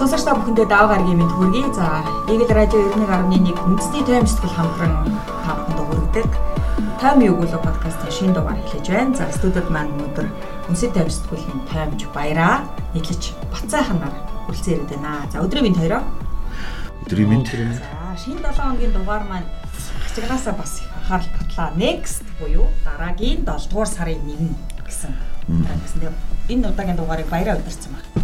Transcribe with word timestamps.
Сонсогч 0.00 0.24
та 0.24 0.32
бүхэндээ 0.32 0.64
даваа 0.64 0.96
гаргийн 0.96 1.20
мэд 1.20 1.28
хүргэе. 1.28 1.76
За, 1.76 2.00
Eagle 2.24 2.48
Radio 2.56 2.88
91.1 2.96 3.52
үндэсний 3.52 4.00
тайм 4.08 4.24
сэтгэл 4.24 4.56
хамтран 4.56 5.12
та 5.44 5.52
бүхэнд 5.60 5.76
хүргэдэг. 5.76 6.28
Тайм 6.96 7.20
юу 7.20 7.36
гүлөө 7.36 7.60
подкастын 7.60 8.08
шинэ 8.08 8.32
дугаар 8.32 8.56
эхлэж 8.64 8.88
байна. 8.88 9.12
За, 9.12 9.28
студид 9.28 9.68
маань 9.68 9.92
өнөөдөр 9.92 10.24
үндэсний 10.72 10.92
тайм 10.96 11.04
сэтгүүлийн 11.04 11.60
таймж 11.68 12.08
баяраа 12.16 12.64
нийлж 12.96 13.36
бацайханаар 13.52 14.16
үлцэн 14.48 14.80
ирээд 14.80 14.92
байна. 14.96 15.28
За, 15.28 15.44
өдрийн 15.44 15.68
мэнд 15.68 15.76
хоёроо. 15.84 16.02
Өдрийн 17.04 17.28
мэнд. 17.28 17.52
За, 17.52 18.16
шинэ 18.16 18.40
7 18.40 18.56
хоногийн 18.56 18.96
дугаар 18.96 19.28
маань 19.28 19.52
хичээгаасаа 20.08 20.56
бас 20.56 20.80
анхаарал 20.96 21.28
татлаа. 21.36 21.76
Next 21.76 22.24
буюу 22.40 22.72
дараагийн 22.88 23.44
7 23.44 23.68
дугаар 23.68 23.90
сарын 23.92 24.24
1 24.24 24.48
гэсэн. 24.80 25.12
Гэсэн. 25.44 26.08
Энэ 26.48 26.72
удаагийн 26.72 26.96
дугаарыг 26.96 27.28
баяраа 27.28 27.60
удирцсан 27.60 27.92
байна. 27.92 28.19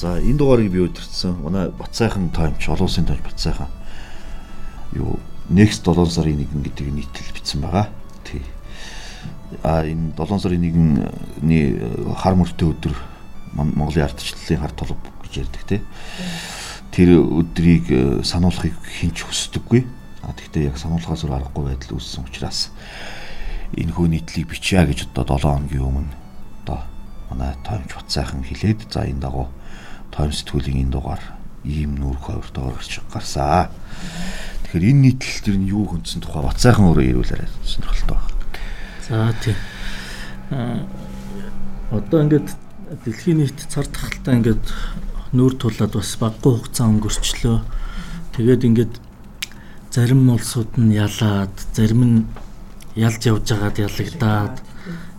За 0.00 0.16
энэ 0.16 0.38
дугаарыг 0.38 0.72
би 0.72 0.80
удирдсан. 0.80 1.36
Манай 1.44 1.68
Батсайхан 1.68 2.30
таймч, 2.32 2.64
олон 2.72 2.88
улсын 2.88 3.04
таймч 3.04 3.20
Батсайхан 3.20 3.68
юу 4.96 5.20
next 5.52 5.84
7 5.84 6.08
сарын 6.08 6.40
1 6.40 6.64
гэдэг 6.64 6.88
нийтлэл 6.88 7.34
бичсэн 7.36 7.60
байгаа. 7.60 7.92
Тий. 8.24 8.40
А 9.62 9.84
энэ 9.84 10.16
7 10.16 10.40
сарын 10.40 10.64
1-ний 10.64 11.76
хар 12.16 12.32
мөртөө 12.32 12.68
өдөр 12.80 12.96
Монголын 13.52 14.08
ардчлалын 14.08 14.64
хар 14.64 14.72
толб 14.72 14.96
гэж 15.20 15.44
ярьдаг 15.44 15.68
тий. 15.68 15.84
Тэр 16.96 17.20
өдрийг 17.20 17.92
э, 17.92 18.24
сануулахыг 18.24 18.80
хинч 18.80 19.28
хүсдэггүй. 19.28 19.84
А 20.24 20.32
тэгтээ 20.32 20.72
яг 20.72 20.80
сануулахаас 20.80 21.28
өөр 21.28 21.44
аргагүй 21.44 21.76
байдал 21.76 22.00
үүссэн 22.00 22.24
учраас 22.24 22.72
энэ 23.76 23.92
хөө 23.92 24.16
нийтлийг 24.16 24.48
бичье 24.48 24.80
гэж 24.80 25.12
одоо 25.12 25.36
7 25.36 25.68
хоногийн 25.68 25.84
өмнө 25.84 26.16
одоо 26.64 26.88
манай 27.28 27.52
таймч 27.68 27.92
Батсайхан 27.92 28.40
хэлээд 28.48 28.88
за 28.88 29.04
энэ 29.04 29.20
дагуу 29.28 29.52
тойм 30.10 30.32
сэтгүүлийн 30.34 30.86
энэ 30.86 30.94
дугаар 30.94 31.22
ийм 31.64 31.98
нүүрх 31.98 32.26
хувиртойгоор 32.26 32.76
гарч 32.78 33.00
гарсаа. 33.12 33.70
Тэгэхээр 34.64 34.90
энэ 34.90 35.02
нийтлэл 35.06 35.44
төр 35.44 35.56
нь 35.58 35.70
юу 35.70 35.84
хүндсэн 35.88 36.20
тухай 36.22 36.42
бацаахан 36.44 36.88
өөрөө 36.90 37.06
ирүүлээрэй 37.10 37.50
сонирхолтой 37.64 38.16
байна. 38.16 38.38
За 39.06 39.34
тийм. 39.42 39.58
Аа 40.50 40.86
одоо 41.90 42.22
ингээд 42.22 42.48
дэлхийн 43.04 43.42
нийт 43.42 43.58
цар 43.66 43.86
тахалтай 43.86 44.38
ингээд 44.38 44.64
нүүр 45.34 45.54
тулаад 45.58 45.94
бас 45.94 46.14
баггүй 46.22 46.52
хугацаа 46.54 46.86
өнгөрчлөө. 46.86 47.58
Тэгээд 48.38 48.66
ингээд 48.66 48.94
зарим 49.90 50.30
улсууд 50.30 50.78
нь 50.78 50.94
ялаад, 50.94 51.54
зарим 51.74 52.02
нь 52.06 52.18
ялж 52.94 53.26
явж 53.26 53.46
байгаад 53.50 53.78
ялагдаад 53.78 54.56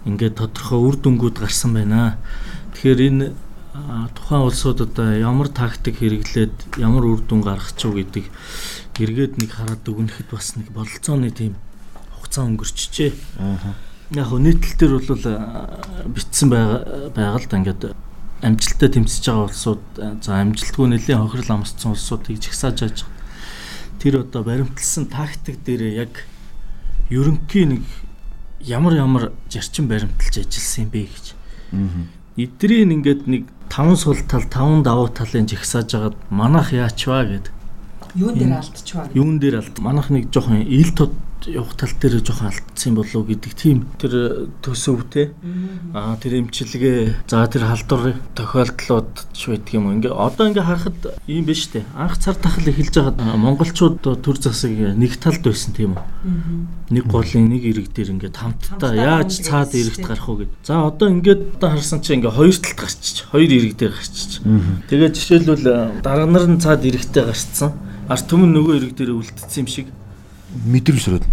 ингээд 0.07 0.39
тодорхой 0.39 0.79
үр 0.79 0.95
дүнгууд 0.95 1.43
гарсан 1.43 1.75
байна. 1.75 2.15
Тэгэхээр 2.75 2.99
энэ 3.11 3.25
тухайн 3.71 4.43
улсууд 4.43 4.81
одоо 4.83 5.15
ямар 5.15 5.47
тактик 5.47 6.03
хэрэглээд 6.03 6.75
ямар 6.77 7.07
үр 7.07 7.21
дүн 7.23 7.39
гаргах 7.39 7.71
ч 7.79 7.87
үү 7.87 8.03
гэдэг 8.03 8.25
эргээд 8.99 9.33
нэг 9.39 9.51
хараад 9.55 9.87
өгнөхөд 9.87 10.27
бас 10.27 10.59
нэг 10.59 10.75
бололцооны 10.75 11.31
тийм 11.31 11.55
хугацаа 12.19 12.51
өнгөрчихжээ. 12.51 13.11
Аа. 13.39 13.73
Яг 14.11 14.27
хөө 14.27 14.39
нийтлэл 14.43 14.75
төр 14.75 14.91
бол 14.99 15.25
битсэн 16.11 16.47
байгаа 16.51 17.39
л 17.39 17.47
да 17.47 17.57
ингээд 17.63 17.95
амжилттай 18.43 18.89
тэмцэж 18.91 19.23
байгаа 19.23 19.47
улсууд 19.47 19.83
за 20.19 20.31
амжилтгүй 20.35 20.87
нэлийн 20.91 21.23
хохирол 21.23 21.63
амсцсан 21.63 21.95
улсуудыг 21.95 22.43
жигсааж 22.43 22.77
яаж 22.83 22.97
тэр 24.03 24.27
одоо 24.27 24.43
баримтлсан 24.43 25.07
тактик 25.07 25.63
дээр 25.63 25.95
яг 25.95 26.27
ерөнхий 27.07 27.65
нэг 27.65 27.83
ямар 28.59 28.99
ямар 28.99 29.23
зарчим 29.47 29.87
баримталж 29.87 30.43
ажилласан 30.43 30.85
юм 30.85 30.91
бэ 30.91 31.01
гэж. 31.07 31.25
Аа. 31.71 32.03
Эдрийн 32.35 32.91
ингээд 32.99 33.27
нэг 33.31 33.43
таван 33.71 33.95
сул 33.95 34.17
тал, 34.27 34.43
таван 34.43 34.83
давуу 34.83 35.07
талын 35.07 35.47
жигсааж 35.47 35.95
агаад 35.95 36.15
манах 36.29 36.73
яачваа 36.75 37.23
гэд. 37.23 37.51
Юун 38.15 38.35
дээр 38.35 38.59
алдчихваа. 38.59 39.07
Юун 39.15 39.39
дээр 39.39 39.63
алд. 39.63 39.79
Манах 39.79 40.09
нэг 40.11 40.27
жоохон 40.27 40.59
ил 40.67 40.91
тод 40.91 41.15
явах 41.49 41.73
тал 41.73 41.89
дээр 41.97 42.21
жоохон 42.21 42.51
алдсан 42.53 42.93
болов 42.93 43.25
гэдэг 43.25 43.53
тийм 43.57 43.87
тэр 43.97 44.49
төсөвтэй. 44.61 45.33
Аа 45.93 46.13
тэр 46.21 46.45
эмчилгээ 46.45 47.25
за 47.25 47.47
тэр 47.49 47.65
халдвар 47.65 48.21
тохиолдлууд 48.37 49.09
ч 49.33 49.49
байдаг 49.49 49.73
юм. 49.73 49.89
Ингээ 49.97 50.13
одоо 50.13 50.53
ингээ 50.53 50.61
харахад 50.61 50.99
ийм 51.25 51.45
биш 51.49 51.71
үү? 51.73 51.81
Анх 51.97 52.21
цар 52.21 52.37
тахал 52.37 52.69
эхэлж 52.69 52.93
байгаад 52.93 53.19
монголчууд 53.41 53.97
төр 54.01 54.37
засаг 54.37 54.71
нэг 54.71 55.17
талд 55.17 55.41
байсан 55.41 55.73
тийм 55.73 55.97
үү? 55.97 56.93
Нэг 56.93 57.05
голын 57.09 57.49
нэг 57.49 57.63
ирэг 57.65 57.89
дээр 57.89 58.13
ингээ 58.19 58.37
хамтдаа 58.37 58.93
яаж 58.93 59.41
цаад 59.41 59.73
ирэгт 59.73 60.05
гарах 60.05 60.29
уу 60.29 60.45
гэд. 60.45 60.53
За 60.61 60.85
одоо 60.85 61.09
ингээд 61.09 61.57
одоо 61.57 61.69
харсан 61.73 62.05
чинь 62.05 62.21
ингээ 62.21 62.37
хоёр 62.37 62.53
талд 62.53 62.77
гарчиж, 62.77 63.25
хоёр 63.31 63.49
ирэг 63.49 63.73
дээр 63.79 63.93
гарчиж. 63.97 64.45
Тэгээд 64.91 65.17
жишээлбэл 65.17 65.65
дарга 66.05 66.27
нар 66.29 66.45
нь 66.45 66.61
цаад 66.61 66.85
ирэгтэй 66.85 67.25
гарцсан. 67.25 67.73
Арт 68.11 68.27
түмэн 68.27 68.51
нөгөө 68.51 68.75
ирэг 68.77 68.93
дээр 68.97 69.15
үлдсэн 69.15 69.63
юм 69.63 69.69
шиг 69.71 69.87
мэдрэмж 70.51 71.03
төрөөд. 71.07 71.25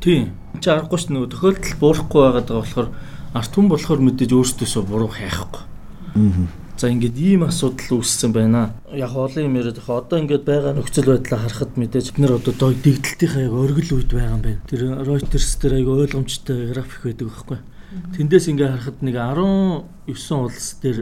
Тийм. 0.00 0.30
Чи 0.60 0.70
аргагүй 0.70 0.98
ш 0.98 1.10
нөгөө 1.10 1.30
тохиолдол 1.34 1.74
буурахгүй 1.80 2.20
байгаад 2.22 2.48
байгаа 2.48 2.62
болохоор 2.62 2.88
арт 3.34 3.52
хүн 3.52 3.68
болохоор 3.68 4.00
мэдээж 4.06 4.30
өөртөөсөө 4.32 4.82
буруу 4.86 5.10
хайхгүй. 5.10 5.62
Аа. 6.16 6.46
За 6.76 6.92
ингээд 6.92 7.16
ийм 7.16 7.48
асуудал 7.48 8.00
үүссэн 8.00 8.36
байна. 8.36 8.76
Яг 8.92 9.16
олон 9.16 9.48
юм 9.48 9.56
яриад 9.56 9.80
байгаа. 9.80 10.04
Одоо 10.04 10.18
ингээд 10.20 10.44
байгаа 10.44 10.72
нөхцөл 10.76 11.08
байдлаа 11.08 11.40
харахад 11.40 11.72
мэдээж 11.80 12.06
бид 12.12 12.20
нэр 12.20 12.36
одоо 12.36 12.72
дэгдэлтийнхаа 12.76 13.48
яг 13.48 13.54
оргил 13.56 13.96
үед 13.96 14.12
байгаа 14.12 14.36
юм 14.36 14.44
байна. 14.44 14.60
Тэр 14.68 14.82
Reuters 15.00 15.56
дээр 15.56 15.80
айгу 15.80 15.96
ойлгомжтой 15.96 16.68
график 16.76 17.00
байдаг 17.08 17.26
байхгүй. 17.32 17.58
Тэндээс 18.12 18.46
ингээд 18.52 18.72
харахад 18.76 18.98
нэг 19.00 19.16
19 19.16 20.36
улс 20.36 20.68
дээр 20.84 20.98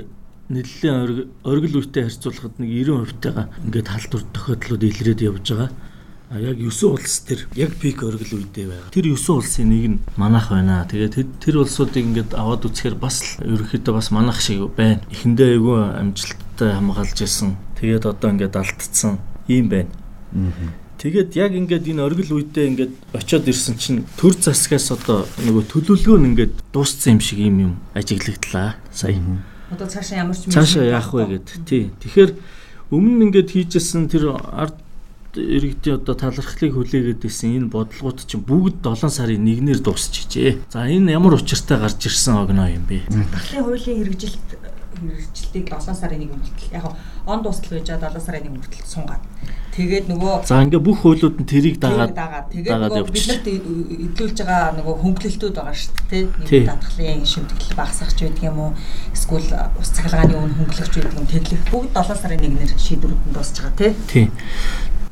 нэлээд 0.47 1.43
оргил 1.43 1.79
үетэй 1.83 2.07
харьцуулахад 2.07 2.55
нэг 2.63 2.71
90% 2.71 3.19
тагаа 3.19 3.47
ингээд 3.67 3.89
халдвар 3.91 4.25
тохиолдлууд 4.31 4.83
илрээд 4.87 5.21
явж 5.27 5.47
байгаа. 5.51 5.71
А 6.35 6.41
яг 6.43 6.59
9 6.59 6.91
улс 6.91 7.23
төр 7.23 7.47
яг 7.55 7.77
пик 7.79 8.03
оргил 8.03 8.43
үедээ 8.43 8.67
байгаа. 8.67 8.91
Тэр 8.91 9.15
9 9.15 9.39
улсын 9.39 9.71
нэг 9.71 9.85
нь 9.87 9.99
манах 10.19 10.51
байна. 10.51 10.83
Тэгээд 10.83 11.39
тэр 11.39 11.63
улсуудыг 11.63 12.03
ингээд 12.03 12.35
аваад 12.35 12.67
үзэхээр 12.67 12.99
бас 12.99 13.39
ерөнхийдөө 13.39 13.95
бас 13.95 14.11
манах 14.11 14.43
шиг 14.43 14.67
байна. 14.75 14.99
Эхэндээ 15.15 15.63
айгүй 15.63 15.79
амжилттай 15.95 16.75
хамгаалж 16.75 17.19
исэн. 17.23 17.55
Тэгээд 17.79 18.11
одоо 18.11 18.35
ингээд 18.35 18.59
алдцсан 18.59 19.23
юм 19.47 19.71
байна. 19.71 19.95
Тэгээд 20.99 21.31
яг 21.39 21.55
ингээд 21.55 21.87
энэ 21.95 22.03
оргил 22.03 22.43
үедээ 22.43 22.67
ингээд 22.67 22.93
очиод 23.15 23.47
ирсэн 23.47 23.79
чинь 23.79 24.03
төр 24.19 24.35
засгаас 24.35 24.91
одоо 24.91 25.31
нөгөө 25.39 25.71
төлөвлөгөө 25.71 26.19
нь 26.19 26.29
ингээд 26.35 26.55
дууссан 26.75 27.15
юм 27.15 27.23
шиг 27.23 27.39
юм 27.39 27.57
юм 27.63 27.73
ажиглагдлаа 27.95 28.75
сая. 28.91 29.23
Одоо 29.71 29.87
цаашаа 29.87 30.27
ямар 30.27 30.35
ч 30.35 30.51
цаашаа 30.51 30.83
яах 30.83 31.15
вэ 31.15 31.39
гэд. 31.39 31.63
Тий. 31.63 31.95
Тэгэхээр 32.03 32.31
өмнө 32.91 33.23
нь 33.23 33.25
ингээд 33.31 33.55
хийжсэн 33.55 34.11
тэр 34.11 34.35
ард 34.35 34.83
иргэдийн 35.37 35.99
одоо 35.99 36.15
талархлыг 36.15 36.73
хүлээгээд 36.75 37.27
исэн 37.27 37.67
энэ 37.67 37.73
бодлогууд 37.75 38.25
чинь 38.25 38.45
бүгд 38.45 38.83
7 38.83 39.11
сарын 39.11 39.43
1-ээр 39.43 39.81
дуусчихжээ. 39.83 40.71
За 40.71 40.87
энэ 40.87 41.15
ямар 41.15 41.39
учиртай 41.39 41.79
гарч 41.79 42.01
ирсэн 42.07 42.39
огноо 42.39 42.69
юм 42.71 42.87
бэ? 42.87 43.07
Дахлын 43.11 43.65
хуулийн 43.67 43.99
хэрэгжилт 44.03 44.75
хэрэгжилтийг 44.95 45.67
7 45.69 45.95
сарын 45.95 46.23
1 46.23 46.31
хүртэл 46.31 46.75
яг 46.75 46.87
он 47.27 47.43
дуустал 47.43 47.79
гэж 47.79 47.89
7 47.99 48.21
сарын 48.21 48.47
1 48.47 48.63
хүртэл 48.63 48.87
сунгаад. 48.87 49.23
Тэгээд 49.75 50.07
нөгөө 50.07 50.47
За 50.47 50.63
ингээ 50.63 50.79
бүх 50.79 51.03
хуулиуд 51.03 51.35
нь 51.43 51.51
тэрийг 51.51 51.83
дагаад 51.83 52.15
тэгээд 52.55 52.79
нөгөө 52.79 53.11
биднэрт 53.11 53.47
эдлүүлж 53.51 54.39
байгаа 54.39 54.79
нөгөө 54.79 54.95
хөнгөлөлтүүд 55.03 55.55
байгаа 55.59 55.75
шүү 55.75 55.95
дээ. 56.15 56.25
Нэг 56.31 56.71
даатгалын 56.71 57.27
шимтгэл 57.27 57.75
багасгах 57.75 58.15
ч 58.15 58.19
байдаг 58.23 58.45
юм 58.55 58.59
уу? 58.63 58.73
Эсвэл 59.11 59.51
ус 59.51 59.91
цахилгааны 59.99 60.35
үн 60.39 60.55
хөнгөлөгч 60.63 60.95
байдаг 60.95 61.19
юм 61.19 61.27
тэглэх 61.27 61.63
бүгд 61.75 61.91
7 61.91 62.23
сарын 62.23 62.47
1-ээр 62.55 62.73
шийдвэрүүд 62.79 63.23
нь 63.27 63.35
дуусж 63.35 63.57
байгаа 63.59 63.75
тий. 64.07 64.31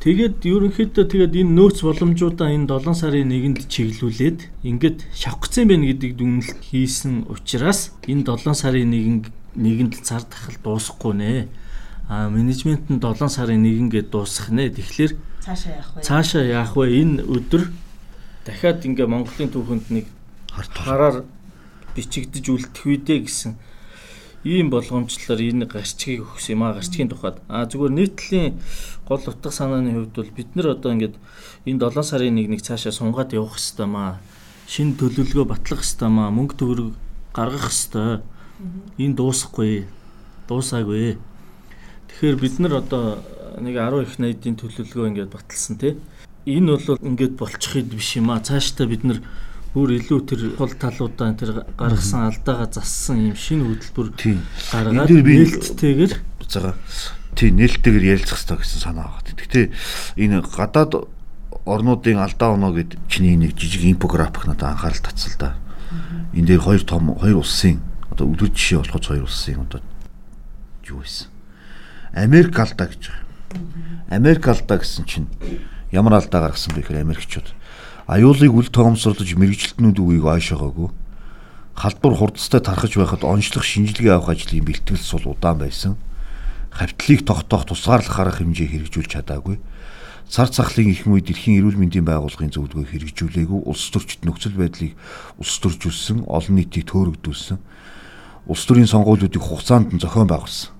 Тэгээд 0.03 0.43
ерөнхийдөө 0.43 1.05
тэгээд 1.07 1.33
энэ 1.47 1.55
нөөц 1.55 1.79
боломжуудаа 1.87 2.51
энэ 2.51 2.67
7 2.67 2.91
сарын 2.91 3.31
1-нд 3.31 3.71
чиглүүлээд 3.71 4.39
ингээд 4.67 4.99
шавхцсан 5.15 5.71
байна 5.71 5.87
гэдэг 5.87 6.11
дүгнэлт 6.19 6.59
хийсэн 6.59 7.31
учраас 7.31 7.95
энэ 8.11 8.27
7 8.27 8.51
сарын 8.51 8.91
1 8.91 9.31
1-нд 9.55 9.95
цар 10.03 10.27
тахал 10.27 10.59
дуусахгүй 10.59 11.13
нэ. 11.15 11.47
А 12.11 12.27
менежмент 12.27 12.91
нь 12.91 12.99
7 12.99 13.31
сарын 13.31 13.63
1-нд 13.63 14.11
дуусах 14.11 14.51
нэ. 14.51 14.75
Тэгэхээр 14.75 15.15
цаашаа 15.39 15.71
яах 15.71 15.89
вэ? 15.95 16.01
Цаашаа 16.03 16.43
яах 16.51 16.75
вэ? 16.75 16.85
Энэ 16.99 17.23
өдөр 17.23 17.63
дахиад 18.43 18.83
ингээ 18.83 19.07
Монголын 19.07 19.55
түүхэнд 19.55 19.87
нэг 19.87 20.11
хараар 20.51 21.23
бичигдэж 21.95 22.45
үлдэх 22.51 22.83
үедээ 22.83 23.19
гэсэн 23.23 23.55
ийм 24.43 24.67
болгоомжлоор 24.69 25.39
энэ 25.39 25.65
гарчгийг 25.71 26.27
өгсөн 26.27 26.59
юм 26.59 26.63
а 26.67 26.75
гарчгийн 26.75 27.07
тухайд. 27.07 27.39
А 27.47 27.63
зүгээр 27.63 27.95
нийтлийн 27.95 28.59
гол 29.07 29.23
утга 29.23 29.51
санааны 29.51 29.95
хувьд 29.95 30.15
бол 30.19 30.31
бид 30.35 30.49
нар 30.55 30.75
одоо 30.75 30.91
ингээд 30.91 31.15
энэ 31.63 31.79
7 31.79 32.03
сарын 32.03 32.35
1-ийг 32.35 32.61
цаашаа 32.61 32.91
сунгаад 32.91 33.31
явах 33.31 33.55
хэвээр 33.55 33.87
маа. 33.87 34.19
Шинэ 34.67 34.99
төлөвлөгөө 34.99 35.47
батлах 35.47 35.83
хэвээр 35.83 36.11
маа. 36.11 36.29
Мөнгө 36.35 36.55
төгрөг 36.59 36.91
гаргах 37.31 37.71
хэвээр. 37.71 38.19
Энэ 38.99 39.15
дуусахгүй. 39.15 39.87
Дуусаагүй. 40.47 41.15
Тэгэхээр 42.11 42.35
бид 42.35 42.55
нар 42.59 42.83
одоо 42.83 43.23
нэг 43.63 43.79
10 43.79 44.03
их 44.03 44.19
найдын 44.19 44.59
төлөвлөгөө 44.59 45.07
ингээд 45.07 45.31
баталсан 45.31 45.79
тий. 45.79 45.95
Энэ 46.43 46.75
бол 46.83 46.99
ингээд 46.99 47.39
болчих 47.39 47.79
хэд 47.79 47.95
биш 47.95 48.19
юм 48.19 48.27
а. 48.31 48.43
Цаашдаа 48.43 48.91
бид 48.91 49.07
нар 49.07 49.23
бүр 49.73 49.97
илүү 49.97 50.19
тэр 50.29 50.41
тул 50.53 50.73
талуудаа 50.77 51.33
тэр 51.33 51.65
гаргасан 51.73 52.29
алдаагаа 52.29 52.69
зассан 52.69 53.33
юм 53.33 53.37
шинэ 53.37 53.65
хөтөлбөр 53.65 54.07
гаргаад 54.69 55.09
нээлттэйгээр 55.09 56.13
байгаа. 56.13 56.77
Тий 57.33 57.49
нээлттэйгээр 57.49 58.05
ярилцах 58.13 58.37
хэрэгтэй 58.37 58.57
гэсэн 58.61 58.81
санаа 58.85 59.09
байгаа. 59.17 59.33
Гэхдээ 59.33 59.65
энэ 60.21 60.45
гадаад 60.45 61.09
орнуудын 61.65 62.21
алдаа 62.21 62.53
оноо 62.53 62.77
гэд 62.77 63.01
чиний 63.09 63.33
нэг 63.33 63.57
жижиг 63.57 63.81
инфографик 63.89 64.45
надад 64.45 64.77
анхаарал 64.77 65.01
татсан 65.01 65.33
л 65.33 65.39
да. 65.41 65.49
Энд 66.37 66.47
дээр 66.53 66.61
хоёр 66.61 66.85
том 66.85 67.09
хоёр 67.17 67.41
улсын 67.41 67.81
одоо 68.13 68.29
үлгэр 68.29 68.53
жишээ 68.53 68.77
болохоц 68.85 69.09
хоёр 69.09 69.25
улсын 69.25 69.65
одоо 69.65 69.81
юу 70.85 71.01
байсан. 71.01 71.33
Америк 72.13 72.53
алдаа 72.59 72.87
гэж 72.93 73.09
байгаа. 73.09 73.25
Америк 74.13 74.45
алдаа 74.47 74.77
гэсэн 74.77 75.05
чинь 75.09 75.27
ямар 75.89 76.21
алдаа 76.21 76.51
гаргасан 76.51 76.75
бэ 76.75 76.85
гэхээр 76.85 77.01
Америкчууд 77.01 77.47
аюулыг 78.13 78.53
үл 78.53 78.69
тоомсорлож 78.69 79.29
мэрэгжилтнүүд 79.33 79.97
үеийг 79.97 80.25
ойшоогоогүй 80.29 80.89
халдвар 81.75 82.13
хурдстай 82.13 82.61
тархаж 82.61 82.93
байхад 82.97 83.25
онцлог 83.25 83.65
шинжилгээ 83.65 84.13
авах 84.13 84.37
ажлын 84.37 84.65
бэлтгэл 84.65 85.01
сул 85.01 85.25
удаан 85.25 85.57
байсан. 85.57 85.97
Хавтлыг 86.69 87.25
тогтоох 87.25 87.65
тусгаарлах 87.65 88.19
арга 88.19 88.37
хэмжээ 88.37 88.69
хэрэгжүүлж 88.69 89.09
чадаагүй. 89.09 89.57
Цар 90.29 90.49
цахлын 90.49 90.93
их 90.93 91.05
муу 91.05 91.19
дэлхийн 91.19 91.61
эрүүл 91.61 91.77
мэндийн 91.77 92.05
байгууллагын 92.05 92.53
зөвлөгөө 92.53 92.85
хэрэгжүүлээгүй. 92.93 93.59
Улс 93.65 93.89
төрчид 93.89 94.25
нөхцөл 94.25 94.57
байдлыг 94.57 94.93
улс 95.37 95.57
төржүүлсэн 95.61 96.25
олон 96.29 96.55
нийтийг 96.57 96.89
төөрөгдүүлсэн. 96.89 97.57
Улс 98.49 98.63
төрийн 98.65 98.89
сонгуулиудыг 98.89 99.41
хугацаанд 99.41 99.93
нь 99.93 100.01
зохион 100.01 100.29
байгуулсан 100.29 100.72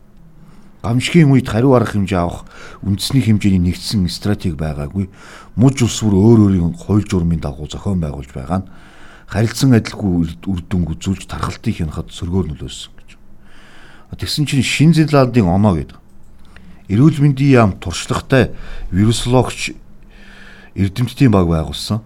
гамшигын 0.83 1.31
үед 1.31 1.47
хариу 1.47 1.73
арга 1.79 1.95
хэмжээ 1.95 2.19
авах 2.19 2.43
үндэсний 2.83 3.23
хэмжээний 3.23 3.71
нэгдсэн 3.71 4.03
стратеги 4.11 4.59
байгаагүй 4.59 5.07
муж 5.55 5.79
улс 5.79 6.03
бүр 6.03 6.13
өөр 6.19 6.39
өөрийн 6.51 6.75
хууль 6.75 7.07
журмын 7.07 7.39
дагуу 7.39 7.71
зохион 7.71 8.03
байгуулж 8.03 8.35
байгаа 8.35 8.59
нь 8.61 8.69
харилцан 9.31 9.79
адилгүй 9.79 10.35
үр 10.43 10.61
дүнг 10.67 10.91
үзүүлж 10.99 11.23
тархалтыг 11.31 11.79
хянахад 11.79 12.11
сөргөөр 12.11 12.51
нөлөөсөн 12.51 12.91
гэж. 12.99 13.09
Тэгсэн 14.19 14.45
чинь 14.45 14.61
Шин 14.61 14.91
Зеландын 14.93 15.47
оноо 15.47 15.79
гэдэг 15.79 15.97
эрүүл 16.91 17.17
мэндийн 17.23 17.55
яам 17.55 17.71
туршлагатай 17.79 18.51
вирусологч 18.91 19.73
эрдэмтдийн 20.75 21.31
баг 21.31 21.47
байгуулсан. 21.47 22.03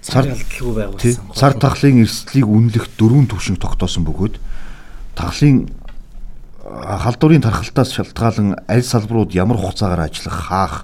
Цар 0.00 0.30
ялдалгүй 0.30 0.74
байгуулсан. 0.78 1.34
Цар 1.34 1.52
тахлын 1.58 2.06
эрсдлийг 2.06 2.48
үнэлэх 2.48 2.88
дөрвөн 2.96 3.28
түвшинг 3.28 3.60
тогтоосон 3.60 4.06
бөгөөд 4.08 4.38
тахлын 5.18 5.68
халдварын 6.64 7.44
тархалтаас 7.44 7.92
шалтгаалan 7.92 8.56
аль 8.68 8.82
салбарууд 8.82 9.36
ямар 9.36 9.60
хугацаагаар 9.60 10.08
ажиллах, 10.08 10.38
хаах, 10.48 10.76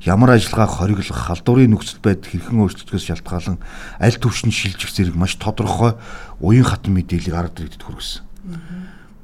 ямар 0.00 0.32
ажиллагааг 0.32 0.72
хориглох, 0.72 1.12
халдварын 1.12 1.76
нөхцөл 1.76 2.00
байдал 2.00 2.32
хэрхэн 2.32 2.56
өөрчлөгдөхөөс 2.64 3.04
шалтгаалan 3.04 3.60
аль 4.00 4.16
түвшинд 4.16 4.56
шилжих 4.56 4.88
зэрэг 4.88 5.12
маш 5.12 5.36
тодорхой 5.36 6.00
уян 6.40 6.64
хатан 6.64 6.96
мэдээллийг 6.96 7.36
арга 7.36 7.68
иргэдэд 7.68 7.84
хүргэсэн. 7.84 8.24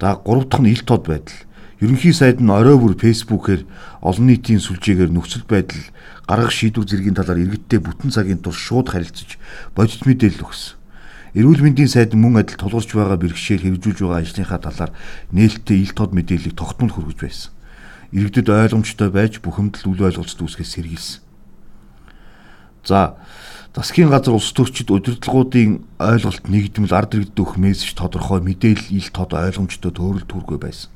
За 0.00 0.20
гурав 0.20 0.53
дахь 0.53 0.61
нь 0.61 0.69
ил 0.69 0.85
тод 0.85 1.09
байдал 1.09 1.49
Ерөнхий 1.82 2.12
сайд 2.12 2.38
нь 2.38 2.47
орой 2.47 2.79
бүр 2.79 2.94
фэйсбүүкээр 2.94 3.67
олон 4.06 4.26
нийтийн 4.31 4.62
сүлжээгээр 4.62 5.11
нөхцөл 5.11 5.43
байдал 5.50 5.82
гаргах 6.31 6.55
шийдвэр 6.55 6.87
зэргийн 6.87 7.19
талаар 7.19 7.43
иргэдтэй 7.43 7.82
бүтэн 7.82 8.15
цагийн 8.15 8.38
турш 8.38 8.70
шууд 8.70 8.87
харилцаж 8.87 9.35
бодит 9.75 10.06
мэдээлэл 10.06 10.47
өгсөн. 10.47 10.81
Эрүүл 11.32 11.64
мэндийн 11.64 11.88
сайд 11.88 12.12
мөн 12.12 12.44
адил 12.44 12.61
тулгарч 12.61 12.93
байгаа 12.93 13.17
бэрхшээл 13.17 13.64
хэрэгжүүлж 13.64 14.05
байгаа 14.05 14.20
ажлынхаа 14.20 14.61
талаар 14.61 14.93
нээлттэй 15.32 15.81
ил 15.81 15.96
тод 15.96 16.12
мэдээллийг 16.12 16.52
тогтмол 16.52 16.93
хүргэж 16.93 17.19
байсан. 17.25 17.50
Иргэдэд 18.12 18.52
ойлгомжтой 18.52 19.08
байж 19.08 19.40
бүхэмдэл 19.40 19.88
үл 19.88 20.12
ойлголцод 20.12 20.44
үүсгээс 20.44 20.76
сэргийлсэн. 20.76 21.25
За 22.84 23.17
засгийн 23.73 24.12
газар 24.12 24.37
улс 24.37 24.52
төрчид 24.52 24.93
удирдлагуудын 24.93 25.81
ойлголт 25.96 26.44
нэгдмэл 26.52 26.93
ард 26.93 27.17
иргэдэд 27.17 27.40
өгөх 27.40 27.56
мессеж 27.56 27.96
тодорхой 27.96 28.44
мэдээлэл 28.44 28.93
ил 28.93 29.08
тод 29.08 29.32
ойлгомжтой 29.32 29.88
төөрөл 29.88 30.29
түргүй 30.29 30.61
байсан 30.61 30.93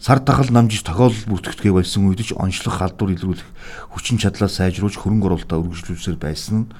сар 0.00 0.18
тахал 0.18 0.48
намжиж 0.48 0.80
тохиолдол 0.82 1.28
бүртгэгдгээ 1.28 1.76
болсон 1.76 2.08
үед 2.08 2.24
ч 2.24 2.32
онцлог 2.32 2.72
халдвар 2.72 3.12
илрүүлэх 3.12 3.44
хүчин 3.92 4.16
чадлаа 4.16 4.48
сайжруулж 4.48 4.96
хөрөнгө 4.96 5.28
оруулалтаа 5.28 5.60
үргэлжлүүлсээр 5.60 6.16
байсан 6.16 6.56
нь 6.64 6.70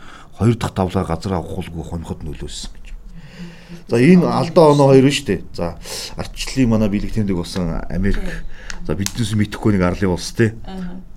хоёр 0.41 0.57
дахь 0.57 0.73
тавлаа 0.73 1.05
газар 1.05 1.37
авахулгүй 1.37 1.85
хонхот 1.85 2.25
нөлөөсөн 2.25 2.73
гэж. 2.73 2.80
За 3.89 3.99
энэ 3.99 4.27
алдаа 4.27 4.75
оноо 4.75 4.95
хоёр 4.95 5.07
нь 5.07 5.15
шүү 5.15 5.27
дээ. 5.27 5.41
За 5.55 5.79
ардчлалын 6.17 6.71
манай 6.71 6.89
биелэг 6.89 7.15
тэмдэг 7.15 7.37
болсон 7.37 7.83
Америк. 7.91 8.47
За 8.87 8.95
биднээс 8.95 9.35
мэдхгүй 9.35 9.75
нэг 9.75 9.83
арлын 9.87 10.15
улс 10.15 10.31
те. 10.35 10.55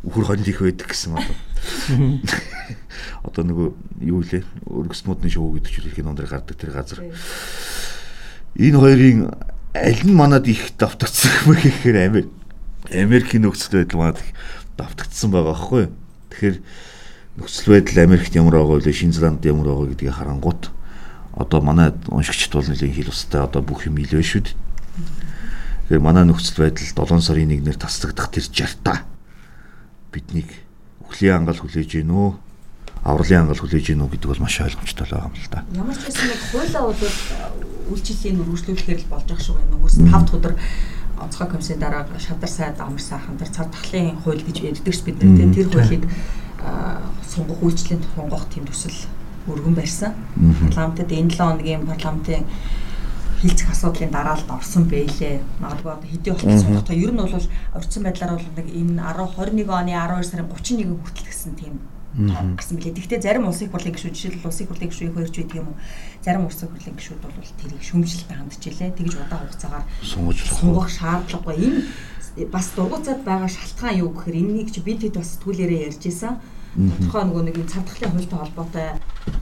Үхэр 0.02 0.26
хонд 0.26 0.48
их 0.48 0.62
байдаг 0.62 0.90
гэсэн 0.90 1.18
одоо. 1.18 1.38
Одоо 3.24 3.44
нөгөө 3.46 3.68
юу 4.10 4.22
лээ? 4.22 4.44
Өргөс 4.68 5.06
модны 5.06 5.30
шоу 5.30 5.54
гэдэг 5.54 5.72
чинь 5.72 5.90
их 5.90 5.98
нондрыг 6.02 6.30
гардаг 6.30 6.58
тэр 6.58 6.74
газар. 6.74 7.00
Энэ 8.58 8.78
хоёрын 8.78 9.34
аль 9.74 10.04
нь 10.06 10.14
манад 10.14 10.46
их 10.46 10.76
давтагдсан 10.78 11.50
юм 11.50 11.58
гэхээр 11.58 11.98
Америк 12.10 12.30
Америкийн 12.92 13.48
нөхцөл 13.48 13.82
байдал 13.82 14.00
манад 14.02 14.20
давтагдсан 14.78 15.32
байгаа 15.32 15.56
байхгүй. 15.56 15.84
Тэгэхээр 16.30 16.58
нөхцөл 17.40 17.70
байдал 17.74 18.04
Америкт 18.04 18.36
ямар 18.36 18.60
байгаа 18.60 18.78
вэ? 18.78 18.92
Шинэ 18.94 19.16
Зеланд 19.16 19.46
ямар 19.46 19.72
байгаа 19.72 19.90
гэдгийг 19.90 20.14
харангуут 20.14 20.70
одоо 21.34 21.62
манай 21.62 21.94
уншигчд 22.08 22.54
бол 22.54 22.68
нэлийн 22.68 22.94
хил 22.94 23.10
устай 23.10 23.42
одоо 23.42 23.62
бүх 23.62 23.86
юм 23.90 23.98
илвэ 23.98 24.22
шүү 24.22 24.42
дээ. 24.46 24.58
Тэгэхээр 25.90 26.02
манай 26.06 26.24
нөхцөл 26.30 26.70
байдал 26.70 26.86
7 27.10 27.22
сарын 27.22 27.52
1-ээр 27.58 27.78
тасдагдах 27.78 28.30
тэр 28.30 28.46
жартаа 28.48 29.04
биднийг 30.14 30.50
өхлийн 31.02 31.42
ангал 31.42 31.58
хүлээж 31.58 32.06
гинөө 32.06 32.28
авралын 33.04 33.50
ангал 33.50 33.60
хүлээж 33.60 33.92
гинөө 33.92 34.08
гэдэг 34.14 34.30
бол 34.30 34.44
маш 34.46 34.62
ойлгомжтой 34.62 35.06
байгаа 35.10 35.28
юм 35.28 35.36
л 35.36 35.50
да. 35.50 35.66
Ямар 35.74 35.98
ч 35.98 36.06
байсан 36.08 36.28
нэг 36.30 36.42
хуулаа 36.54 36.84
бол 36.88 37.02
үйлчлэлийн 37.92 38.40
үргэлжлүүлэхээр 38.40 39.00
л 39.02 39.12
болж 39.12 39.26
байгаа 39.28 39.44
шүү 39.44 39.58
юм. 39.60 39.72
Хүмүүс 39.74 39.96
5 40.00 40.08
дахь 40.08 40.38
өдөр 40.38 40.54
онцгой 41.20 41.48
комиссийн 41.50 41.80
дараа 41.82 42.08
шадар 42.22 42.50
сайд 42.50 42.78
амар 42.80 43.02
сайхан 43.02 43.38
тэр 43.38 43.50
цар 43.52 43.68
тахлын 43.68 44.18
хууль 44.24 44.44
гэж 44.46 44.58
ярьдаг 44.64 44.94
ш 44.94 45.02
бид 45.04 45.20
нар 45.20 45.54
тэр 45.54 45.68
хуулийг 45.68 46.04
сунгах 47.28 47.60
үйлчлэлийн 47.60 48.02
сунгах 48.16 48.46
тийм 48.50 48.66
төсөл 48.66 48.96
өргөн 49.48 49.76
барьсан. 49.76 50.14
Парламентд 50.70 51.12
энэ 51.12 51.32
7 51.32 51.38
хоногийн 51.38 51.88
парламентын 51.88 52.46
хилцэх 53.44 53.72
асуудлын 53.76 54.12
дараалд 54.12 54.48
орсон 54.48 54.88
бэлээ. 54.88 55.44
Магадгүй 55.60 55.92
одоо 55.92 56.08
хэдийн 56.08 56.36
болтол 56.36 56.64
сунгахтаа 56.64 56.96
ер 56.96 57.12
нь 57.12 57.20
бол 57.20 57.36
орцсон 57.76 58.04
байдлаар 58.04 58.40
бол 58.40 58.50
нэг 58.56 58.68
энэ 58.72 59.04
10 59.04 59.68
21 59.68 59.68
оны 59.68 59.92
12 59.92 60.32
сарын 60.32 60.48
31 60.48 60.96
хүртэл 60.96 61.28
гэсэн 61.28 61.54
тийм 61.60 61.76
гарсан 62.56 62.78
билээ. 62.78 62.94
Гэхдээ 62.94 63.20
зарим 63.20 63.50
улсын 63.50 63.68
хурлын 63.68 63.94
гишүүд 63.98 64.16
жишээл 64.16 64.48
улсын 64.48 64.68
хурлын 64.70 64.90
гишүүд 64.94 65.12
хоёрч 65.18 65.36
байдаг 65.36 65.58
юм 65.60 65.68
уу? 65.74 65.78
Зарим 66.24 66.46
улсын 66.46 66.70
хурлын 66.70 66.96
гишүүд 66.96 67.22
бол 67.26 67.52
тэрийг 67.60 67.84
шөмжилтэй 67.84 68.38
хандж 68.38 68.64
илээ. 68.64 68.96
Тэгж 68.96 69.14
удаан 69.18 69.42
хугацаагаар 69.44 69.86
сунгах 70.62 70.90
шаардлагагүй. 70.94 71.58
Энэ 72.38 72.48
бас 72.54 72.72
дургуцаад 72.78 73.22
байгаа 73.26 73.50
шалтгаан 73.50 74.00
юу 74.06 74.14
гэхээр 74.14 74.40
энэнийг 74.40 74.70
чи 74.72 74.82
бид 74.86 75.02
хэд 75.02 75.18
бас 75.18 75.36
сэтгүүлээрээ 75.36 75.86
ярьж 75.90 76.04
исэн 76.06 76.38
тодорхой 76.74 77.24
нөгөө 77.30 77.44
нэг 77.46 77.58
цардахлын 77.70 78.12
хуультай 78.18 78.40
холбоотой. 78.42 78.88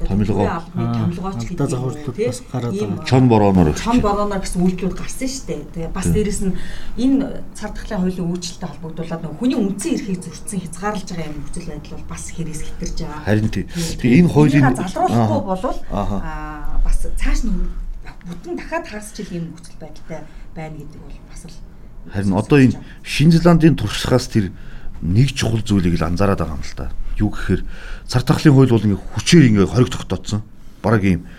Томилгоо 0.03 0.45
томилгооч 0.75 1.41
гэдэг 1.47 1.67
тийм 1.71 2.27
бас 2.27 2.41
гараад 2.51 2.73
байгаа. 2.75 3.07
Чон 3.07 3.23
борооноор 3.31 3.69
чон 3.79 3.99
борооноор 4.03 4.43
гэсэн 4.43 4.59
үйлдэлүүд 4.59 4.95
гарсан 4.99 5.29
шүү 5.31 5.45
дээ. 5.47 5.61
Тэгээ 5.71 5.95
бас 5.95 6.07
дээрэс 6.11 6.41
нь 6.43 6.55
энэ 6.99 7.43
цардахлын 7.55 8.01
хуулийн 8.03 8.29
үйлчлэлтэй 8.35 8.67
холбогдуулаад 8.67 9.21
нөгөө 9.23 9.39
хүний 9.39 9.59
үндсэн 9.63 9.91
эрхийг 9.95 10.19
зөрчсөн 10.27 10.59
хязгаарлаж 10.59 11.07
байгаа 11.07 11.29
юм 11.31 11.37
нөхцөл 11.39 11.69
байдал 11.71 11.95
бол 11.95 12.11
бас 12.11 12.23
хэрэгс 12.35 12.61
хэтэрж 12.67 12.97
байгаа. 12.99 13.23
Харин 13.23 13.47
тийм. 13.47 13.67
Тэгээ 13.71 14.19
энэ 14.19 14.31
хуулийн 14.35 14.75
залруулахгүй 14.75 15.41
болвол 15.47 15.79
аа 15.87 16.79
бас 16.83 16.97
цааш 17.15 17.39
нь 17.47 17.55
бүтэн 18.27 18.59
дахиад 18.59 18.85
хагас 18.91 19.15
жил 19.15 19.31
юм 19.31 19.55
нөхцөл 19.55 19.79
байдалтай 19.79 20.19
байна 20.51 20.75
гэдэг 20.75 20.99
бол 20.99 21.19
бас 21.31 21.41
л 21.47 21.55
Харин 22.11 22.33
одоо 22.35 22.57
энэ 22.59 22.75
Шинэ 23.07 23.39
Зеландын 23.39 23.77
туршлагаас 23.77 24.27
тэр 24.27 24.51
нэг 25.01 25.33
чухал 25.33 25.61
зүйлийг 25.61 25.95
л 25.95 26.05
анзаараад 26.05 26.41
байгаа 26.41 26.57
юм 26.57 26.65
л 26.65 26.75
та 26.75 26.91
юу 27.21 27.29
гэхээр 27.29 27.61
цар 28.09 28.23
тахлын 28.25 28.53
хууль 28.53 28.73
бол 28.73 28.81
ингээ 28.81 29.01
хүчээр 29.15 29.45
ингээ 29.53 29.69
хориг 29.69 29.89
тогтооцсон. 29.93 30.41
Бараг 30.81 31.03
ийм 31.05 31.29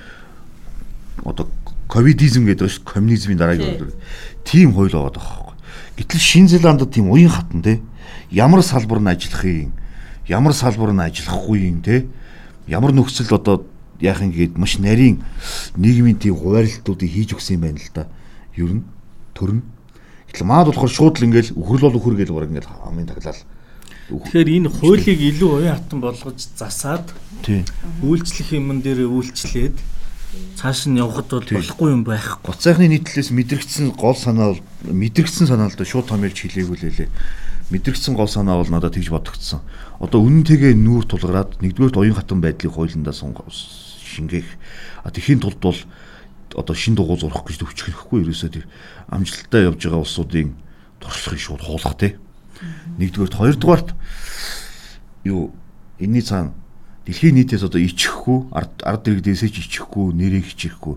одоо 1.26 1.50
ковидизм 1.90 2.46
гэдэг 2.46 2.70
шүү 2.70 2.86
коммунизмын 2.86 3.36
дараагийн 3.36 3.76
хууль. 3.76 3.98
Тийм 4.46 4.72
хууль 4.72 4.94
байгаа 4.94 5.12
байхгүй. 5.12 5.54
Гэтэл 5.98 6.20
Шинэ 6.22 6.48
Зеландд 6.48 6.88
тийм 6.88 7.10
уян 7.10 7.28
хатан 7.28 7.62
те 7.62 7.82
ямар 8.30 8.62
салбар 8.62 9.02
нь 9.02 9.10
ажиллах 9.12 9.44
юм 9.44 9.72
ямар 10.26 10.54
салбар 10.54 10.92
нь 10.94 11.04
ажиллахгүй 11.04 11.68
юм 11.68 11.82
те 11.82 12.06
ямар 12.66 12.92
нөхцөл 12.96 13.34
одоо 13.36 13.66
яах 14.00 14.22
юм 14.22 14.32
гээд 14.32 14.56
маш 14.56 14.78
нарийн 14.78 15.22
нийгмийн 15.76 16.16
тийм 16.16 16.36
хуваарлтуудыг 16.36 17.10
хийж 17.10 17.36
өгсөн 17.36 17.60
юм 17.60 17.62
байна 17.68 17.78
л 17.78 17.92
да. 17.94 18.08
Ер 18.56 18.72
нь 18.72 18.84
төрн. 19.34 19.62
Гэтэл 20.32 20.46
маад 20.46 20.72
болохоор 20.72 20.90
шууд 20.90 21.20
л 21.20 21.26
ингээл 21.28 21.54
өхөрл 21.60 21.92
бол 21.92 21.98
өхөр 22.00 22.16
гэж 22.16 22.28
бараг 22.32 22.50
ингээл 22.50 22.72
амын 22.88 23.06
таглал 23.06 23.36
Тэгэхээр 24.11 24.49
энэ 24.59 24.68
хуулийг 24.73 25.21
илүү 25.21 25.50
уян 25.62 25.78
хатан 25.78 26.00
болгож 26.02 26.38
засаад 26.59 27.06
үйлчлэх 28.02 28.59
юмн 28.59 28.82
дээр 28.82 29.06
үйлчлээд 29.06 29.76
цааш 30.56 30.88
нь 30.88 30.99
явхад 30.99 31.28
бол 31.28 31.44
болохгүй 31.44 31.88
юм 31.92 32.02
байх. 32.02 32.40
Гоцайхны 32.42 32.88
нийтлэлээс 32.88 33.30
мэдрэгдсэн 33.30 33.92
гол 33.94 34.16
санаа 34.16 34.56
бол 34.56 34.62
мэдрэгдсэн 34.88 35.47
санаа 35.47 35.68
л 35.68 35.76
да 35.76 35.85
шууд 35.85 36.09
томьёолж 36.09 36.38
хэлээгүй 36.40 36.78
лээ. 36.82 37.09
Мэдрэгдсэн 37.68 38.16
гол 38.16 38.28
санаа 38.28 38.56
бол 38.59 38.73
надад 38.73 38.97
тэгж 38.97 39.12
бодогдсон. 39.12 39.61
Одоо 40.00 40.25
үнэнтэйгээ 40.25 40.73
нүүр 40.76 41.04
тулгараад 41.04 41.61
нэгдүгээр 41.61 42.00
оюун 42.00 42.16
хатан 42.16 42.40
байдлыг 42.40 42.73
хуулиндаа 42.73 43.12
шингээх. 43.12 44.49
А 45.04 45.12
тэхийн 45.12 45.40
тулд 45.40 45.61
бол 45.61 45.78
одоо 46.52 46.75
шин 46.76 46.97
дугуй 46.97 47.16
зурх 47.16 47.44
гэж 47.44 47.61
төвчгөхгүй 47.61 48.25
ерөөсөө 48.25 48.64
амжилттай 49.09 49.68
явж 49.68 49.80
байгаа 49.85 50.04
улсуудын 50.04 50.52
туршлагыг 51.00 51.40
шууд 51.40 51.62
хуулах 51.64 51.97
тий. 51.97 52.16
Нэгдүгээрт 52.99 53.35
хоёрдугаарт 53.37 53.88
юу 55.25 55.54
энэний 55.99 56.23
цаана 56.23 56.52
дэлхийн 57.07 57.35
нийтээс 57.35 57.66
одоо 57.66 57.83
ичихгүй 57.83 58.50
ард 58.54 59.04
иргэдээсээ 59.11 59.50
ч 59.50 59.66
ичихгүй 59.66 60.14
нэрийг 60.14 60.47
хичээхгүй 60.54 60.97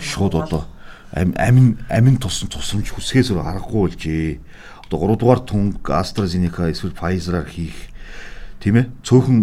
шууд 0.00 0.34
одоо 0.40 0.64
амин 1.12 1.78
амин 1.92 2.16
тусан 2.16 2.48
тусамж 2.48 2.90
хүсгээс 2.90 3.30
өөр 3.30 3.44
аргагүй 3.44 3.80
болжээ. 3.86 4.40
Одоо 4.88 4.98
3 5.14 5.20
дугаар 5.20 5.40
тунг 5.44 5.84
AstraZeneca 5.84 6.68
эсвэл 6.72 6.96
Pfizer-аар 6.96 7.48
хийх 7.48 7.76
тийм 8.60 8.80
ээ 8.80 8.90
цөөхөн 9.04 9.38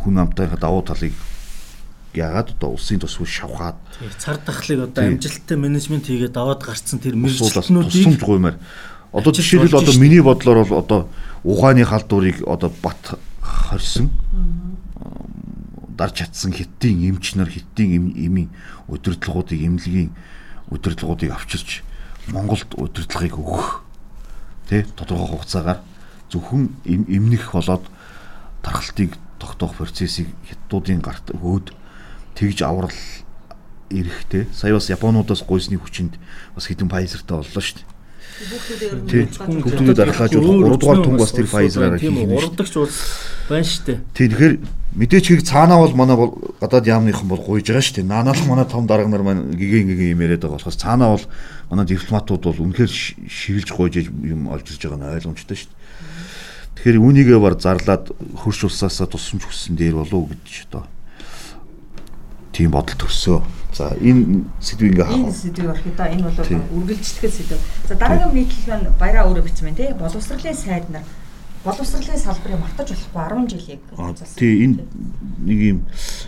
хүн 0.00 0.16
амтайхаа 0.22 0.58
давуу 0.58 0.86
талыг 0.86 1.14
яагаад 2.14 2.54
одоо 2.54 2.78
улсын 2.78 3.02
тусгүй 3.02 3.26
шавхаад 3.26 3.78
цар 4.22 4.38
тахлыг 4.38 4.86
одоо 4.86 5.02
амжилттай 5.02 5.58
менежмент 5.58 6.06
хийгээд 6.06 6.34
даваад 6.38 6.62
гарцсан 6.62 7.02
тэр 7.02 7.18
мэрэгчлэнүүдийг 7.18 7.90
тусамж 7.90 8.22
гуймаар 8.22 8.56
одоо 9.14 9.32
жишээлбэл 9.32 9.78
одоо 9.78 9.94
миний 9.94 10.20
бодлоор 10.20 10.66
бол 10.66 10.78
одоо 10.78 11.08
ухааны 11.44 11.84
халдварыг 11.84 12.42
одоо 12.46 12.72
бат 12.82 13.18
хорьсон. 13.40 14.10
Дарж 15.96 16.18
чадсан 16.18 16.52
хиттийн 16.52 17.14
эмч 17.14 17.34
нар 17.38 17.48
хиттийн 17.48 18.10
эмийн 18.10 18.50
удирдлагуудыг 18.88 19.62
эмнэлгийн 19.62 20.10
удирдлагуудыг 20.68 21.30
авчирч 21.30 21.84
Монголд 22.26 22.74
удирдлагыг 22.74 23.38
өгөх 23.38 23.82
тий 24.68 24.82
тодорхой 24.82 25.38
хугацаагаар 25.38 25.80
зөвхөн 26.32 26.74
эмнэх 26.84 27.52
болоод 27.54 27.86
тархалтыг 28.66 29.14
тогтоох 29.38 29.78
процессыг 29.78 30.26
хятадуудын 30.50 30.98
гарт 30.98 31.30
өгөөд 31.30 31.70
тэгж 32.34 32.66
аврал 32.66 32.98
эрэхтэй 33.94 34.50
сая 34.50 34.74
бас 34.74 34.90
японуудаас 34.90 35.46
гойсны 35.46 35.78
хүчинд 35.78 36.18
бас 36.56 36.66
хэдэн 36.66 36.90
Pfizer-тай 36.90 37.38
боллоо 37.38 37.62
шүү 37.62 37.78
дээ 37.78 37.93
Хүүхдүүдэд 38.34 40.02
аргалааж 40.02 40.32
болох 40.34 40.74
3 40.74 40.82
дугаар 40.82 41.00
түнг 41.06 41.18
бас 41.22 41.30
тэр 41.30 41.46
Pfizer-аар 41.46 42.02
хийх 42.02 42.10
юм. 42.10 42.34
Урдагч 42.34 42.74
улс 42.82 42.98
байна 43.46 43.62
шүү 43.62 43.82
дээ. 43.86 43.98
Тийм 44.10 44.28
тэгэхээр 44.34 44.54
мэдээч 44.98 45.24
хэрэг 45.30 45.46
цаанаа 45.46 45.78
бол 45.78 45.94
манай 45.94 46.18
гадаад 46.58 46.90
яамныхан 46.90 47.30
бол 47.30 47.38
гуйж 47.38 47.70
байгаа 47.70 47.86
шүү 47.86 48.02
дээ. 48.02 48.10
Наанаа 48.10 48.34
л 48.34 48.50
манай 48.50 48.66
том 48.66 48.90
дарга 48.90 49.06
нар 49.06 49.22
маань 49.22 49.54
гиген 49.54 49.86
гиген 49.86 50.18
юм 50.18 50.24
яриад 50.26 50.42
байгаа 50.42 50.58
болохоос 50.58 50.82
цаанаа 50.82 51.14
бол 51.14 51.26
манай 51.70 51.86
дипломатууд 51.86 52.42
бол 52.42 52.58
үнэхээр 52.58 52.90
шигэлж 52.90 53.70
гуйж 53.70 53.94
юм 54.02 54.50
олж 54.50 54.66
ирж 54.66 54.82
байгаа 54.82 54.98
нь 54.98 55.14
ойлгомжтой 55.14 55.54
шүү 55.54 55.70
дээ. 55.70 55.78
Тэгэхээр 56.74 56.98
үүнийгээ 57.06 57.38
бар 57.38 57.54
зарлаад 57.54 58.10
хөрш 58.34 58.66
улсаасаа 58.66 59.06
тусамж 59.06 59.46
хүссэн 59.46 59.78
дээр 59.78 60.02
болов 60.02 60.26
уу 60.26 60.34
гэж 60.34 60.66
одоо 60.74 60.90
тийм 62.50 62.74
бодол 62.74 62.98
төрсөө. 62.98 63.63
За 63.74 63.90
энэ 63.98 64.46
сэдвийг 64.62 64.94
ингээ 64.94 65.10
энэ 65.18 65.34
сэдвийг 65.34 65.96
да 65.98 66.06
энэ 66.06 66.22
бол 66.22 66.38
үргэлжлэх 66.78 67.34
сэдв. 67.34 67.58
За 67.90 67.98
дараагийн 67.98 68.30
нийтлэл 68.30 68.70
маань 68.70 68.86
баяраа 69.02 69.26
өөрөө 69.26 69.44
бичсэн 69.50 69.66
байна 69.66 69.78
тий. 69.82 69.90
Боловсролын 69.98 70.54
сайд 70.54 70.86
нар. 70.94 71.02
Боловсролын 71.66 72.18
салбарыг 72.22 72.60
мартаж 72.62 72.94
болохгүй 72.94 73.50
10 73.50 73.50
жилийг 73.50 73.82
тий 74.38 74.62
энэ 74.62 74.86
нэг 75.42 75.58
юм 75.58 75.78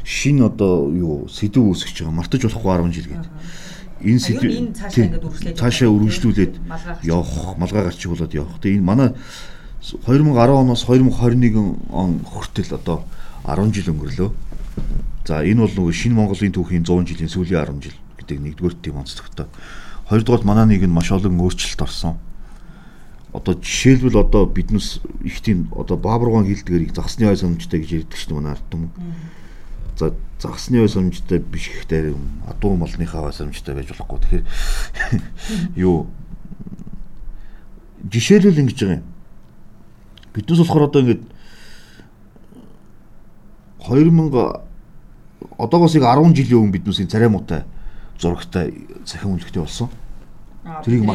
шин 0.02 0.42
одоо 0.42 0.90
юу 0.90 1.30
сэдв 1.30 1.62
үүсгэж 1.62 2.02
байгаа. 2.02 2.18
Мартаж 2.18 2.42
болохгүй 2.50 2.72
10 2.82 2.90
жил 2.98 3.08
гэдэг. 3.14 3.30
Энэ 4.02 4.20
сэдв 4.26 4.42
энэ 4.42 4.74
цаашаа 4.74 5.04
ингээ 5.06 5.22
үргэлжлээд 5.22 5.58
цаашаа 5.62 5.88
үргэлжлүүлээд 5.94 6.54
явах 7.06 7.54
малгай 7.62 7.82
гарч 7.86 8.02
болоод 8.10 8.34
явах. 8.34 8.58
Тэгээ 8.58 8.82
энэ 8.82 8.90
манай 8.90 9.10
2010 9.86 10.34
оноос 10.50 10.82
2021 10.82 11.94
он 11.94 12.10
хүртэл 12.26 12.74
одоо 12.74 13.06
10 13.46 13.70
жил 13.70 13.94
өнгөрлөө 13.94 14.30
За 15.26 15.42
энэ 15.42 15.66
бол 15.66 15.74
нөгөө 15.74 15.90
шинэ 15.90 16.14
Монголын 16.14 16.54
түүхийн 16.54 16.86
100 16.86 17.02
жилийн 17.10 17.26
сүүлийн 17.26 17.82
10 17.82 17.82
жил 17.82 17.98
гэдэг 18.22 18.38
нэгдүгээр 18.46 18.74
тийм 18.78 19.02
онцлогтой. 19.02 19.50
Хоёрдугаар 20.06 20.46
манай 20.46 20.78
нэг 20.78 20.86
нь 20.86 20.94
маш 20.94 21.10
олон 21.10 21.34
өөрчлөлт 21.42 21.82
орсон. 21.82 22.14
Одоо 23.34 23.58
жишээлбэл 23.58 24.22
одоо 24.22 24.46
биднес 24.46 25.02
их 25.26 25.42
тийм 25.42 25.66
одоо 25.74 25.98
баабургаан 25.98 26.46
хилдгэрийг 26.46 26.94
загсны 26.94 27.26
ой 27.26 27.34
сомжтой 27.34 27.82
гэж 27.82 28.06
ярьдаг 28.06 28.18
шүү 28.22 28.30
дээ 28.30 28.38
манай 28.38 28.54
ард 28.54 28.66
түмэн. 28.70 28.90
За 29.98 30.14
загсны 30.38 30.78
ой 30.78 30.88
сомжтой 30.88 31.42
биш 31.42 31.74
гэхдээ 31.74 32.14
адуу 32.46 32.78
молныхаа 32.78 33.26
ой 33.26 33.34
сомжтой 33.34 33.74
байж 33.74 33.90
болохгүй. 33.90 34.46
Тэгэхээр 34.46 34.46
юу 35.74 36.06
жишээлбэл 38.06 38.62
ингэж 38.62 38.78
байгаа 38.78 39.02
юм. 39.02 39.10
Биднес 40.38 40.62
болохоор 40.62 40.86
одоо 40.86 41.02
ингэж 41.02 41.20
2000 43.82 44.65
одоогоос 45.58 45.94
яг 45.96 46.04
10 46.04 46.34
жилийн 46.36 46.60
өмнө 46.60 46.74
биднүүсийн 46.76 47.08
царай 47.08 47.28
муутай 47.28 47.64
зурагтай 48.18 48.72
цахим 49.04 49.36
үлгтэй 49.36 49.62
болсон. 49.62 49.88
Тэрийг. 50.82 51.06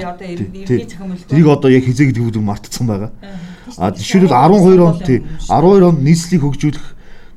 Тэрийг 1.28 1.48
одоо 1.48 1.70
яг 1.72 1.84
хизээ 1.84 2.12
гэдэг 2.12 2.24
үг 2.24 2.40
мартцсан 2.40 2.88
байгаа. 2.88 3.12
А 3.78 3.92
жишээлбэл 3.92 4.32
12 4.32 4.80
онд 4.80 5.04
тий 5.04 5.20
12 5.50 5.92
онд 5.92 6.00
нийслэлийг 6.00 6.42
хөгжүүлэх 6.42 6.88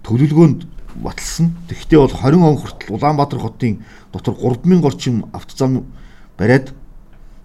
төлөвлөгөөнд 0.06 0.60
баталсан. 1.02 1.56
Тэгэхдээ 1.68 1.98
бол 1.98 2.14
20 2.14 2.38
он 2.38 2.56
хүртэл 2.56 2.94
Улаанбаатар 2.94 3.40
хотын 3.42 3.82
дотор 4.12 4.34
3000 4.38 4.86
орчим 4.86 5.16
автозам 5.32 5.90
бариад 6.38 6.70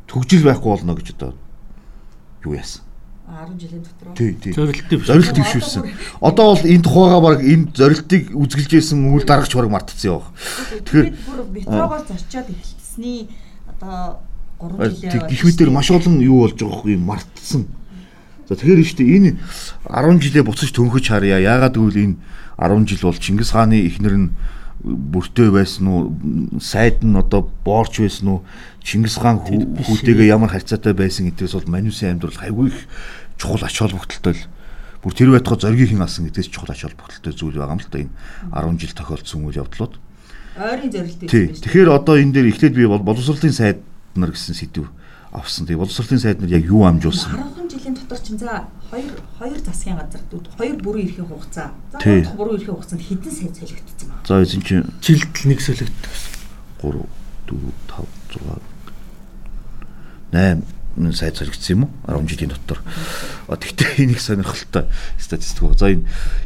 төгжил 0.06 0.46
байхгүй 0.46 0.70
болно 0.70 0.94
гэж 0.94 1.18
одоо 1.18 1.34
юу 2.46 2.54
яасан. 2.54 2.86
10 3.30 3.60
жилийн 3.62 3.84
дотор. 3.86 4.16
Тий, 4.18 4.34
тий. 4.34 4.54
Зорилттой 4.54 5.00
зорилт 5.06 5.34
дэвшүүлсэн. 5.38 5.84
Одоо 6.20 6.58
бол 6.58 6.66
энэ 6.66 6.84
тухайгаа 6.84 7.22
баг 7.22 7.40
энэ 7.46 7.70
зорилтыг 7.78 8.34
үзгэлж 8.34 8.72
ийсэн 8.74 9.14
үйл 9.14 9.26
дарагч 9.26 9.54
баг 9.54 9.70
мартцсан 9.70 10.18
явах. 10.18 10.34
Тэгэхээр 10.84 11.10
бүр 11.14 11.40
метрогоор 11.54 12.04
зорчоод 12.10 12.48
эхэлсний 12.50 13.30
одоо 13.70 14.26
3 14.58 15.06
жилээ 15.08 15.30
гихмитээр 15.30 15.70
маш 15.70 15.94
олон 15.94 16.18
юу 16.20 16.50
болж 16.50 16.58
байгаа 16.58 16.90
юм 16.90 17.06
мартсан. 17.06 17.70
За 18.50 18.58
тэгэхээр 18.58 18.82
шүү 18.82 18.98
дээ 18.98 19.16
энэ 19.22 19.32
10 19.86 20.26
жилээ 20.26 20.44
буцаж 20.44 20.74
төнхөж 20.74 21.06
харъя. 21.14 21.38
Яагаад 21.38 21.78
гэвэл 21.78 22.02
энэ 22.02 22.16
10 22.58 22.90
жил 22.90 23.08
бол 23.08 23.22
Чингис 23.22 23.54
хааны 23.54 23.78
эхнэр 23.86 24.16
нь 24.18 24.28
бүртээ 24.84 25.52
байсан 25.52 25.86
уу? 25.88 26.02
Сайд 26.64 27.04
нь 27.04 27.16
одоо 27.16 27.52
боорч 27.66 28.00
байсан 28.00 28.28
уу? 28.28 28.40
Чингис 28.80 29.20
хаан 29.20 29.44
хүүтэйгээ 29.44 30.32
ямар 30.32 30.52
харьцаатай 30.56 30.96
байсан 30.96 31.28
гэдгээс 31.28 31.56
бол 31.60 31.72
Манюсын 31.76 32.16
амьдрал 32.16 32.40
хайгүй 32.40 32.72
их 32.72 32.88
чухал 33.36 33.64
ач 33.64 33.76
холбогдолтой 33.76 34.34
л. 34.40 34.48
Бүр 35.04 35.14
тэр 35.16 35.36
байтугай 35.36 35.60
зоригийн 35.68 36.00
асан 36.00 36.32
гэдгээс 36.32 36.48
чухал 36.48 36.72
ач 36.72 36.88
холбогдолтой 36.88 37.34
зүйл 37.36 37.60
байгаа 37.60 37.76
юм 37.76 37.84
л 37.84 37.92
да 37.92 38.00
энэ 38.00 38.16
10 38.56 38.80
жил 38.80 38.94
тохиолдсон 38.96 39.44
үйл 39.48 39.62
явдлууд. 39.64 39.94
Ойрын 40.60 40.92
зорилт 40.92 41.20
байсан. 41.28 41.60
Тэгэхээр 41.60 41.90
одоо 41.92 42.16
энэ 42.16 42.34
дээр 42.36 42.52
эхлээд 42.56 42.76
би 42.76 42.88
бол 42.88 43.04
боловсролын 43.04 43.52
сайд 43.52 43.84
нар 44.16 44.32
гэсэн 44.32 44.56
сэдв 44.56 44.88
авсан. 45.32 45.66
Тэгээ 45.66 45.78
боловсролын 45.78 46.20
сайд 46.20 46.42
нар 46.42 46.50
яг 46.50 46.66
юу 46.66 46.84
амжуулсан? 46.86 47.38
10 47.38 47.70
жилийн 47.70 47.96
дотор 47.96 48.20
чинь 48.20 48.40
за 48.40 48.66
хоёр 48.90 49.14
хоёр 49.38 49.60
засгийн 49.62 49.98
газар 49.98 50.22
хоёр 50.58 50.76
бүрэн 50.82 51.06
эрхийн 51.06 51.28
хугацаа. 51.30 51.72
За 51.92 52.00
бүрэн 52.34 52.58
эрхийн 52.58 52.76
хугацаанд 52.76 53.04
хэдэн 53.06 53.32
сайд 53.32 53.56
солигдсон 53.56 54.10
байна? 54.10 54.26
За 54.26 54.42
эзэн 54.42 54.62
чинь 54.66 54.86
жилд 55.02 55.36
нэг 55.46 55.62
солигдсон. 55.62 55.94
3 56.82 57.06
4 57.46 57.58
5 57.94 58.58
6 60.34 60.64
8 60.98 61.14
сайд 61.14 61.38
зоригдсон 61.38 61.76
юм 61.78 61.84
уу 62.08 62.22
10 62.22 62.28
жилийн 62.28 62.50
дотор. 62.50 62.82
Тэгтээ 63.48 64.04
энийг 64.04 64.20
сонирхолтой 64.20 64.86
статистик 65.20 65.64
байна. 65.64 65.78
За 65.78 65.88
энэ 65.94 66.06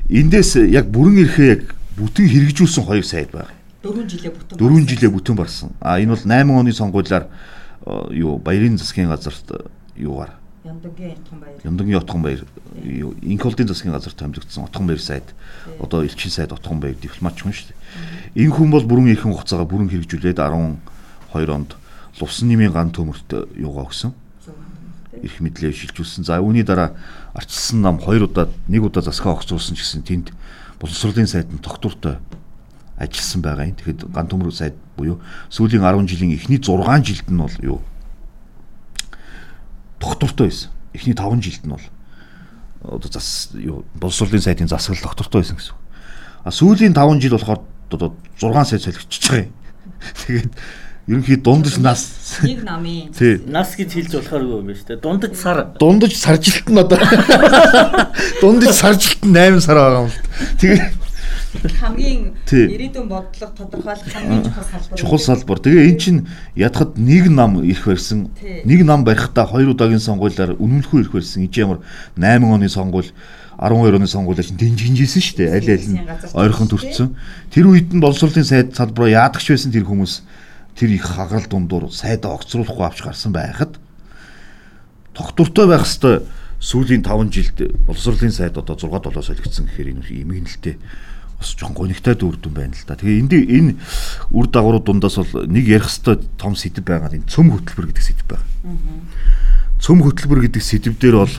эндээс 0.09 0.55
яг 0.67 0.91
бүрэн 0.91 1.23
эрхээ 1.23 1.49
яг 1.55 1.75
бүтэн 1.95 2.27
хэрэгжүүлсэн 2.27 2.83
хоёр 2.83 3.05
сайд 3.07 3.31
байна. 3.31 3.49
4 3.83 4.07
жилээ 4.07 4.31
бүтэн 4.31 4.57
4 4.59 4.87
жилээ 4.91 5.11
бүтэн 5.11 5.35
барсан. 5.35 5.71
А 5.79 5.99
энэ 5.99 6.15
бол 6.15 6.23
8 6.23 6.51
оны 6.51 6.71
сонгуулиар 6.71 7.27
юу 8.11 8.37
баярын 8.37 8.77
засгийн 8.77 9.09
газарт 9.09 9.51
юугаар 9.95 10.39
Ямдангийн 10.63 11.11
Отхон 11.11 11.39
баяр. 11.39 11.59
Ямдангийн 11.63 11.97
Отхон 11.97 12.21
баяр 12.21 12.45
юу 12.83 13.13
Инколдын 13.21 13.67
засгийн 13.67 13.93
газарт 13.93 14.15
томилогдсон 14.15 14.63
Отхон 14.63 14.87
баяр 14.87 14.99
сайд. 14.99 15.35
Одоо 15.79 16.03
элчин 16.03 16.31
сайд 16.31 16.53
Отхон 16.53 16.79
баяр 16.79 16.95
дипломатч 16.95 17.43
хүн 17.43 17.51
шүү 17.51 17.67
дээ. 17.67 18.47
Энэ 18.47 18.55
хүн 18.55 18.71
бол 18.71 18.87
бүрэн 18.87 19.11
эрхэн 19.11 19.35
хугацаагаа 19.35 19.67
бүрэн 19.67 19.91
хэрэгжүүлээд 19.91 20.39
12 20.39 21.51
онд 21.51 21.75
Лувсан 22.21 22.47
нэмийн 22.47 22.71
ган 22.71 22.95
төмөрт 22.95 23.57
юугаа 23.59 23.91
өгсөн 23.91 24.13
эрх 25.19 25.37
мэдлээ 25.41 25.73
шилжүүлсэн. 25.73 26.23
За 26.23 26.39
үүний 26.39 26.63
дараа 26.63 26.95
арчилсан 27.33 27.81
нам 27.81 27.99
хоёр 27.99 28.31
удаа 28.31 28.47
нэг 28.67 28.83
удаа 28.87 29.03
засгаа 29.03 29.35
огцруулсан 29.35 29.75
гэсэн 29.75 30.03
тэнд 30.07 30.31
боловсролын 30.79 31.27
сайд 31.27 31.51
нь 31.51 31.61
тогтвортой 31.61 32.17
ажилласан 33.03 33.41
байгаа 33.41 33.67
юм. 33.67 33.75
Тэгэхэд 33.75 33.99
ган 34.11 34.27
төмөр 34.27 34.51
сайд 34.53 34.75
буюу 34.97 35.19
сүүлийн 35.49 35.83
10 35.83 36.07
жилийн 36.07 36.35
эхний 36.35 36.59
6 36.59 37.03
жилд 37.03 37.27
нь 37.29 37.37
бол 37.37 37.57
юу 37.61 37.79
тогтвортой 39.99 40.47
байсан. 40.47 40.71
Эхний 40.93 41.15
5 41.15 41.41
жилд 41.43 41.63
нь 41.65 41.73
бол 41.75 41.85
одоо 42.83 43.09
зас 43.11 43.49
юу 43.53 43.85
боловсролын 43.95 44.41
сайдын 44.41 44.67
засаглал 44.67 45.03
тогтвортой 45.03 45.41
байсан 45.41 45.57
гэсэн. 45.57 45.75
А 46.43 46.51
сүүлийн 46.51 46.93
5 46.93 47.21
жил 47.21 47.37
болохоор 47.37 47.61
одоо 47.91 48.15
6 48.39 48.69
сайд 48.69 48.83
солигдчихж 48.83 49.29
байгаа 49.29 49.45
юм. 49.47 49.53
Тэгээд 50.27 50.51
ерөнхий 51.07 51.35
дундаж 51.35 51.77
нас 51.83 52.39
нэг 52.43 52.63
намын 52.63 53.11
нас 53.51 53.75
гэж 53.75 53.91
хэлж 53.91 54.11
болохгүй 54.23 54.39
юм 54.39 54.67
байна 54.67 54.79
шүү 54.79 54.87
дээ. 54.87 55.03
Дундаж 55.03 55.33
сар. 55.35 55.57
Дундаж 55.79 56.13
саржилт 56.15 56.67
нь 56.71 56.79
одоо 56.79 56.99
дундаж 58.41 58.71
саржилт 58.75 59.23
нь 59.23 59.35
8 59.35 59.59
сар 59.59 59.77
байгаа 59.79 60.03
юм 60.03 60.11
л. 60.11 60.19
Тэгээ 60.59 60.79
хамгийн 61.61 62.33
ирээдүйн 62.49 63.07
бодлого 63.07 63.53
тодорхойлох 63.53 64.09
хамгийн 64.09 64.43
чухал 64.43 64.65
салбар. 64.65 64.97
чухал 64.97 65.19
салбар. 65.19 65.59
Тэгээ 65.59 65.89
эн 65.89 65.97
чинь 65.97 66.19
ядахад 66.55 66.97
нэг 66.97 67.29
нам 67.29 67.61
ирэх 67.61 67.85
барьсан. 67.85 68.33
Нэг 68.41 68.83
нам 68.83 69.03
барихтаа 69.03 69.45
хоёр 69.45 69.73
удаагийн 69.73 70.01
сонгуулиар 70.01 70.57
үнэмлэхүү 70.57 70.99
ирэх 71.01 71.13
барьсан. 71.13 71.45
Энд 71.45 71.57
ямар 71.57 71.79
8 72.17 72.43
оны 72.43 72.69
сонгуул 72.69 73.09
12 73.57 73.95
оны 73.95 74.07
сонгуулиар 74.07 74.45
чинь 74.45 74.57
дэнж 74.57 74.79
хинжсэн 74.81 75.21
шүү 75.21 75.37
дээ. 75.37 75.53
Аль 75.53 75.69
аль 75.69 75.87
нь 75.93 76.01
ойрхон 76.33 76.67
ч 76.67 76.71
төрчихсөн. 76.73 77.09
Тэр 77.53 77.65
үед 77.69 77.93
нь 77.93 78.01
боловсролын 78.01 78.45
сайд 78.45 78.73
салбараа 78.73 79.29
яадагч 79.29 79.53
байсан 79.53 79.71
тэр 79.71 79.85
хүмүүс 79.85 80.25
тэр 80.73 80.89
их 80.89 81.05
хагарал 81.05 81.45
дундуур 81.45 81.93
сайдаа 81.93 82.33
огцруулахгүй 82.33 82.85
авч 82.85 83.05
гарсан 83.05 83.31
байхад 83.31 83.77
тогтвортой 85.13 85.69
байх 85.69 85.85
хэвээр 85.85 86.25
сүүлийн 86.63 87.03
5 87.05 87.29
жилд 87.29 87.57
боловсролын 87.85 88.31
сайд 88.31 88.57
одоо 88.57 88.73
6 88.75 88.89
7 88.89 89.21
солигдсон 89.21 89.65
гэхээр 89.67 89.89
энэ 89.93 90.03
имгэнэлтэй 90.23 90.75
бас 91.43 91.53
жоохон 91.59 91.75
гонигтай 91.75 92.15
дүүрдэн 92.15 92.53
байна 92.55 92.71
л 92.71 92.87
да. 92.87 92.95
Тэгээ 92.95 93.19
энд 93.19 93.33
энэ 93.35 93.71
үр 94.31 94.47
дагавруу 94.47 94.79
дундаас 94.79 95.19
бол 95.19 95.43
нэг 95.43 95.67
ярих 95.67 95.91
хэвээр 95.91 96.23
том 96.39 96.55
сэдв 96.55 96.87
байгаа 96.87 97.11
энэ 97.11 97.27
цөм 97.27 97.51
хөтөлбөр 97.51 97.91
гэдэг 97.91 98.03
сэдв 98.07 98.25
байна. 98.31 98.47
Цөм 99.83 99.99
хөтөлбөр 99.99 100.47
гэдэг 100.47 100.63
сэдв 100.63 100.95
дээр 100.95 101.19
бол 101.19 101.35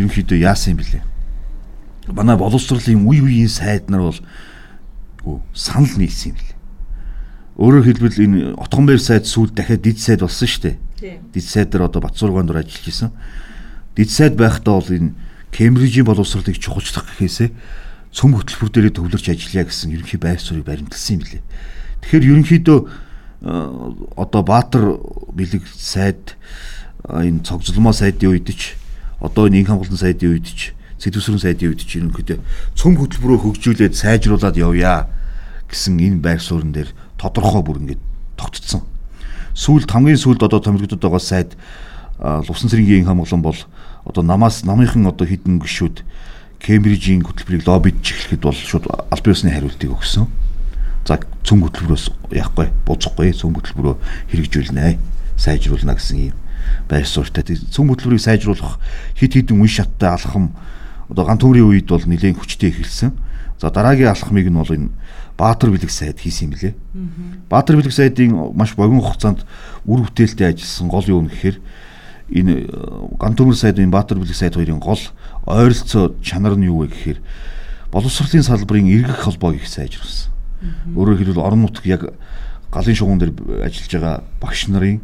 ерөнхийдөө 0.00 0.38
яасан 0.40 0.72
юм 0.72 0.80
бэлээ. 0.80 1.04
Манай 2.16 2.36
боловсролын 2.40 3.04
үе 3.04 3.20
үеийн 3.20 3.52
сайд 3.52 3.92
нар 3.92 4.08
бол 4.08 4.18
санал 5.52 5.92
нийлсэн 6.00 6.32
юм 6.32 6.36
бэлээ. 6.40 6.58
Өөрөөр 7.60 7.84
хэлбэл 7.84 8.24
энэ 8.24 8.38
Отгонбаяр 8.56 9.02
сайд 9.04 9.28
сүүл 9.28 9.52
дахиад 9.52 9.84
дид 9.84 10.00
сайд 10.00 10.24
болсон 10.24 10.48
шүү 10.48 10.62
дээ. 10.72 11.20
Дид 11.36 11.44
сайдаар 11.44 11.92
одоо 11.92 12.00
Батцуургаан 12.00 12.48
дур 12.48 12.64
ажиллаж 12.64 12.88
исэн. 12.88 13.12
Дид 13.92 14.08
сайд 14.08 14.40
байхдаа 14.40 14.80
бол 14.80 14.88
энэ 14.88 15.12
Кембрижийн 15.52 16.08
боловсролыг 16.08 16.56
чухалчлах 16.56 17.04
гэхээсээ 17.12 17.52
цөм 18.12 18.36
хөтөлбөр 18.36 18.70
дээрээ 18.70 18.94
төвлөрч 19.00 19.26
ажиллая 19.32 19.64
гэсэн 19.64 19.96
ерөнхий 19.96 20.20
байр 20.20 20.36
суурийг 20.36 20.68
баримталсан 20.68 21.16
юм 21.16 21.20
билээ. 21.24 21.42
Тэгэхээр 22.04 22.28
ерөнхийдөө 22.28 22.78
э, 22.84 23.52
одоо 24.20 24.42
Баатар 24.44 25.00
бэлэг 25.32 25.64
сайд 25.72 26.36
э, 27.08 27.24
энэ 27.32 27.40
цогцлмоо 27.40 27.96
сайдын 27.96 28.36
үед 28.36 28.52
ч 28.52 28.76
одоо 29.16 29.48
энэ 29.48 29.64
инх 29.64 29.72
хамгаалалтын 29.72 29.96
сайдын 29.96 30.36
үед 30.36 30.44
ч 30.44 30.76
сэдвсрэн 31.00 31.40
сайдын 31.40 31.72
үед 31.72 31.82
ч 31.88 31.98
ерөнхийдөө 32.04 32.38
цөм 32.76 33.00
хөтөлбөрөө 33.00 33.38
хөгжүүлээд 33.48 33.96
сайжруулад 33.96 34.60
явъя 34.60 35.08
гэсэн 35.72 35.96
энэ 35.96 36.20
байр 36.20 36.38
суурин 36.38 36.76
дээр 36.76 36.92
тодорхой 37.16 37.64
бүр 37.64 37.80
ингээд 37.80 38.02
тогтцсон. 38.36 38.84
Сүүлд 39.56 39.88
хамгийн 39.88 40.20
сүүлд 40.20 40.44
одоо 40.44 40.60
томилогдод 40.60 41.00
байгаа 41.00 41.22
сайд 41.22 41.56
а, 42.20 42.44
Лувсан 42.44 42.68
цэргийн 42.68 43.08
хамгаалан 43.08 43.42
бол 43.42 43.58
одоо 44.04 44.22
намаас 44.22 44.64
намынхан 44.68 45.06
одоо 45.06 45.26
хідэн 45.26 45.58
гişүүд 45.64 46.04
Кембрижийн 46.62 47.26
хөтөлбөрийг 47.26 47.66
лоббидж 47.66 48.06
эхлэхэд 48.14 48.42
бол 48.42 48.54
шууд 48.54 48.86
аль 48.86 49.24
биесны 49.26 49.50
хариултыг 49.50 49.90
өгсөн. 49.90 50.30
За 51.04 51.18
цөм 51.42 51.66
хөтөлбөрөөс 51.66 52.06
яахгүй 52.30 52.70
буцахгүй 52.86 53.34
цөм 53.34 53.58
хөтөлбөрөө 53.58 53.94
хэрэгжүүлнэ 54.30 54.98
сайжруулна 55.34 55.98
гэсэн 55.98 56.30
юм 56.30 56.38
байр 56.86 57.06
суурьтай. 57.06 57.58
Цөм 57.58 57.90
хөтөлбөрийг 57.90 58.22
сайжруулах 58.22 58.78
хид 59.18 59.34
хідэн 59.34 59.58
үе 59.58 59.68
шаттай 59.68 60.14
алхам 60.14 60.54
одоо 61.10 61.26
ган 61.26 61.42
төмрийн 61.42 61.66
үед 61.66 61.90
бол 61.90 62.06
нэлээд 62.06 62.38
хүчтэй 62.38 62.70
эхэлсэн. 62.70 63.10
За 63.58 63.70
дараагийн 63.74 64.14
алхмыг 64.14 64.46
нь 64.46 64.54
бол 64.54 64.70
энэ 64.70 64.94
Баатар 65.36 65.70
бэлэг 65.70 65.90
сайд 65.90 66.20
хийсэн 66.20 66.46
юм 66.46 66.54
билээ. 66.54 66.74
Баатар 67.48 67.76
бэлэг 67.76 67.92
сайдын 67.92 68.54
маш 68.54 68.74
богино 68.76 69.00
хугацаанд 69.00 69.42
үр 69.88 70.06
бүтээлтэй 70.06 70.54
ажилласан 70.54 70.88
гол 70.88 71.02
вэ 71.02 71.34
гэхээр 71.34 71.56
энэ 72.32 72.64
э, 72.64 73.16
ган 73.20 73.36
төмөр 73.36 73.56
сайд 73.56 73.78
энэ 73.78 73.92
Баатар 73.92 74.18
бэлэг 74.18 74.36
сайд 74.36 74.56
хоёрын 74.56 74.80
гол 74.80 75.00
ойролцоо 75.46 76.16
чанар 76.24 76.56
нь 76.56 76.66
юу 76.66 76.84
вэ 76.84 76.88
гэхээр 76.88 77.20
боловсролын 77.92 78.42
салбарын 78.42 78.88
эргэх 78.88 79.28
холбоог 79.28 79.60
их 79.60 79.68
сайжруулсан. 79.68 80.32
Өөрөөр 80.96 81.18
хэлбэл 81.20 81.44
орон 81.44 81.68
нутг 81.68 81.84
яг 81.84 82.16
галын 82.72 82.96
шугуун 82.96 83.20
дээр 83.20 83.32
ажиллаж 83.68 83.92
байгаа 83.92 84.16
багш 84.40 84.68
нарын 84.72 85.00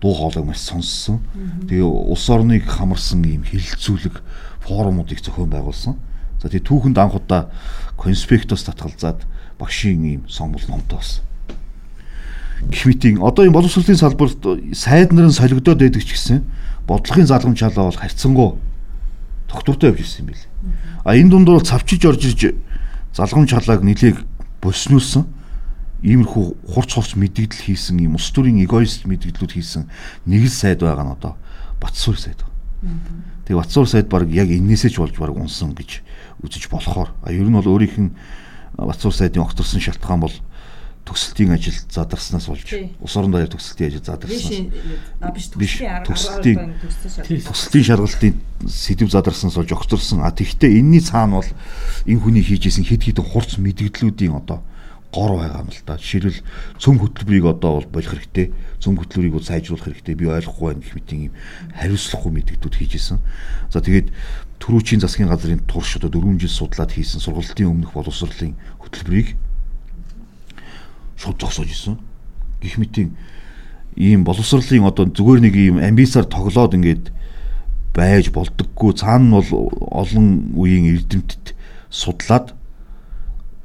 дуу 0.00 0.14
хоолойг 0.14 0.46
маш 0.46 0.64
сонссон. 0.64 1.20
Тэгээ 1.68 1.84
улс 1.84 2.26
орныг 2.30 2.64
хамарсан 2.64 3.20
ийм 3.28 3.44
хилцүүлэг 3.44 4.24
форумуудыг 4.64 5.20
зохион 5.20 5.52
байгуулсан. 5.52 6.00
За 6.40 6.48
тэгээ 6.48 6.64
түүхэнд 6.64 6.96
анх 6.96 7.20
удаа 7.20 7.52
конспектос 8.00 8.64
татгалзаад 8.64 9.28
багшийн 9.60 10.04
ийм 10.04 10.22
сонгол 10.28 10.64
номтой 10.68 10.96
болсон. 10.96 11.24
Гэх 12.72 12.86
мэтийн 12.88 13.20
одоо 13.20 13.44
энэ 13.44 13.52
боловсролын 13.52 14.00
салбарт 14.00 14.40
сайд 14.72 15.12
нарын 15.12 15.32
солигдоод 15.32 15.80
байдаг 15.80 16.00
ч 16.00 16.16
гэсэн 16.16 16.44
бодлогын 16.86 17.26
залгамж 17.26 17.60
халаа 17.60 17.90
бол 17.90 18.00
харьцангуй 18.00 18.50
тогтвортой 19.48 19.90
явж 19.90 20.00
ирсэн 20.00 20.24
юм 20.24 20.28
билээ. 20.30 20.48
А 21.04 21.16
энэ 21.16 21.30
дундор 21.30 21.58
бол 21.58 21.66
цавчиж 21.66 22.04
орж 22.06 22.22
ирж 22.24 22.54
залгамж 23.14 23.50
халааг 23.50 23.82
нэлээг 23.82 24.16
боснуулсан 24.62 25.26
иймэрхүү 26.02 26.44
хурц 26.72 26.96
хурц 26.96 27.12
мэдгдэл 27.16 27.66
хийсэн 27.66 28.00
юм 28.00 28.16
ус 28.16 28.30
төрийн 28.32 28.62
эгоист 28.64 29.04
мэдгдлүүд 29.04 29.52
хийсэн 29.52 29.90
нэг 30.24 30.48
л 30.48 30.52
сайд 30.52 30.80
байгаа 30.80 31.04
нь 31.04 31.12
одоо 31.12 31.36
Батсуур 31.80 32.16
сайд 32.16 32.40
байна. 32.80 33.00
Тэгээ 33.44 33.60
Батсуур 33.60 33.88
сайд 33.88 34.08
баг 34.08 34.28
яг 34.32 34.48
энээсээ 34.48 34.92
ч 34.92 34.96
болж 34.96 35.16
баг 35.20 35.36
унсан 35.36 35.76
гэж 35.76 36.00
үзэж 36.40 36.72
болохоор 36.72 37.12
а 37.20 37.28
ер 37.32 37.44
нь 37.44 37.52
бол 37.52 37.68
өөрийнх 37.68 37.96
нь 38.00 38.10
Батсуур 38.80 39.12
сайдын 39.12 39.44
огторсон 39.44 39.80
шалтгаан 39.80 40.24
бол 40.24 40.32
төгсөлтийн 41.04 41.52
ажил 41.56 41.74
задарснаас 41.90 42.46
болж 42.46 42.68
ус 43.00 43.16
орон 43.16 43.32
даяар 43.32 43.50
төгсөлтийн 43.50 43.88
ажил 43.90 44.04
задарснаас 44.04 45.56
биш 45.56 45.80
шал. 45.80 46.04
тусалтын 46.06 47.84
шалгалтын 47.84 48.34
сэдв 48.68 49.10
задарснаас 49.10 49.56
болж 49.56 49.72
огцорсон. 49.72 50.22
А 50.22 50.30
тэгвэл 50.30 50.70
энэний 50.70 51.00
цаана 51.00 51.40
бол 51.40 51.50
энэ 52.06 52.20
хүний 52.20 52.44
хийж 52.44 52.68
исэн 52.68 52.84
хэд 52.84 53.10
хэдэн 53.10 53.26
хурц 53.26 53.58
мэдгдлүүдийн 53.58 54.36
одоо 54.36 54.62
гор 55.10 55.42
байгаа 55.42 55.66
юм 55.66 55.70
л 55.74 55.82
да. 55.86 55.98
Жишээлбэл 55.98 56.44
цөм 56.78 56.96
хөтөлбөрийг 57.02 57.46
одоо 57.50 57.82
бол 57.82 57.88
болох 57.90 58.14
хэрэгтэй. 58.14 58.54
Цөм 58.78 58.94
хөтөлбөрийг 58.94 59.34
бол 59.34 59.42
сайжруулах 59.42 59.90
хэрэгтэй. 59.90 60.14
Би 60.14 60.30
ойлгохгүй 60.30 60.66
байна 60.70 60.84
гэх 60.86 60.94
мэт 60.94 61.10
юм 61.10 61.34
хариуцлахгүй 61.74 62.30
мэдгдүүд 62.30 62.74
хийж 62.78 62.92
исэн. 62.94 63.18
За 63.74 63.82
тэгээд 63.82 64.14
төрүүчийн 64.62 65.02
засгийн 65.02 65.26
газрын 65.26 65.66
турш 65.66 65.98
одоо 65.98 66.14
4 66.14 66.38
жил 66.46 66.54
судлаад 66.54 66.94
хийсэн 66.94 67.18
сургалтын 67.18 67.66
өмнөх 67.66 67.90
боловсролын 67.90 68.54
хөтөлбөрийг 68.78 69.34
шууд 71.20 71.36
зогсоож 71.36 71.68
исэн. 71.68 72.00
Гэх 72.64 72.80
мэтийн 72.80 73.12
ийм 73.96 74.24
боловсролын 74.24 74.88
одоо 74.88 75.04
зүгээр 75.04 75.40
нэг 75.44 75.54
ийм 75.56 75.76
амбицаар 75.76 76.24
тоглоод 76.24 76.74
ингээд 76.74 77.12
байж 77.92 78.32
болдоггүй 78.32 78.96
цаана 78.96 79.28
нь 79.28 79.34
бол 79.36 79.68
олон 79.92 80.56
үеийн 80.56 80.96
эрдэмтэд 80.96 81.52
судлаад 81.90 82.54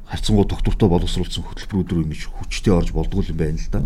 харьцангуй 0.09 0.45
доктортой 0.45 0.89
боловсруулсан 0.89 1.45
хөтөлбөрүүд 1.45 1.91
рүү 1.93 2.03
ингэж 2.09 2.21
хүчтэй 2.27 2.73
орж 2.73 2.91
болдгоо 2.91 3.23
юм 3.23 3.37
байна 3.37 3.61
л 3.61 3.71
да. 3.71 3.81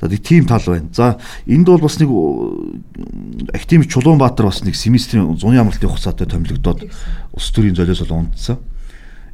За 0.00 0.08
нэг 0.08 0.22
тийм 0.22 0.46
тал 0.46 0.62
байна. 0.64 0.88
За 0.92 1.18
энд 1.46 1.66
бол 1.66 1.80
бас 1.80 1.98
нэг 2.00 2.08
Актимич 3.52 3.92
Чулуунбаатар 3.92 4.46
бас 4.46 4.64
нэг 4.64 4.76
семестрийн 4.76 5.36
зуны 5.36 5.58
амралтын 5.58 5.88
хугацаатай 5.88 6.26
томилогдоод 6.26 6.88
улс 7.32 7.50
төрийн 7.52 7.74
золиос 7.74 8.00
бол 8.06 8.24
унтсан. 8.24 8.58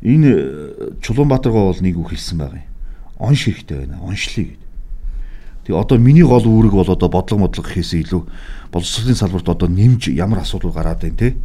Энэ 0.03 0.29
э, 0.29 0.91
Чулуунбаатаргаа 1.03 1.71
бол 1.71 1.81
нэг 1.81 1.97
үг 1.97 2.11
хэлсэн 2.11 2.39
байгаа 2.39 2.61
юм. 2.65 2.74
Онш 3.19 3.47
хэрэгтэй 3.47 3.87
байна. 3.87 4.01
Гэдэг. 4.01 4.59
Тэгээ 5.65 5.81
одоо 5.81 5.97
миний 5.97 6.25
гол 6.25 6.45
үүрэг 6.45 6.77
бол 6.77 6.91
одоо 6.93 7.09
бодлого 7.09 7.49
модлого 7.49 7.65
гэхээсээ 7.65 8.05
илүү 8.05 8.23
боловсролын 8.69 9.17
салбарт 9.17 9.49
одоо 9.49 9.69
нэмж 9.69 10.13
ямар 10.13 10.45
асуудал 10.45 10.77
гараад 10.77 11.01
байна 11.01 11.17
те. 11.17 11.37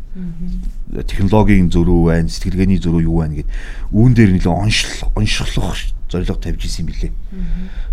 Технологийн 0.91 1.71
зөрүү 1.71 1.99
байна, 2.11 2.27
сэтгэлгээний 2.27 2.83
зөрүү 2.83 3.07
юу 3.07 3.23
байна 3.23 3.39
гэд 3.39 3.49
үүн 3.95 4.11
дээр 4.17 4.35
нэлээ 4.35 4.51
оншил 4.51 5.07
оншихлох 5.15 5.77
зорилго 6.11 6.35
тавьж 6.35 6.65
исэн 6.65 6.89
билээ. 6.89 7.13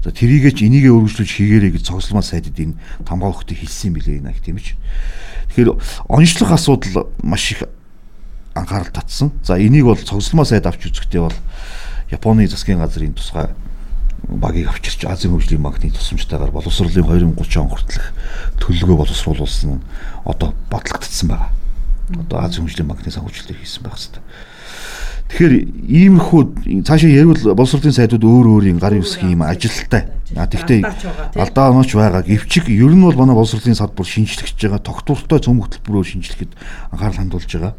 За 0.03 0.11
тэрийгээ 0.11 0.51
ч 0.57 0.65
энийгээ 0.67 0.91
өргөжлөж 0.91 1.31
хийгээрэй 1.31 1.79
гэж 1.79 1.85
цогцлмаа 1.85 2.25
сайдад 2.25 2.57
энэ 2.57 2.75
тамгаа 3.05 3.31
хөхтэй 3.31 3.61
хэлсэн 3.61 3.93
билээ 3.93 4.25
энэ 4.25 4.33
ах 4.33 4.41
тийм 4.41 4.57
ч. 4.57 4.75
Тэгэхээр 5.53 5.77
онцлог 6.09 6.51
асуудал 6.51 7.13
маш 7.23 7.53
их 7.53 7.69
анхаарал 8.57 8.89
татсан. 8.89 9.37
За 9.45 9.61
энийг 9.61 9.85
бол 9.85 10.01
цогцлмаа 10.01 10.49
сайд 10.49 10.65
авч 10.65 10.89
үзэхдээ 10.89 11.21
бол 11.21 11.37
Японы 12.11 12.47
засгийн 12.47 12.79
газрын 12.79 13.15
тусгай 13.15 13.51
багийг 14.29 14.69
авчирч 14.69 15.05
Азийн 15.07 15.35
хөгжлийн 15.35 15.63
банкны 15.63 15.91
тусламжтайгаар 15.91 16.51
боловсролын 16.51 17.35
2030 17.35 17.63
он 17.63 17.71
хүртэлх 17.71 18.11
төлөвлөгөө 18.59 18.97
боловсруулсан 19.03 19.81
одоо 20.25 20.55
бодлогдсон 20.71 21.29
байгаа. 21.31 21.51
Одоо 22.27 22.39
Азийн 22.43 22.67
хөгжлийн 22.67 22.89
банкны 22.91 23.13
санхүүжилтээр 23.13 23.59
хийсэн 23.63 23.83
байх 23.83 23.99
хэвээр. 23.99 24.23
Тэгэхээр 25.27 25.55
иймэрхүү 25.91 26.43
цаашаа 26.87 27.11
ярил 27.11 27.35
боловсролын 27.55 27.95
сайдууд 27.99 28.23
өөр 28.23 28.47
өөрийн 28.47 28.79
гарын 28.79 29.03
үсгийн 29.03 29.35
юм 29.35 29.43
ажилттай. 29.43 30.07
А 30.39 30.47
тий. 30.47 30.83
алдаа 31.35 31.71
онооч 31.71 31.95
байгаа. 31.95 32.23
Гэвчиг 32.23 32.71
ер 32.71 32.95
нь 32.95 33.03
бол 33.03 33.15
манай 33.19 33.35
боловсролын 33.35 33.75
салбар 33.75 34.07
шинжлэхж 34.07 34.55
байгаа 34.55 34.83
тогтвортой 34.83 35.43
цөм 35.43 35.63
хөтөлбөрөөр 35.63 36.07
шинжлэхэд 36.07 36.55
анхаарал 36.95 37.19
хандуулж 37.19 37.51
байгаа 37.51 37.75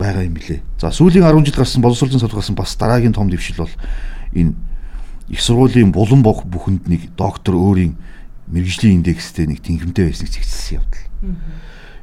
байгаа 0.00 0.24
юм 0.24 0.34
билэ. 0.34 0.64
За 0.80 0.88
сүүлийн 0.88 1.28
10 1.28 1.44
жил 1.44 1.60
гарсан 1.60 1.84
боловсролын 1.84 2.18
салбар 2.18 2.40
гарсан 2.40 2.56
бас 2.56 2.72
дараагийн 2.80 3.12
том 3.12 3.28
дэвшил 3.28 3.68
бол 3.68 3.74
энэ 4.32 4.56
их 5.28 5.40
сургуулийн 5.40 5.92
булан 5.92 6.24
бох 6.24 6.48
бүхэнд 6.48 6.88
нэг 6.88 7.12
доктор 7.14 7.54
өөрийн 7.54 8.00
мэрэгжлийн 8.48 9.04
индекстэй 9.04 9.46
нэг 9.46 9.60
тэнхимтэй 9.60 10.08
байсныг 10.08 10.32
зэгцэлсэн 10.32 10.80
явдал. 10.80 11.04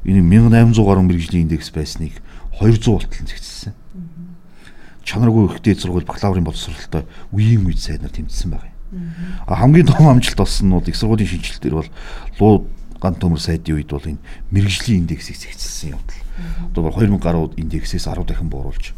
Энэ 0.06 0.22
1800 0.22 0.86
гаруй 0.86 1.04
мэрэгжлийн 1.04 1.50
индекс 1.50 1.74
байсныг 1.74 2.14
200 2.56 2.86
болтол 2.86 3.26
зэгцэлсэн. 3.26 3.74
чанаргүй 5.08 5.48
ихтэй 5.48 5.74
сургууль 5.74 6.04
бакалаврын 6.04 6.44
боловсролтой 6.44 7.08
үеийн 7.32 7.64
үед 7.64 7.80
сайнаар 7.80 8.12
тэмцсэн 8.12 8.52
байгаа 8.52 8.68
юм. 8.68 8.76
А 9.48 9.56
хамгийн 9.56 9.88
том 9.88 10.04
амжилт 10.08 10.36
бол 10.36 10.84
их 10.84 10.96
сургуулийн 10.96 11.28
шинжилэл 11.28 11.64
дээр 11.64 11.76
бол 11.80 11.90
луу 12.40 12.68
ган 13.00 13.16
төмөр 13.16 13.40
сайдын 13.40 13.80
үед 13.80 13.88
бол 13.88 14.04
энэ 14.04 14.20
мэрэгжлийн 14.52 15.08
индексийг 15.08 15.40
зэгцэлсэн 15.40 15.96
явдал. 15.96 16.27
Одоо 16.70 16.90
2000 16.90 17.18
гаруй 17.18 17.50
индексээс 17.56 18.06
10 18.06 18.26
дахин 18.26 18.48
бууруулж 18.48 18.94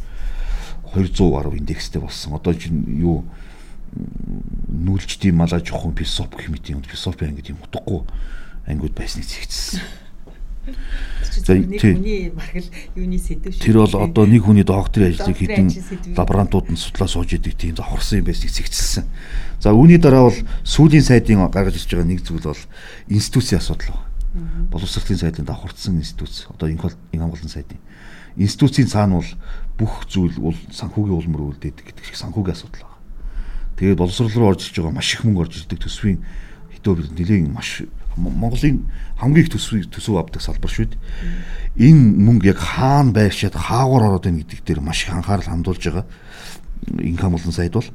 200 0.95 1.31
гаруй 1.31 1.59
индекстэй 1.59 2.01
болсон. 2.03 2.35
Одоо 2.35 2.55
чинь 2.55 2.85
юу 2.99 3.25
нүүлжтийн 4.69 5.35
малаж 5.35 5.71
ухаан 5.71 5.95
философи 5.95 6.37
гэх 6.37 6.49
мэт 6.51 6.71
юм 6.71 6.83
философи 6.83 7.25
анги 7.25 7.43
гэдэг 7.43 7.55
юм 7.57 7.63
утгагүй 7.65 8.03
ангиуд 8.67 8.95
байсныг 8.95 9.27
шүү. 9.27 9.81
Тэр 13.65 13.77
бол 13.81 13.95
одоо 13.97 14.27
нэг 14.27 14.45
хүний 14.45 14.63
докторийн 14.63 15.17
ажлыг 15.17 15.39
хэдэн 15.41 15.73
лаборантууд 16.15 16.71
нь 16.71 16.79
судлаа 16.79 17.09
сууж 17.09 17.35
идэг 17.35 17.57
тийм 17.57 17.75
завхарсан 17.75 18.23
юм 18.23 18.29
байсныг 18.29 18.53
зэгцэлсэн. 18.53 19.05
За 19.59 19.73
үүний 19.73 19.99
дараа 19.99 20.31
бол 20.31 20.39
сүүлийн 20.63 21.03
сайдын 21.03 21.43
гаргаж 21.51 21.75
ирж 21.81 21.91
байгаа 21.91 22.07
нэг 22.07 22.23
зүйл 22.23 22.45
бол 22.45 22.63
институцийн 23.09 23.59
асуудал 23.59 23.97
байна. 23.97 24.10
Боловсролын 24.71 25.19
сайдын 25.19 25.45
давхарцсан 25.45 25.99
институц. 25.99 26.47
Одоо 26.51 26.69
энэ 26.71 26.79
хамгаалалтын 26.79 27.51
сайдын 27.51 27.81
институцийн 28.37 28.87
цаана 28.87 29.19
бол 29.19 29.31
бүх 29.79 30.07
зүйл 30.07 30.37
бол 30.39 30.57
санхүүгийн 30.71 31.19
улмөр 31.19 31.57
үлдээдэг 31.57 31.87
гэдэг 31.91 32.05
шиг 32.05 32.17
санхүүгийн 32.21 32.55
асуудал 32.55 32.87
байна. 32.87 33.01
Тэгээд 33.77 33.99
боловсрол 33.99 34.31
руу 34.31 34.51
орж 34.55 34.69
ирж 34.69 34.77
байгаа 34.79 34.95
маш 34.95 35.15
их 35.15 35.25
мөнгө 35.25 35.43
орж 35.43 35.55
ирдэг 35.65 35.81
төсвийн 35.83 36.19
хитөө 36.77 36.95
бид 36.95 37.11
нэлээд 37.17 37.51
маш 37.51 37.83
Монголын 38.21 38.85
хамгийн 39.19 39.47
их 39.47 39.53
төсөв 39.55 39.89
төсөв 39.89 40.19
авдаг 40.21 40.43
салбар 40.43 40.71
шүү 40.71 40.93
дээ. 40.93 41.01
Энэ 41.91 42.03
мөнгө 42.21 42.51
яг 42.53 42.59
хаана 42.61 43.15
байршаад 43.15 43.57
хаагуур 43.57 44.03
ороод 44.03 44.27
байна 44.27 44.43
гэдэг 44.45 44.61
дээр 44.67 44.81
маш 44.85 45.07
их 45.07 45.15
анхаарал 45.15 45.49
хандуулж 45.49 45.81
байгаа. 45.81 46.07
Инкам 47.01 47.33
болон 47.33 47.55
сайд 47.55 47.73
бол. 47.73 47.87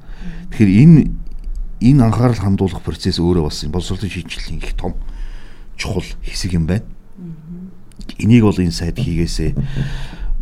Тэгэхээр 0.52 0.72
энэ 0.84 1.00
энэ 1.84 2.04
анхаарал 2.04 2.40
хандуулах 2.40 2.82
процесс 2.82 3.20
өөрөө 3.20 3.44
бас 3.46 3.62
боловсролын 3.68 4.10
шинжилгээний 4.10 4.64
их 4.66 4.74
том 4.74 4.96
чухал 5.78 6.08
хэсэг 6.24 6.56
юм 6.56 6.66
байна. 6.68 6.86
Энийг 8.18 8.44
бол 8.44 8.60
энэ 8.60 8.72
сайд 8.72 9.00
хийгээсээ 9.00 9.56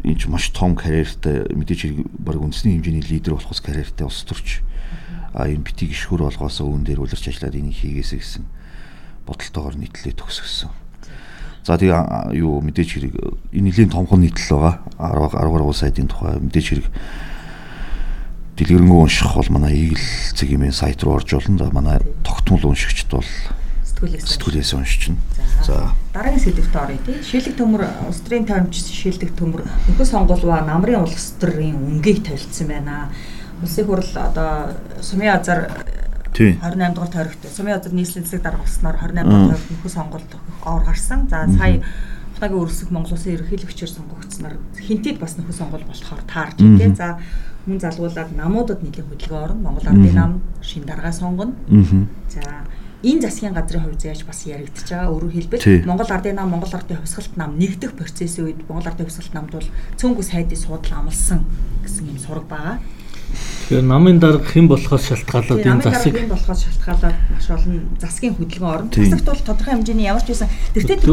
энэ 0.03 0.19
ч 0.19 0.27
маш 0.27 0.51
том 0.51 0.75
карьертай 0.75 1.47
мэдээж 1.53 1.79
хэрэг 1.79 1.99
баг 2.19 2.37
үндэсний 2.41 2.75
хэмжээний 2.75 3.05
лидер 3.07 3.39
болохос 3.39 3.63
карьертай 3.63 4.03
улс 4.03 4.27
төрч 4.27 4.59
а 5.33 5.47
энэ 5.47 5.63
битгий 5.63 5.89
гიშгүр 5.89 6.27
болгоосоо 6.27 6.67
үүн 6.67 6.83
дээр 6.83 7.01
улирч 7.01 7.31
ажиллаад 7.31 7.55
энийг 7.55 7.79
хийгээсэ 7.79 8.19
гэсэн 8.19 8.43
бодолтойгоор 9.25 9.75
нийтлээ 9.79 10.13
төгсгсөн. 10.19 10.69
За 11.63 11.79
тэгээ 11.79 12.35
юу 12.37 12.59
мэдээж 12.59 12.89
хэрэг 12.99 13.13
энэ 13.55 13.71
нэлийн 13.71 13.89
томхон 13.89 14.27
нийтлэл 14.27 14.59
байгаа 14.59 14.83
10 14.99 15.39
10 15.39 15.55
гаруй 15.55 15.73
сайдын 15.73 16.11
тухай 16.11 16.35
мэдээж 16.43 16.65
хэрэг 16.67 16.87
дэлгэрэнгүй 18.59 18.99
унших 18.99 19.31
бол 19.33 19.49
манай 19.55 19.73
Eagle 19.73 20.03
цэгийн 20.35 20.75
сайт 20.75 21.01
руу 21.01 21.15
орж 21.17 21.31
болно. 21.31 21.57
За 21.57 21.71
манай 21.71 21.97
тогтмол 22.27 22.75
уншигчд 22.75 23.09
бол 23.15 23.29
сэтгүүлээс 24.03 24.35
сэтгүүлээс 24.35 24.71
уншчихна. 24.75 25.17
За 25.63 25.95
дараагийн 26.13 26.43
сэдвт 26.43 26.75
оръё 26.75 26.99
тий. 27.05 27.17
Шилдэг 27.23 27.55
төмөр 27.55 27.87
улс 28.07 28.19
төрийн 28.23 28.45
таймч 28.45 28.75
шилдэг 28.83 29.31
төмөр 29.39 29.63
нөхөс 29.63 30.11
сонгуулва 30.11 30.63
намрын 30.67 31.07
улс 31.07 31.33
төрийн 31.39 31.79
өнгийг 31.79 32.23
тавилцсан 32.27 32.67
байна. 32.67 33.09
Улсын 33.63 33.87
хурл 33.87 34.11
одоо 34.19 34.75
сумын 34.99 35.39
азар 35.39 35.71
28 36.35 36.93
дугаар 36.93 37.11
тойрогт 37.11 37.43
сумын 37.47 37.79
азар 37.79 37.93
нийслэлийн 37.93 38.27
засаг 38.27 38.43
дарга 38.43 38.63
болсноор 38.63 38.97
28 38.99 39.23
дугаар 39.23 39.47
тойрогт 39.47 39.71
нөхөс 39.71 39.93
сонгуульд 39.95 40.31
ор 40.65 40.83
гарсан. 40.83 41.27
За 41.31 41.47
сая 41.47 41.83
Ухнагийн 42.33 42.59
өрсөх 42.59 42.89
Монгол 42.91 43.13
Улсын 43.15 43.37
ерөнхийлөгчөөр 43.39 43.91
сонгогдсноор 43.93 44.55
хинтэд 44.81 45.19
бас 45.21 45.37
нөхөс 45.37 45.63
сонгуул 45.63 45.85
болохоор 45.87 46.21
таарч 46.27 46.59
тий. 46.59 46.91
За 46.97 47.21
мөн 47.63 47.79
залгуулаад 47.79 48.35
намуудад 48.35 48.83
нийлэн 48.83 49.07
хөдөлгөөн 49.07 49.43
орно. 49.43 49.61
Монгол 49.63 49.87
Ардын 49.87 50.15
нам 50.17 50.41
шин 50.59 50.83
даргаа 50.83 51.13
сонгоно. 51.13 51.53
За 52.27 52.41
энэ 53.03 53.21
засгийн 53.21 53.53
газрын 53.53 53.83
хувьд 53.83 54.03
яаж 54.07 54.23
бас 54.23 54.47
яригдчихэж 54.47 54.89
байгаа? 54.95 55.11
Өөрөөр 55.11 55.35
хэлбэл 55.35 55.87
Монгол 55.87 56.11
Ардын 56.15 56.35
нам 56.39 56.49
Монгол 56.55 56.71
Ардын 56.71 57.03
хувьсгалт 57.03 57.35
нам 57.35 57.59
нэгдэх 57.59 57.91
процессын 57.99 58.47
үед 58.47 58.63
Монгол 58.63 58.87
Ардын 58.87 59.07
хувьсгалт 59.11 59.35
намд 59.35 59.51
бол 59.51 59.69
цөөнгөө 59.99 60.23
сайдын 60.23 60.59
суудлан 60.59 61.03
амлсан 61.03 61.43
гэсэн 61.83 62.07
юм 62.07 62.19
сураг 62.23 62.47
байгаа. 62.47 62.79
Тэгэхээр 63.33 63.87
намын 63.89 64.19
дарга 64.19 64.45
хэн 64.45 64.67
болохоос 64.67 65.03
шалтгаалаад 65.09 65.65
энэ 65.65 65.81
засаг 65.81 66.13
хэн 66.13 66.29
болохоос 66.29 66.61
шалтгаалаад 66.63 67.17
маш 67.33 67.47
олон 67.49 67.75
засгийн 67.97 68.35
хөдөлгөөн 68.37 68.73
орно. 68.75 68.91
Засагт 68.93 69.25
бол 69.25 69.41
тодорхой 69.41 69.73
хэмжээний 69.73 70.05
ямар 70.05 70.21
ч 70.21 70.29
байсан. 70.35 70.49
Тэртээ 70.77 71.01
тэр 71.01 71.11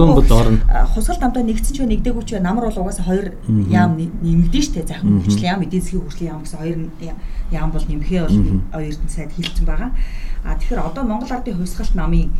хусгал 0.93 1.21
намтай 1.23 1.43
нэгдсэн 1.47 1.75
ч 1.75 1.79
нэгдээгүй 1.81 2.25
ч 2.29 2.31
намар 2.43 2.69
бол 2.69 2.83
угаасаа 2.85 3.07
хоёр 3.09 3.27
яам 3.71 3.97
нэмэгдэн 3.97 4.63
штэ 4.67 4.85
захин 4.85 5.23
хөгжил 5.25 5.49
яам 5.49 5.65
эдийн 5.65 5.81
засгийн 5.81 6.03
хөгжлийн 6.05 6.31
яам 6.35 6.43
гэсэн 6.45 6.59
хоёр 6.61 6.79
яам 7.55 7.71
бол 7.73 7.87
нэмэхээ 7.89 8.21
бол 8.27 8.39
хоёрын 8.75 9.09
сайд 9.09 9.33
хэлсэн 9.33 9.65
байгаа. 9.65 9.91
А 10.45 10.55
тэгэхээр 10.57 10.81
одоо 10.81 11.05
Монгол 11.05 11.33
Ардын 11.33 11.57
хувьсгалт 11.57 11.95
намын 11.95 12.31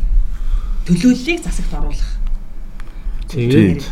төлөөллийг 0.87 1.43
засагт 1.45 1.73
оруулах. 1.75 2.11
Тэгээд 3.29 3.85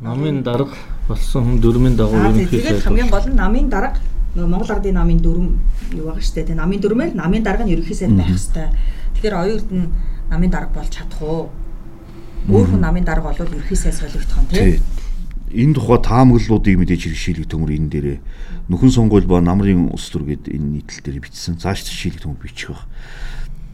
намын 0.00 0.42
дарга 0.42 0.76
болсон 1.08 1.44
хүн 1.44 1.58
дөрмийн 1.60 1.96
дагуу 1.96 2.20
ерөнхийдөө 2.20 2.60
тэгээд 2.60 2.84
хамгийн 2.84 3.10
гол 3.10 3.26
нь 3.26 3.36
намын 3.36 3.68
дарга 3.68 4.00
нөгөө 4.36 4.50
Монгол 4.50 4.72
Ардын 4.76 4.94
намын 4.94 5.18
дүрм 5.18 5.46
юу 5.96 6.06
байгаа 6.06 6.22
штэ 6.22 6.46
тэ 6.46 6.54
намын 6.54 6.80
дүрмээр 6.80 7.14
намын 7.18 7.42
дарга 7.42 7.64
нь 7.64 7.72
ерөнхий 7.74 7.96
сайд 7.96 8.14
байх 8.14 8.30
хэвээр. 8.30 8.70
Тэгэхээр 9.14 9.34
оюурд 9.42 9.68
нь 9.74 9.90
намын 10.30 10.50
дарга 10.50 10.72
болж 10.76 10.90
чадах 10.94 11.20
уу? 11.22 11.50
Өөр 12.46 12.66
хүн 12.70 12.80
намын 12.80 13.04
дарга 13.04 13.28
болвол 13.28 13.50
ерөнхий 13.50 13.76
сайд 13.76 13.98
солигдох 13.98 14.38
юм 14.38 14.46
тий. 14.48 14.80
Энэ 15.50 15.74
тухай 15.74 15.98
таамаглалуудыг 15.98 16.78
мэдээж 16.78 17.10
хэрэгшээлэг 17.10 17.46
төмөр 17.50 17.74
энэ 17.74 17.90
дээрээ 17.90 18.18
нөхөн 18.70 18.90
сонгуул 18.94 19.26
ба 19.26 19.42
намрын 19.42 19.90
улс 19.90 20.06
төр 20.14 20.26
гэд 20.26 20.46
энэ 20.46 20.86
нийтлэл 20.86 21.02
дээр 21.02 21.18
бичсэн. 21.26 21.58
Цааш 21.58 21.90
шилэг 21.90 22.22
төмөр 22.22 22.38
бичих 22.38 22.70
байх 22.70 22.86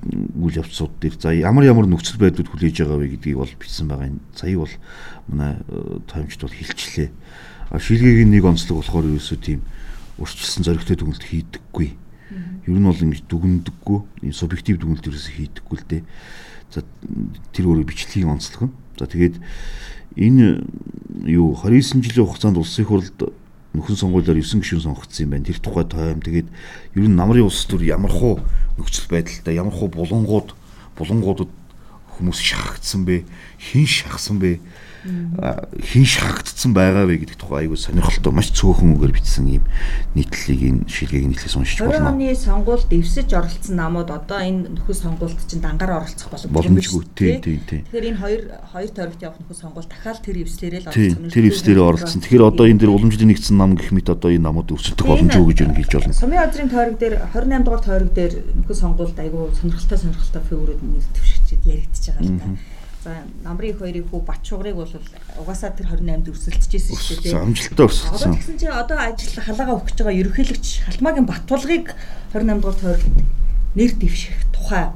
үйл 0.07 0.61
явцууд 0.62 0.99
дээр 1.01 1.15
за 1.19 1.35
ямар 1.35 1.65
ямар 1.67 1.87
нөхцөл 1.87 2.21
байдлууд 2.21 2.51
хүлээж 2.51 2.85
байгаа 2.85 2.99
вэ 3.01 3.09
гэдгийг 3.17 3.39
бол 3.41 3.55
бичсэн 3.59 3.89
байгаа. 3.91 4.15
Сая 4.35 4.57
бол 4.59 4.75
манай 5.27 5.59
э, 5.67 5.99
таймчд 6.07 6.41
бол 6.43 6.55
хилчлээ. 6.55 7.11
А 7.71 7.79
шилгээгийн 7.79 8.31
нэг 8.31 8.45
онцлог 8.47 8.85
болохоор 8.85 9.11
ерөөсөө 9.11 9.39
тийм 9.43 9.61
урьдчилсан 10.19 10.62
зоригтой 10.62 10.97
дүгнэлт 10.97 11.25
хийдэггүй. 11.27 11.89
Ер 12.67 12.79
нь 12.79 12.87
бол 12.87 13.03
ингэж 13.03 13.27
дүгнэдэггүй, 13.27 13.99
энэ 14.31 14.37
субъектив 14.37 14.79
дүгнэлт 14.79 15.07
ерөөсөө 15.11 15.35
хийдэггүй 15.35 15.77
л 15.81 15.89
дээ. 15.91 16.03
За 16.71 16.83
тэр 17.51 17.65
өөрө 17.67 17.89
бичлэгийн 17.91 18.31
онцлог 18.31 18.71
нь. 18.71 18.75
За 18.99 19.07
тэгээд 19.11 19.37
энэ 20.16 20.64
юу 21.29 21.55
29 21.55 22.00
жилийн 22.02 22.26
хугацаанд 22.26 22.57
улсын 22.57 22.85
хурлд 22.88 23.20
нөхөн 23.76 23.96
сонгуулиар 24.00 24.40
9 24.40 24.64
гишүүн 24.64 24.85
сонгогдсон 24.88 25.29
юм 25.29 25.31
байна. 25.37 25.44
Тэр 25.44 25.61
тухай 25.61 25.85
тойм 25.85 26.24
тэгээд 26.24 26.48
ер 26.96 27.05
нь 27.05 27.16
намрын 27.16 27.44
улс 27.44 27.68
төр 27.68 27.85
ямар 27.85 28.09
хуу 28.09 28.40
нөхцөл 28.81 29.12
байдалтай 29.12 29.61
ямар 29.61 29.76
хуу 29.76 29.92
булангууд 29.92 30.57
булангуудад 30.96 31.52
хүмүүс 32.16 32.40
шахагдсан 32.40 33.05
бэ? 33.05 33.29
Хин 33.61 33.85
шахсан 33.85 34.40
бэ? 34.40 34.57
Хин 35.07 36.05
шахагдсан 36.05 36.75
байгаа 36.75 37.07
вэ 37.07 37.23
гэдэг 37.23 37.38
тухай 37.38 37.66
айгүй 37.66 37.79
сонирхолтой 37.79 38.33
маш 38.33 38.51
цөөхөн 38.51 38.97
үгээр 38.99 39.14
бичсэн 39.14 39.47
юм 39.61 39.64
нийтлэлийг 40.19 40.62
энэ 40.66 40.81
шилгээг 40.90 41.27
нийтлээс 41.31 41.57
уншиж 41.57 41.79
болно. 41.87 42.11
20 42.11 42.27
оны 42.27 42.35
сонгуульд 42.35 42.88
дэвсэж 42.90 43.29
оролцсон 43.37 43.77
намууд 43.77 44.11
одоо 44.11 44.40
энэ 44.42 44.75
нөхөс 44.75 45.05
сонгуульд 45.05 45.40
чинь 45.47 45.62
дангаар 45.62 46.03
оролцох 46.03 46.31
боломжгүй 46.51 47.03
тий. 47.14 47.38
Тэгэхээр 47.38 48.07
энэ 48.11 48.21
хоёр 48.21 48.40
хоёр 48.73 48.90
тойрогт 48.90 49.23
явах 49.23 49.38
нөхөс 49.40 49.61
сонгуул 49.62 49.87
дахиад 49.87 50.21
тэр 50.25 50.37
эвслэрээ 50.42 50.81
л 50.83 50.88
оролцох 50.90 51.21
нь. 51.23 51.31
Тэр 51.31 51.47
эвслэрээ 51.51 51.85
оролцсон. 51.87 52.21
Тэгэхээр 52.25 52.45
одоо 52.51 52.66
энэ 52.66 52.81
дэр 52.83 52.90
уламжлалын 52.90 53.31
нэгдсэн 53.31 53.57
нам 53.57 53.79
гэх 53.79 53.92
мэт 53.95 54.09
одоо 54.11 54.31
энэ 54.35 54.47
намууд 54.47 54.73
өвсөлдөх 54.75 55.07
боломж 55.07 55.35
үү 55.37 55.47
гэж 55.53 55.59
юм 55.62 55.75
хэлж 55.77 55.92
болно. 55.97 56.14
Сумын 56.16 56.42
азрын 56.42 56.71
тойрог 56.73 56.97
дээр 56.99 57.14
28 57.31 57.64
дугаар 57.64 57.83
тойрог 57.85 58.11
дээр 58.11 58.33
нөхөс 58.62 58.79
сонгуульд 58.81 59.19
айгүй 59.19 59.42
сонирхолтой 59.61 59.99
сонирхолтой 59.99 60.42
фигурүүд 60.49 60.81
нэр 60.83 61.07
дэвшигчэд 61.14 61.62
яригдчихэж 61.66 62.07
байгаа 62.16 62.27
л 62.27 62.40
та. 62.40 62.76
За 63.07 63.23
намрын 63.47 63.71
их 63.71 63.79
хоёрыг 63.79 64.11
хүү 64.11 64.21
Батшугрыг 64.27 64.75
бол 64.75 64.90
угаасаа 65.38 65.71
тэр 65.79 65.95
28-д 65.95 66.27
өрсөлдөжсэн 66.27 66.99
шүү 66.99 67.19
дээ. 67.23 67.38
Амжилттай 67.38 67.87
өрсөлдсөн. 67.87 68.19
Одоо 68.19 68.35
тэгсэн 68.35 68.57
чинь 68.59 68.75
одоо 68.75 68.99
ажил 68.99 69.38
халаагаа 69.47 69.79
өгч 69.79 69.95
байгаа 69.95 70.19
ерөнхийлөгч 70.27 70.66
Халтмаагийн 70.90 71.31
Батулгыг 71.31 71.87
28 72.35 72.59
дугаар 72.59 72.79
тойролд 72.83 73.07
нэр 73.79 73.92
дэвших 73.95 74.35
тухай 74.51 74.90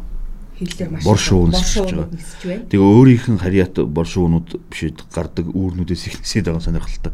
хэллэр 0.61 0.91
маш 0.93 1.05
бор 1.09 1.17
шуу 1.17 1.49
нисэж 1.49 1.89
байгаа. 1.89 2.69
Тэгээ 2.69 2.85
өөрийнх 2.85 3.27
нь 3.33 3.41
харьяат 3.41 3.81
бор 3.89 4.05
шуунууд 4.05 4.61
биш 4.69 4.93
гардаг 5.09 5.49
үүрнүүдээс 5.49 6.03
их 6.13 6.21
нисээд 6.21 6.53
байгаа 6.53 6.61
сонирхолтой. 6.61 7.13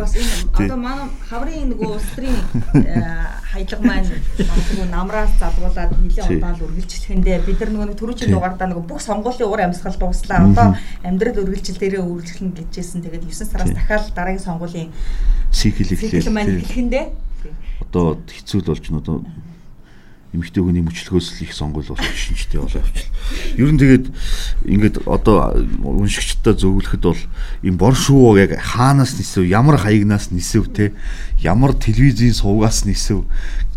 Бас 0.00 0.16
энэ 0.16 0.32
одоо 0.72 0.78
манай 0.80 1.06
хаврын 1.28 1.68
нөгөө 1.76 1.88
улс 1.92 2.08
төрийн 2.16 2.40
э, 2.80 3.04
хаялга 3.52 3.78
маань 3.84 4.08
нөгөө 4.08 4.88
намраас 4.88 5.32
залгуулад 5.36 5.92
нэлээд 6.00 6.40
удаан 6.40 6.56
үргэлжлэхэндээ 6.64 7.38
бид 7.44 7.60
нар 7.60 7.70
нөгөө 7.76 8.00
түрүүчийн 8.00 8.32
дугаардаа 8.32 8.68
нөгөө 8.72 8.88
бүх 8.88 9.04
сонгуулийн 9.04 9.44
уур 9.44 9.60
амьсгал 9.60 10.00
дуслаа. 10.00 10.48
Одоо 10.48 10.68
амьдрал 11.04 11.44
үргэлжил 11.44 11.76
дээрээ 11.76 12.00
үргэлжлэн 12.00 12.56
гэжсэн. 12.56 13.04
Тэгээд 13.04 13.28
9 13.28 13.52
сараас 13.52 13.76
дахиад 13.76 14.16
дараагийн 14.16 14.46
сонгуулийн 14.48 14.88
сикл 15.52 15.92
эхлэв. 15.92 16.24
Сикл 16.24 16.32
маань 16.32 16.56
эхлэхэндээ 16.56 17.04
одоо 17.84 18.20
хэцүү 18.24 18.60
л 18.62 18.68
болж 18.70 18.84
байна 18.88 19.00
одоо 19.02 19.16
эмэгтэй 20.30 20.62
хүний 20.62 20.84
мөчлөгөөс 20.86 21.26
л 21.34 21.42
их 21.42 21.52
сонгуул 21.54 21.90
болох 21.90 22.14
шинжтэй 22.14 22.62
болоо 22.62 22.78
явчихлаа. 22.78 23.18
Ер 23.58 23.70
нь 23.74 23.80
тэгээд 23.82 24.06
ингээд 24.70 24.96
одоо 25.10 25.58
уншигчдаа 25.82 26.54
зөвлөхөд 26.54 27.02
бол 27.02 27.22
ийм 27.66 27.74
бор 27.74 27.98
шүүг 27.98 28.38
яг 28.38 28.52
хаанаас 28.62 29.18
нисэв, 29.18 29.42
ямар 29.42 29.74
хаягнаас 29.82 30.30
нисэв 30.30 30.70
те 30.70 30.94
ямар 31.42 31.74
телевизийн 31.74 32.34
сувгаас 32.34 32.86
нисв 32.86 33.26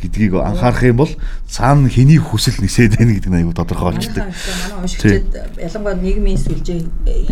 гэдгийг 0.04 0.36
анхаарах 0.36 0.84
юм 0.84 0.98
бол 1.02 1.14
цаана 1.48 1.88
хэний 1.90 2.20
хүсэл 2.20 2.60
нисээд 2.60 3.00
байна 3.00 3.16
гэдэг 3.16 3.32
нь 3.32 3.40
аюу 3.40 3.56
тодорхой 3.56 3.96
болчтой. 3.96 4.30
Манай 4.30 4.84
уншигчид 4.84 5.32
ялангуяа 5.58 5.96
нийгмийн 5.96 6.38
сүлжээ 6.38 6.82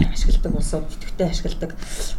ашигладаг 0.08 0.56
улсууд 0.56 0.88
идэвхтэй 0.88 1.28
ашигладаг 1.28 1.72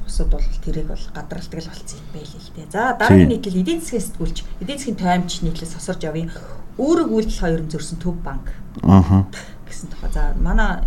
улсууд 0.05 0.29
бол 0.29 0.47
тэрийг 0.61 0.87
бол 0.93 1.05
гадралдаг 1.17 1.61
л 1.65 1.71
болсон 1.73 1.99
юм 1.99 2.09
байл 2.13 2.31
л 2.37 2.51
дээ. 2.53 2.69
За 2.69 2.93
дараагийн 3.01 3.33
нийтлэл 3.33 3.61
эдийн 3.65 3.81
засгийн 3.81 4.05
сэтгүүлч, 4.05 4.39
эдийн 4.61 4.79
засгийн 4.79 5.01
таймч 5.01 5.31
нийтлэл 5.41 5.73
сосорж 5.73 6.05
явъя. 6.05 6.29
Өөрөг 6.79 7.09
үйлдэл 7.13 7.41
хоёр 7.41 7.63
зөрсөн 7.69 7.99
төв 8.01 8.17
банк. 8.25 8.53
Ааха. 8.83 9.27
гэсэн 9.69 9.89
тухай. 9.93 10.11
За 10.13 10.33
манай 10.41 10.85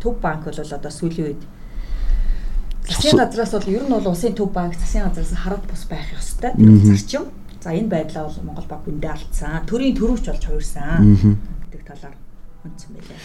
төв 0.00 0.20
банк 0.20 0.44
бол 0.44 0.56
одоо 0.56 0.90
сүүлийн 0.92 1.36
үед 1.36 1.42
засгийн 2.88 3.20
газраас 3.20 3.52
бол 3.52 3.68
ер 3.68 3.84
нь 3.84 3.92
бол 3.92 4.08
улсын 4.12 4.32
төв 4.32 4.52
банк 4.52 4.74
засгийн 4.78 5.08
газраас 5.08 5.36
хараад 5.36 5.64
бус 5.68 5.84
байх 5.88 6.08
ёстой. 6.16 6.52
Тэр 6.56 6.80
зарчим 6.84 7.28
За 7.60 7.74
энэ 7.74 7.90
байдлаа 7.90 8.30
бол 8.30 8.38
Монгол 8.46 8.68
баг 8.70 8.82
хүндээ 8.86 9.10
алдсан. 9.10 9.66
Төрийн 9.66 9.98
төрөвч 9.98 10.30
болж 10.30 10.44
хувирсан 10.46 11.02
гэдэг 11.66 11.82
талаар 11.90 12.14
хүндсэн 12.62 12.90
байлаа. 12.94 13.18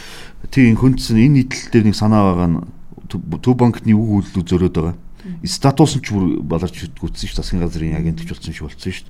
Тийм 0.49 0.73
хүндсэн 0.73 1.17
энэ 1.21 1.35
нийтлэл 1.45 1.69
дээр 1.69 1.85
нэг 1.85 1.95
санаа 1.95 2.33
байгаа 2.33 2.49
нь 2.49 2.59
Төв 3.13 3.53
банкны 3.53 3.93
үг 3.93 4.25
үйлдэл 4.25 4.41
зөрөөд 4.41 4.73
байгаа. 4.73 4.97
Статус 5.45 5.93
нь 5.93 6.01
ч 6.01 6.17
бүр 6.17 6.41
баларч 6.41 6.81
гүйтсэн 6.97 7.29
шүү. 7.29 7.37
Засгийн 7.37 7.61
газрын 7.61 7.93
агентч 7.93 8.25
болсон 8.25 8.53
шүү 8.57 8.65
болсон 8.65 8.89
шүү. 8.89 9.05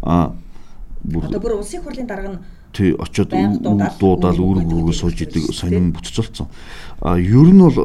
Аа 0.00 0.32
одоо 1.06 1.40
бүр 1.40 1.58
улсын 1.60 1.82
хурлын 1.82 2.06
дарга 2.06 2.28
нь 2.34 2.38
тий 2.76 2.92
очоод 2.92 3.30
дуудаал 3.30 4.40
үүрэг 4.40 4.68
рүүгээ 4.68 4.96
сууж 4.96 5.16
идэг 5.22 5.48
сонин 5.54 5.92
бүтцэлцсэн. 5.96 6.46
А 7.00 7.16
ер 7.16 7.48
нь 7.48 7.62
бол 7.62 7.78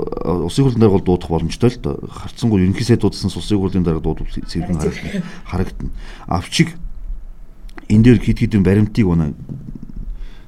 улсын 0.49 0.65
хурлын 0.65 0.81
дарга 0.81 0.97
бол 0.97 1.07
дуудах 1.15 1.29
боломжтой 1.29 1.69
л 1.69 1.79
да. 1.79 1.95
Харцсангуу 2.09 2.59
ерөнхий 2.59 2.85
сайд 2.85 3.01
дуудсан 3.01 3.31
улсын 3.31 3.59
хурлын 3.61 3.83
дарга 3.85 4.01
дуудвал 4.01 4.27
цэвэр 4.27 5.23
харагдана. 5.45 5.91
Авчиг 6.27 6.75
энэ 7.87 8.03
дээр 8.03 8.19
хит 8.19 8.39
хитэн 8.39 8.63
баримтыг 8.63 9.07
унаа 9.07 9.31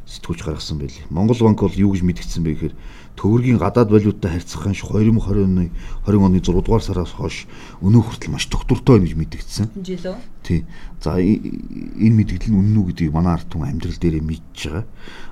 сэтгүүлж 0.07 0.43
гаргасан 0.43 0.77
байли. 0.77 0.99
Монгол 1.09 1.39
банк 1.39 1.61
бол 1.61 1.73
юу 1.73 1.93
гэж 1.93 2.03
мэдгдсэн 2.03 2.43
бэ 2.43 2.53
гэхээр 2.53 2.75
төгрөгийн 3.15 3.61
гадаад 3.61 3.89
валютаа 3.93 4.31
харьцах 4.33 4.65
ханш 4.65 4.81
2020 4.83 5.69
20 6.05 6.25
оны 6.25 6.39
6 6.41 6.65
дугаар 6.65 6.81
сараас 6.81 7.13
хойш 7.13 7.45
өнөө 7.85 8.01
хүртэл 8.01 8.33
маш 8.33 8.49
доктортой 8.49 8.99
байна 8.99 9.07
гэж 9.07 9.15
мэдгдсэн. 9.17 9.65
Жилөө. 9.79 10.15
Тий. 10.41 10.65
За 10.97 11.21
энэ 11.21 12.15
мэдгдэл 12.17 12.49
нь 12.49 12.57
үнэн 12.57 12.77
үү 12.81 12.85
гэдгийг 12.89 13.13
манай 13.13 13.37
ард 13.37 13.47
түмэн 13.53 13.77
амьдрал 13.77 14.01
дээрээ 14.01 14.23
мэдж 14.25 14.59
байгаа. 14.65 14.85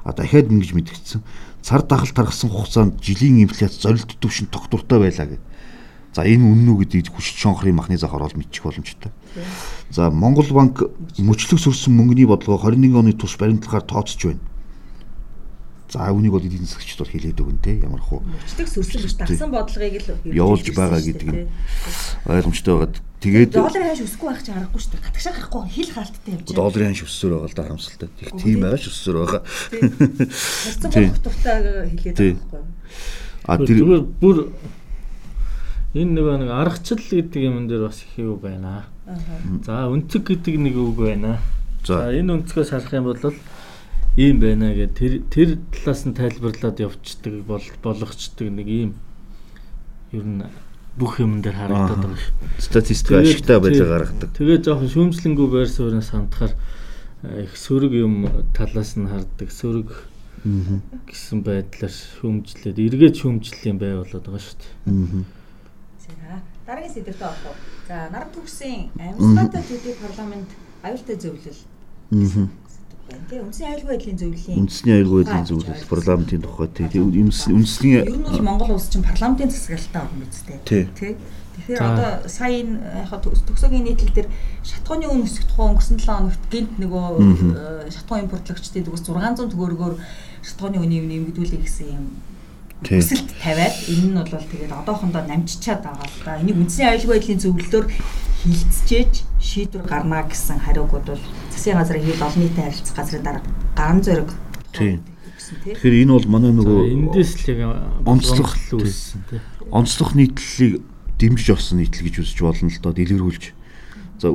А 0.05 0.13
дахиад 0.13 0.53
ингэж 0.53 0.71
мэдгдсэн. 0.77 1.21
Цар 1.65 1.81
тахал 1.81 2.13
тархсан 2.13 2.49
хугацаанд 2.53 3.01
жилийн 3.01 3.41
инфляц 3.41 3.81
зорилт 3.81 4.13
төвшин 4.21 4.47
доктортой 4.53 5.01
байлаа 5.01 5.25
гэдэг. 5.25 5.49
За 6.13 6.21
энэ 6.27 6.43
үнэн 6.43 6.69
үү 6.69 6.85
гэдгийг 6.85 7.09
хүч 7.09 7.33
шонхрын 7.33 7.75
махны 7.75 7.97
зах 7.97 8.13
ороод 8.13 8.37
мэдчих 8.37 8.61
боломжтой. 8.61 9.11
За 9.89 10.11
Монгол 10.11 10.47
банк 10.51 10.85
мөчлөг 11.17 11.57
сүрсэн 11.57 11.95
мөнгөний 11.95 12.27
бодлого 12.27 12.59
21 12.59 12.99
оны 12.99 13.13
тус 13.15 13.39
баримтлахаар 13.39 13.87
тооцож 13.87 14.19
байна 14.27 14.50
За 15.91 16.07
үнийг 16.07 16.31
бол 16.31 16.39
эдийн 16.39 16.63
засагчд 16.63 17.03
бол 17.03 17.11
хэлээд 17.11 17.43
өгнө 17.43 17.59
те 17.59 17.75
ямар 17.83 17.99
хуу. 17.99 18.23
Мөчлөг 18.23 18.67
сүрсэн 18.71 19.03
биш 19.03 19.15
дагсан 19.19 19.51
бодлогыг 19.51 19.99
л 19.99 20.31
явуулж 20.31 20.71
байгаа 20.71 21.03
гэдэг 21.03 21.27
нь 21.27 21.51
ойлгомжтой 22.31 22.73
байгаад 22.79 22.95
тэгээд 23.19 23.51
долларын 23.51 23.91
ханш 23.91 24.01
өсөхгүй 24.07 24.27
байх 24.31 24.39
чинь 24.39 24.55
аргагүй 24.55 24.79
шүү 24.79 24.91
дээ. 24.95 25.03
Гадагшаа 25.03 25.33
гарахгүй 25.35 25.67
хил 25.67 25.91
хаалттай 25.91 26.31
явж 26.31 26.45
байна. 26.47 26.59
Долларын 26.63 26.87
ханш 26.95 27.03
өссөөр 27.03 27.31
байгаа 27.35 27.51
л 27.51 27.57
да 27.59 27.63
харамсалтай. 27.67 28.09
Их 28.23 28.31
тийм 28.39 28.59
байгаа 28.63 28.79
ш 28.79 28.87
өссөөр 28.87 29.17
байгаа. 29.19 29.41
Болох 30.79 31.19
тухтай 31.27 31.57
хэлээд 31.91 32.15
байгаа 32.15 32.39
байхгүй. 32.39 32.63
А 33.51 33.53
тэр 33.59 33.79
бүр 34.15 34.37
энэ 35.91 36.11
нөгөө 36.15 36.35
нэг 36.39 36.51
аргачлал 36.55 37.03
гэдэг 37.03 37.41
юм 37.43 37.67
дээр 37.67 37.91
бас 37.91 37.99
их 37.99 38.15
юу 38.15 38.39
байна. 38.39 38.87
За 39.67 39.91
өнцөг 39.91 40.23
гэдэг 40.23 40.55
нэг 40.55 40.75
үг 40.79 40.95
байна. 41.03 41.43
За 41.83 42.07
энэ 42.15 42.39
өнцгөөс 42.39 42.71
харах 42.71 42.95
юм 42.95 43.11
бол 43.11 43.19
ийм 44.19 44.41
байна 44.43 44.73
гэд 44.75 44.91
тэр 44.91 45.13
тэр 45.31 45.49
талаас 45.71 46.03
нь 46.03 46.11
тайлбарлаад 46.11 46.83
явцдаг 46.83 47.47
бол 47.47 47.63
болгочдөг 47.79 48.51
нэг 48.51 48.67
ийм 48.67 48.91
ер 50.11 50.25
нь 50.27 50.43
бүх 50.99 51.23
юм 51.23 51.39
дээр 51.39 51.55
харагдаад 51.55 52.03
байгаа. 52.11 52.59
Статистик 52.59 53.23
ашигтай 53.23 53.63
байлаа 53.63 54.03
гаргадаг. 54.03 54.35
Тэгээ 54.35 54.67
жоохон 54.67 54.91
шүүмжлэнгүй 54.91 55.47
байр 55.47 55.69
сууриас 55.71 56.11
хандхаар 56.11 56.51
э, 57.23 57.47
их 57.47 57.55
сөрөг 57.55 57.95
юм 57.95 58.27
талаас 58.51 58.99
нь 58.99 59.07
харддаг. 59.07 59.47
Сөрөг 59.47 59.87
гэсэн 61.07 61.39
байдлаар 61.47 61.95
шүүмжлээд 61.95 62.83
эргээд 62.83 63.15
шүүмжлэлийн 63.15 63.79
бай 63.79 63.95
болоод 63.95 64.27
байгаа 64.27 64.43
шүү 64.43 64.59
дээ. 64.59 65.23
За 66.03 66.11
дараагийн 66.67 66.93
сэдвтэ 66.99 67.23
орох. 67.23 67.55
За 67.87 68.11
наран 68.11 68.31
төгсийн 68.35 68.91
амьсгалтай 68.99 69.63
төдий 69.63 69.95
парламент 70.03 70.51
аюултай 70.83 71.15
зөвлөл. 71.15 71.63
Аа 72.11 72.60
байна. 73.11 73.27
Тийм 73.29 73.43
үндсний 73.45 73.67
аюулгүй 73.71 73.91
байдлын 73.91 74.17
зөвлөлийн 74.21 74.59
үндэсний 74.61 74.95
аюулгүй 74.95 75.23
байдлын 75.23 75.49
зөвлөл 75.51 75.91
парламентын 75.91 76.41
тухай. 76.41 76.67
Тийм 76.75 77.11
үндэсний 77.11 77.95
ер 77.99 78.15
нь 78.15 78.25
бол 78.25 78.47
Монгол 78.47 78.75
улс 78.75 78.89
чинь 78.89 79.05
парламентын 79.05 79.51
засаглалтаа 79.51 80.07
орно 80.07 80.25
үстэй 80.25 80.57
тийм 80.65 81.17
Тэгэхээр 81.61 81.83
одоо 81.83 82.09
сая 82.25 82.63
энэ 82.63 82.79
яг 83.05 83.11
төгсөгийн 83.21 83.85
нийтлэл 83.85 84.15
дээр 84.15 84.29
шатхууны 84.63 85.05
үн 85.11 85.27
өсөх 85.27 85.45
тухай 85.45 85.67
өнгөрсөн 85.69 85.99
7 85.99 86.09
хоногт 86.09 86.43
гинт 86.49 86.73
нөгөө 86.79 87.05
э, 87.21 87.91
шатхуун 87.91 88.23
импортлогчдын 88.25 88.87
төгс 88.87 89.03
600 89.05 89.51
төгөөргөөр 89.51 89.95
шатхууны 90.41 90.79
үнийг 90.79 91.05
нэмэгдүүлэх 91.05 91.61
гэсэн 91.61 91.87
юм 91.91 92.05
төсөлт 92.81 93.29
тавиад 93.37 93.75
энэ 93.93 94.09
нь 94.09 94.17
бол 94.17 94.47
тэгээд 94.47 94.73
одоохондоо 94.73 95.21
намжичаад 95.27 95.85
байгаа 95.85 96.07
л 96.07 96.23
да. 96.25 96.39
Энийг 96.41 96.57
үндсний 96.57 96.87
аюулгүй 96.87 97.13
байдлын 97.19 97.43
зөвлөлөөр 97.45 97.85
хилцчээж 98.41 99.13
шийдвэр 99.41 99.83
гарна 99.89 100.23
гэсэн 100.23 100.61
хариугууд 100.61 101.05
бол 101.11 101.23
засгийн 101.49 101.77
газрын 101.77 102.05
хил 102.05 102.23
олон 102.23 102.41
нийтийн 102.41 102.65
харилцах 102.69 102.95
газрын 102.95 103.23
дарга 103.25 103.49
гаран 103.75 104.01
зориг 104.03 104.29
тийм 104.71 105.01
Тэгэхээр 105.51 106.07
энэ 106.07 106.13
бол 106.15 106.27
манай 106.31 106.53
нөгөө 106.55 106.79
эндээс 106.95 107.31
л 107.43 107.49
яг 107.51 107.59
онцлог 108.07 108.55
үүссэн 108.71 109.19
тийм 109.27 109.41
онцлог 109.71 110.15
нийтлэлийг 110.15 110.83
дэмжиж 111.19 111.49
авсан 111.51 111.79
нийтлэл 111.79 112.07
гэж 112.07 112.15
үзэж 112.23 112.39
болно 112.39 112.71
л 112.71 112.83
доо 112.83 112.93
дэлгэрүүлж. 112.95 113.43
За 114.19 114.31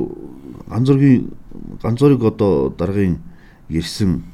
ганцоргийн 0.69 1.33
ганцорыг 1.81 2.21
одоо 2.21 2.69
даргын 2.69 3.21
ярьсан 3.69 4.29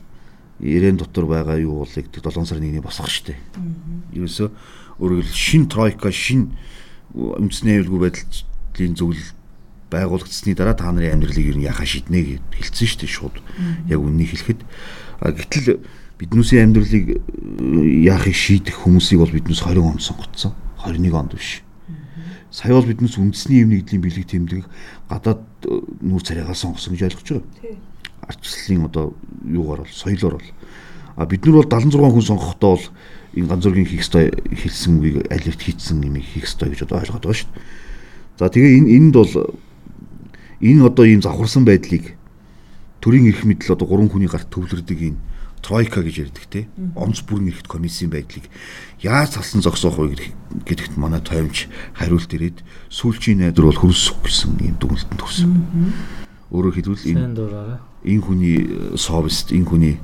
ирээн 0.59 0.97
дотор 0.97 1.27
байгаа 1.27 1.59
юу 1.59 1.83
бол 1.83 1.91
гэдэг 1.91 2.23
7 2.23 2.45
сарын 2.47 2.67
1-ний 2.71 2.83
босгох 2.83 3.11
штеп. 3.11 3.39
Ерөөсө 4.11 4.51
өөрөөр 4.99 5.27
шин 5.27 5.67
тройка 5.67 6.11
шин 6.11 6.55
үндэсний 7.13 7.79
аюулгүй 7.79 8.11
байдлын 8.11 8.95
зөвлөл 8.95 9.29
байгуулагдсны 9.93 10.57
дараа 10.57 10.73
та 10.73 10.89
нарын 10.91 11.21
амьдралыг 11.21 11.53
ер 11.53 11.57
нь 11.61 11.67
яхаа 11.69 11.85
шийднэ 11.85 12.41
гэд 12.41 12.45
хэлсэн 12.49 12.87
шүү 12.89 12.99
дээ 13.05 13.11
шууд. 13.13 13.35
Яг 13.87 13.99
үннийг 14.01 14.33
хэлэхэд 14.33 14.61
гэтэл 15.21 15.85
биднүүсийн 16.17 16.73
амьдралыг 16.73 17.05
э, 17.13 17.17
яахыг 18.09 18.35
шийдэх 18.35 18.81
хүмүүсийг 18.81 19.19
бол 19.21 19.33
биднээс 19.33 19.61
20 19.61 19.81
онд 19.83 20.01
сонгоцсон. 20.01 20.53
21 20.81 21.13
онд 21.13 21.33
биш. 21.37 21.63
Сая 22.51 22.73
бол 22.73 22.85
биднээс 22.85 23.17
үндэсний 23.17 23.65
юм 23.65 23.73
нэгдлийн 23.73 24.03
бэлэг 24.03 24.25
тэмдэг 24.29 24.61
гадаад 25.09 25.41
э, 25.65 25.79
нүүр 26.01 26.23
царайгаа 26.23 26.55
сонгосон 26.55 26.93
гэж 26.93 27.13
ойлгож 27.13 27.29
байгаа. 27.43 27.77
Арчлалын 28.29 28.87
одоо 28.87 29.05
юугаар 29.43 29.83
бол 29.83 29.93
соёлоор 29.93 30.37
бол 30.39 30.49
а 31.17 31.25
бид 31.25 31.45
нар 31.45 31.61
бол 31.61 31.69
76 31.69 31.97
хүн 31.97 32.29
сонгохдоо 32.29 32.71
бол 32.77 32.87
энэ 33.33 33.49
ганцургийн 33.49 33.89
хийх 33.89 34.05
ёстой 34.05 34.29
хэлсэн 34.31 35.01
үгийг 35.01 35.27
аль 35.33 35.43
хэвт 35.43 35.61
хийцэн 35.61 36.01
юм 36.05 36.15
хийх 36.21 36.45
ёстой 36.45 36.69
гэж 36.71 36.85
одоо 36.85 37.01
ойлгоод 37.01 37.25
байгаа 37.25 37.37
шүү 37.41 37.49
дээ. 37.49 37.65
За 38.37 38.49
тэгээ 38.49 38.77
энэ 38.81 38.89
энд 38.97 39.13
бол 39.13 39.33
энэ 40.63 40.87
одоо 40.87 41.03
ийм 41.03 41.19
завхарсан 41.19 41.67
байдлыг 41.67 42.15
төрийн 43.03 43.27
эрх 43.27 43.43
мэдэл 43.43 43.75
одоо 43.75 43.87
гурван 43.87 44.07
хүний 44.07 44.31
гарт 44.31 44.47
төвлөрдөг 44.47 44.99
энэ 45.11 45.19
тройка 45.63 46.03
гэж 46.03 46.15
ярьдаг 46.27 46.45
те. 46.51 46.67
Онц 46.95 47.23
бүрэн 47.23 47.51
эрхт 47.51 47.67
комиссийн 47.67 48.11
байдлыг 48.11 48.47
яаж 48.99 49.35
салсан 49.39 49.63
зогсоох 49.63 49.99
вэ 49.99 50.31
гэдэгт 50.67 50.99
манай 50.99 51.23
тоомч 51.23 51.67
хариулт 51.95 52.31
ирээд 52.31 52.63
сүүлчийн 52.91 53.39
найдвар 53.39 53.71
бол 53.71 53.81
хөрсөх 53.87 54.23
гэсэн 54.23 54.59
ийм 54.59 54.75
дүгнэлтэнд 54.79 55.19
төрсөн. 55.19 55.51
Өөрөөр 56.51 56.75
хэлбэл 56.75 57.11
энэ 57.11 57.23
энэ 58.03 58.23
хүний 58.23 58.57
э, 58.67 58.99
совест 58.99 59.55
энэ 59.55 59.67
хүний 59.67 59.95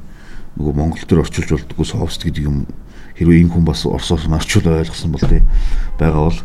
нөгөө 0.56 0.74
Монгол 0.76 1.04
төр 1.04 1.24
орчуулж 1.28 1.52
болдгоо 1.52 1.86
совест 1.86 2.24
гэдэг 2.24 2.44
юм 2.48 2.68
хэрвээ 3.20 3.44
энэ 3.44 3.52
хүн 3.52 3.66
бас 3.68 3.84
Оросоос 3.84 4.26
нь 4.26 4.34
орчуул 4.34 4.72
ойлгосон 4.72 5.12
бол 5.12 5.28
тий 5.28 5.44
байгаа 6.00 6.32
бол 6.32 6.40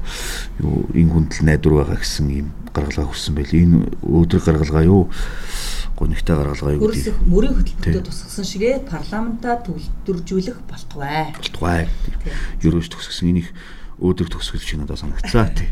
юу 0.58 0.90
энэ 0.90 1.12
хүндэл 1.14 1.46
найдвар 1.46 1.74
байгаа 1.86 2.02
гэсэн 2.02 2.26
ийм 2.34 2.48
гаргалгаа 2.74 3.06
хүссэн 3.06 3.34
байл. 3.38 3.54
Энэ 3.54 3.76
өөдрөг 4.02 4.42
гаргалгаа 4.42 4.84
юу 4.84 5.06
гонигтай 5.94 6.34
гаргалгаа 6.34 6.74
юу 6.74 6.90
гэдэг. 6.90 7.14
Мөрийн 7.30 7.54
хөтөлбөртөө 7.54 8.02
тусгасан 8.10 8.46
шигээ 8.50 8.82
парламентаа 8.90 9.62
төвлөржүүлэх 9.62 10.58
болтугай. 10.66 11.30
Болтугай. 11.38 11.86
Ерөөж 12.66 12.90
төгсгсөн 12.90 13.30
энийг 13.30 13.48
өөдрөг 14.02 14.26
төгсгөл 14.34 14.58
шиг 14.58 14.82
надад 14.82 14.98
санагцлаа 14.98 15.54
тий. 15.54 15.70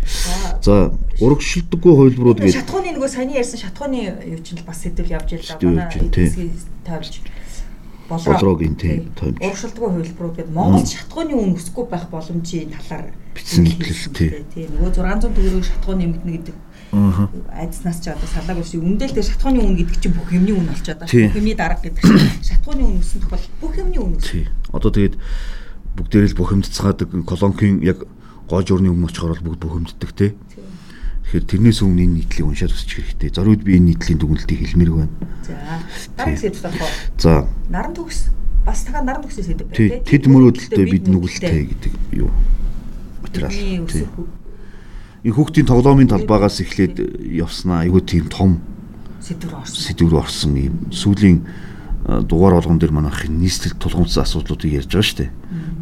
За 0.62 0.94
урагшилдаггүй 1.18 2.14
хувилбарууд 2.14 2.38
гэж 2.38 2.54
шатхууны 2.54 2.94
нөгөө 2.94 3.10
саяны 3.10 3.34
ярьсан 3.34 3.58
шатхууны 3.58 4.14
юу 4.30 4.38
чинь 4.46 4.62
бас 4.62 4.86
сэдвэл 4.86 5.10
явж 5.10 5.34
илаа 5.34 5.58
манай 5.58 5.90
эдгээс 5.90 6.70
тавьж 6.86 7.18
болрогийн 8.20 8.76
тийм 8.76 9.12
томч. 9.16 9.38
Урагшилдаггүй 9.40 9.90
хувилбарууд 9.90 10.36
гэдэг 10.36 10.52
Монгол 10.52 10.86
шатхууны 10.86 11.34
үн 11.36 11.56
өсөхгүй 11.56 11.84
байх 11.88 12.06
боломжийн 12.12 12.70
талаар 12.76 13.12
бичсэн 13.32 13.64
хэлэл 13.66 14.12
тий. 14.12 14.30
Тийм 14.52 14.68
нөгөө 14.76 14.92
600 14.92 15.32
төгрөгийг 15.32 15.66
шатхуу 15.66 15.94
нэмэгдэнэ 15.96 16.32
гэдэг 16.36 16.56
айдснаас 16.92 18.04
ч 18.04 18.12
одоо 18.12 18.28
салаагүй 18.28 18.64
шиг 18.68 18.84
үндэлтэй 18.84 19.24
шатхууны 19.24 19.64
үн 19.64 19.76
гэдэг 19.80 19.96
чинь 19.96 20.12
бүх 20.12 20.28
юмны 20.28 20.52
үн 20.52 20.68
болчиход 20.68 21.00
байгаа. 21.00 21.32
Бүх 21.32 21.40
юмны 21.40 21.54
дарга 21.56 21.82
гэдэг 21.88 22.02
чинь 22.04 22.44
шатхууны 22.44 22.82
үн 22.84 22.96
өссөн 23.00 23.20
тохиол 23.24 23.48
бүх 23.64 23.74
юмны 23.80 23.96
үн 23.96 24.12
өссөн. 24.20 24.28
Тий. 24.28 24.46
Одоо 24.76 24.90
тэгээд 24.92 25.16
бүгдээрээ 25.96 26.30
л 26.32 26.40
бухимдцгаадаг 26.40 27.08
колонкийн 27.24 27.80
яг 27.80 28.04
гоо 28.44 28.60
журны 28.60 28.92
өмнө 28.92 29.08
очихоор 29.08 29.40
бүгд 29.40 29.64
бухимддаг 29.64 30.12
тий. 30.12 30.36
Тэгэхээр 31.22 31.46
тэрнээс 31.48 31.80
өмнө 31.82 32.02
энэ 32.02 32.16
нийтлийг 32.22 32.46
уншаад 32.46 32.74
өсчих 32.74 33.02
хэрэгтэй. 33.02 33.30
Зориуд 33.32 33.62
би 33.64 33.78
энэ 33.78 33.96
нийтлийн 33.96 34.18
дүгнэлтийг 34.20 34.60
хэлмээрг 34.62 34.94
байна. 35.00 35.14
За. 35.46 35.54
Дараагийн 36.18 36.40
сэдв 36.40 36.64
уу? 36.66 36.90
За. 37.16 37.32
Наран 37.70 37.94
төгс 37.96 38.18
бас 38.66 38.84
тагаа 38.84 39.02
наран 39.02 39.22
төгсөөс 39.24 39.46
сэдв 39.48 39.66
байна 39.70 39.78
тий. 39.78 39.88
Тэд 40.02 40.24
мөрөөдөлтөй 40.28 40.86
бид 40.86 41.04
нүгэлтэй 41.08 41.62
гэдэг 41.72 41.92
юу? 42.20 42.30
Материал. 43.22 43.86
Энэ 45.22 45.34
хүүхдийн 45.38 45.66
тоглоомын 45.70 46.10
талбайгаас 46.10 46.58
эхлээд 46.60 46.98
явснаа 47.30 47.86
айгүй 47.86 48.02
тийм 48.02 48.26
том 48.26 48.58
сэдвэр 49.22 49.62
орсон. 49.62 49.82
Сэдвэр 49.86 50.14
орсон 50.18 50.52
юм. 50.58 50.76
Сүүлийн 50.90 51.46
дугаар 52.26 52.58
болгон 52.58 52.78
дээр 52.82 52.90
манайх 52.90 53.30
нийслэл 53.30 53.78
тулгамдсан 53.78 54.26
асуудлуудыг 54.26 54.82
ярьж 54.82 54.90
байгаа 54.90 55.06
шүү 55.06 55.18
дээ. 55.22 55.30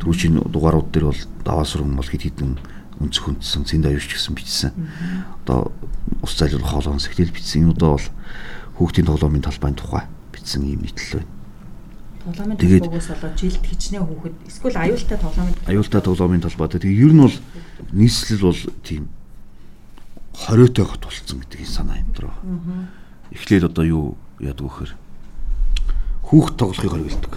Түрүүчийн 0.05 0.35
дугаарууд 0.45 0.89
дээр 0.93 1.07
бол 1.09 1.21
даваа 1.45 1.65
сургам 1.65 1.97
бол 1.97 2.05
хэд 2.05 2.29
хэдэн 2.29 2.61
өнцөг 3.01 3.25
хүндсэн 3.25 3.65
зэнд 3.65 3.89
аюулч 3.89 4.13
гэсэн 4.13 4.35
бичсэн. 4.37 4.73
Одоо 5.45 5.73
ус 6.21 6.37
зайлуулах 6.37 6.71
хоолоон 6.71 7.01
сэтэл 7.01 7.33
бичсэн. 7.33 7.65
Энэ 7.65 7.73
удаа 7.73 7.97
бол 7.97 8.09
хүүхдийн 8.77 9.09
тоглоомын 9.09 9.45
талбайн 9.45 9.75
тухай 9.75 10.05
бичсэн 10.33 10.69
юм 10.69 10.85
нийтлэл 10.85 11.25
байна. 11.25 11.33
Тоглоомын 12.21 12.57
талбайгаас 12.61 13.09
болоод 13.09 13.37
жилд 13.41 13.65
хичнээн 13.65 14.05
хүүхэд 14.05 14.37
эсвэл 14.45 14.77
аюултай 14.77 15.19
тоглоомын 15.19 15.57
аюултай 15.65 16.01
тоглоомын 16.05 16.45
талбай. 16.45 16.69
Тэгээ 16.69 17.01
ер 17.01 17.13
нь 17.17 17.25
бол 17.25 17.37
нийслэл 17.97 18.45
бол 18.45 18.61
тийм 18.85 19.09
хориотой 20.37 20.85
хот 20.85 21.03
болцсон 21.05 21.41
гэдэг 21.41 21.65
санаа 21.65 21.97
юм 22.01 22.13
дөрөв. 22.13 22.37
Эхлээд 23.33 23.65
одоо 23.73 23.85
юу 23.89 24.05
яадаг 24.41 24.69
вөхөр 24.69 24.93
хүүхд 26.29 26.55
тоглохыг 26.57 26.93
хориглдог. 26.93 27.33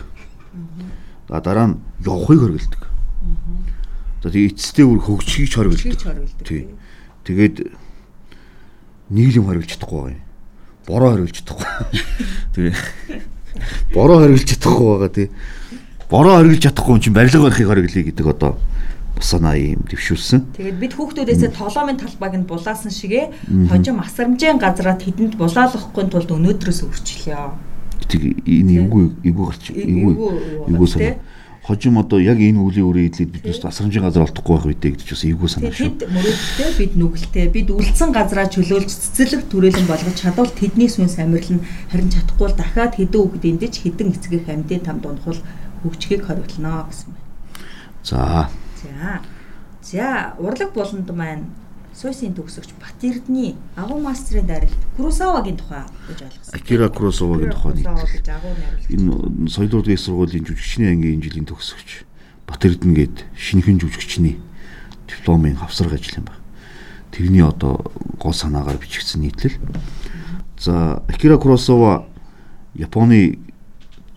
За 1.29 1.41
дараа 1.41 1.67
нь 1.67 1.79
явахыг 2.03 2.39
хориглдог. 2.39 2.81
За 4.23 4.31
тэгээ 4.31 4.55
эцэстээ 4.55 4.85
бүр 4.87 4.99
хөгжихийг 5.03 5.49
ч 5.51 5.53
хориглдог. 5.59 5.99
Тий. 6.47 6.71
Тэгээд 7.27 7.55
нэг 9.11 9.29
юм 9.35 9.51
хориглож 9.51 9.75
чадахгүй 9.75 10.15
юм. 10.15 10.23
Бороо 10.87 11.11
хориглож 11.11 11.35
чадахгүй. 11.43 11.67
Тэгээ 12.55 12.73
бороо 13.91 14.23
хориглож 14.23 14.47
чадахгүй 14.47 14.87
байгаа 14.95 15.11
тий. 15.11 15.27
Бороо 16.07 16.39
хориглож 16.39 16.63
чадахгүй 16.63 16.93
юм 16.95 17.03
чинь 17.03 17.13
барилга 17.19 17.43
барихыг 17.43 17.67
хориглоё 17.67 18.03
гэдэг 18.07 18.27
одоо 18.31 18.55
санаа 19.19 19.59
юм 19.59 19.83
дэвшүүлсэн. 19.91 20.55
Тэгээд 20.55 20.79
бид 20.79 20.93
хүүхдүүдээсээ 20.95 21.51
тоглоомын 21.59 21.99
талбайг 21.99 22.33
нь 22.39 22.47
булаасан 22.47 22.91
шигэ 22.91 23.27
хожим 23.67 23.99
асрамжийн 24.03 24.59
газраа 24.59 24.99
тэдэнд 24.99 25.35
булаалгахгүй 25.39 26.03
тулд 26.11 26.31
өнөөдрөөс 26.31 26.79
өрчлөё 26.83 27.55
тэг 28.07 28.43
энэ 28.43 28.83
эвгүй 28.83 29.03
эвгүй 29.23 29.45
гарч 29.47 29.63
эвгүй 29.71 30.13
эвгүй 30.67 30.87
санаа 30.91 31.15
хожим 31.63 31.97
одоо 31.97 32.19
яг 32.19 32.43
энэ 32.43 32.59
үлийн 32.59 32.87
үрээ 32.91 33.07
идэлээд 33.07 33.33
биднээс 33.39 33.63
асрамжийн 33.63 34.03
газар 34.03 34.27
олдохгүй 34.27 34.51
байх 34.51 34.67
үедээ 34.67 34.91
гэж 34.99 35.09
бас 35.15 35.23
эвгүй 35.23 35.47
санаа 35.47 35.71
шүү. 35.71 35.95
Бид 35.95 36.11
мөрөөдөлтэй 36.11 36.71
бид 36.75 36.93
нүгэлтэй 36.99 37.47
бид 37.55 37.67
үлдсэн 37.71 38.11
газараа 38.11 38.47
чөлөөлж 38.51 38.91
цэцэрлэг 38.91 39.47
төрөлн 39.47 39.87
болгож 39.87 40.15
чадвал 40.19 40.51
тэдний 40.51 40.91
сүнс 40.91 41.15
амирлан 41.23 41.63
харин 41.87 42.11
чадахгүй 42.11 42.47
л 42.51 42.59
дахиад 42.59 42.99
хэдэн 42.99 43.15
хүүхэд 43.15 43.47
эндэж 43.47 43.73
хэдэн 43.79 44.11
эцгэх 44.11 44.45
амьдын 44.51 44.83
там 44.83 44.99
дунхал 44.99 45.39
хөгжихийг 45.87 46.27
хориглоно 46.27 46.83
гэсэн 46.91 47.15
байна. 47.15 47.23
За. 48.03 48.51
За. 48.83 49.23
За 49.87 50.07
урлаг 50.43 50.75
болонд 50.75 51.07
маань 51.15 51.47
Сойсын 51.93 52.33
төгсөгч 52.33 52.73
Батэрдний 52.81 53.55
агуу 53.75 54.01
мастрын 54.01 54.47
дарилт 54.47 54.77
Куросавагийн 54.97 55.57
тухай 55.57 55.85
гэж 56.09 56.25
ойлгосон. 56.25 56.53
Акира 56.53 56.89
Куросавагийн 56.89 57.51
тухай 57.53 57.73
нэг. 57.77 57.87
Энэ 58.89 59.49
соёлын 59.49 59.97
сургуулийн 59.97 60.45
жүжигчний 60.45 60.89
ангийн 60.89 61.21
энэ 61.21 61.25
жилийн 61.29 61.45
төгсөгч 61.45 62.03
Батэрдэн 62.49 62.93
гээд 62.97 63.17
шинэхэн 63.37 63.77
жүжигчний 63.77 64.41
дипломын 65.05 65.55
хавсарга 65.55 65.95
ажил 65.95 66.17
юм 66.17 66.25
байна. 66.25 66.41
Тэрний 67.13 67.45
одоо 67.45 67.85
гол 68.17 68.33
санаагаар 68.33 68.81
бичигдсэн 68.81 69.21
нийтлэл. 69.21 69.53
За 70.57 71.03
Акира 71.07 71.37
Куросава 71.37 72.07
Японы 72.73 73.37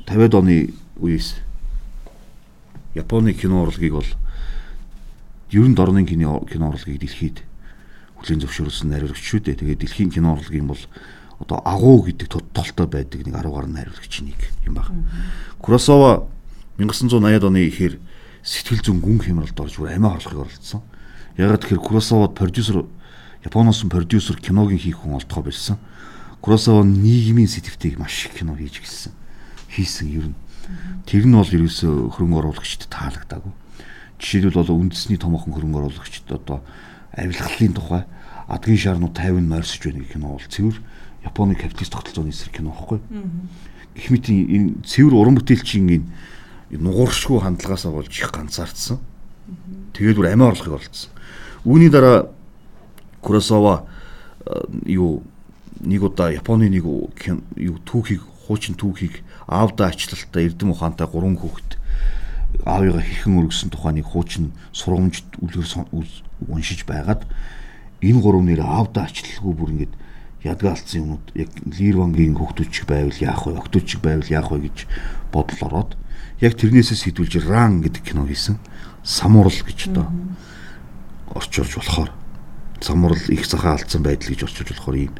50-ад 0.08 0.34
оны 0.34 0.72
үеэс 0.96 1.36
Японы 2.94 3.34
кино 3.34 3.68
урлагийг 3.68 3.92
бол 3.92 4.10
ерөн 5.50 5.74
дорны 5.74 6.06
кино 6.06 6.40
кино 6.48 6.70
урлагийг 6.72 7.00
дэлхийд 7.00 7.44
хүлийн 8.20 8.40
зөвшөөрсөн 8.40 8.90
найруулагч 8.90 9.22
шүү 9.22 9.40
дээ. 9.44 9.60
Тэгээд 9.60 9.80
дэлхийн 9.84 10.10
кино 10.10 10.36
урлагийн 10.36 10.66
бол 10.66 10.82
одоо 11.40 11.60
агуу 11.64 12.04
гэдэг 12.08 12.28
тодтолтой 12.28 12.86
байдаг 12.86 13.20
нэг 13.26 13.36
10 13.36 13.52
гаруй 13.52 13.70
найруулагч 13.70 14.14
нэг 14.24 14.40
юм 14.64 14.74
баг. 14.74 14.88
Куросава 15.60 16.28
1980-ад 16.78 17.44
оны 17.44 17.68
ихээр 17.68 18.00
сэтгэл 18.40 18.80
зүйн 18.80 19.00
гүн 19.00 19.20
хямралд 19.20 19.60
орж 19.60 19.76
бүр 19.76 19.92
амиа 19.92 20.16
хорлохыг 20.16 20.48
оролдсон. 20.48 20.82
Ягаад 21.36 21.60
тэгэхээр 21.64 21.84
Куросавад 21.84 22.32
продюсер 22.32 22.88
Японоос 23.44 23.84
продюсер 23.84 24.40
киногийн 24.40 24.80
хийх 24.80 25.04
хүн 25.04 25.20
олдгоо 25.20 25.44
байсан. 25.44 25.76
Куросава 26.40 26.82
нийгмийн 26.82 27.48
сэтгэвтэйг 27.48 27.98
маш 27.98 28.26
их 28.26 28.34
кино 28.34 28.56
хийж 28.56 28.80
гисэн. 28.80 29.12
Хийсэн 29.68 30.08
ер 30.08 30.26
нь. 30.32 30.36
Тэр 31.06 31.26
нь 31.26 31.36
бол 31.36 31.46
ерөөсө 31.46 32.10
хөрөнгө 32.16 32.38
оруулагчд 32.42 32.90
таалагдаагүй. 32.90 33.52
Жишээлбэл 34.18 34.66
бол 34.66 34.82
үндэсний 34.82 35.20
томоохон 35.20 35.54
хөрөнгө 35.54 35.78
оруулагчд 35.78 36.26
одоо 36.32 36.64
авилгалын 37.16 37.74
тухай 37.74 38.04
адгийн 38.48 38.78
шаарнууд 38.78 39.16
50 39.16 39.40
нь 39.42 39.50
морьсож 39.50 39.82
байна 39.82 40.00
гэх 40.04 40.12
кино 40.12 40.36
бол 40.36 40.46
цэвэр 40.46 40.76
Японы 41.26 41.54
капиталист 41.56 41.92
тогтолцооны 41.92 42.30
эсрэг 42.30 42.54
кино 42.54 42.70
байхгүй. 42.70 43.00
Гэх 43.96 44.10
мэт 44.12 44.30
энэ 44.30 44.86
цэвэр 44.86 45.14
уран 45.18 45.34
бүтээлчийн 45.34 45.88
энэ 45.90 46.06
нугууршгүй 46.78 47.40
хандлагаасаа 47.42 47.90
болж 47.90 48.12
их 48.14 48.30
ганцаардсан. 48.30 49.00
Тэгээд 49.96 50.18
бүр 50.20 50.30
амиа 50.30 50.54
орлохыг 50.54 50.78
болцсон. 50.78 51.10
Үүний 51.64 51.90
дараа 51.90 52.30
Куросава 53.22 53.90
юу 54.86 55.22
нэг 55.80 56.02
удаа 56.02 56.30
Японы 56.30 56.70
нэг 56.70 56.84
юу 56.86 57.76
түүхийг 57.82 58.22
хуучин 58.46 58.78
түүхийг 58.78 59.22
аавда 59.46 59.90
ачлалтаа 59.90 60.42
Эрдэм 60.42 60.70
ухаантай 60.70 61.06
гурван 61.06 61.34
хүүхэд 61.38 61.75
аавыгаа 62.64 63.02
хэрхэн 63.02 63.38
өргөсөн 63.40 63.70
тухай 63.70 63.92
нэг 63.94 64.06
хуучин 64.10 64.52
сургамжид 64.72 65.28
үлгэр 65.42 65.66
уншиж 66.48 66.84
байгаад 66.86 67.26
энэ 68.02 68.20
гурав 68.20 68.42
нэр 68.42 68.60
аавда 68.62 69.06
ачлалгүй 69.06 69.54
бүр 69.54 69.70
ингээд 69.74 69.94
ядга 70.46 70.72
алдсан 70.72 71.00
юмуд 71.02 71.24
яг 71.34 71.50
Лирвангийн 71.66 72.36
хөгтөчг 72.38 72.86
байвал 72.86 73.18
яах 73.18 73.46
вэ? 73.46 73.58
Октөчг 73.58 74.00
байвал 74.00 74.28
яах 74.30 74.50
вэ 74.50 74.70
гэж 74.70 74.86
бодол 75.32 75.60
ороод 75.66 75.90
яг 76.40 76.54
тэрнээсээ 76.54 77.10
сэтүүлж 77.10 77.42
Ран 77.48 77.82
гэдэг 77.82 78.02
кино 78.04 78.26
хийсэн. 78.26 78.58
Самурал 79.02 79.50
гэж 79.50 79.90
одоо 79.90 80.06
орчуулж 81.34 81.72
болохоор 81.76 82.10
самурал 82.80 83.22
их 83.28 83.46
захаа 83.46 83.74
алдсан 83.74 84.02
байдал 84.02 84.30
гэж 84.30 84.46
орчуулж 84.46 84.70
болохоор 84.70 84.96
ийм 84.96 85.14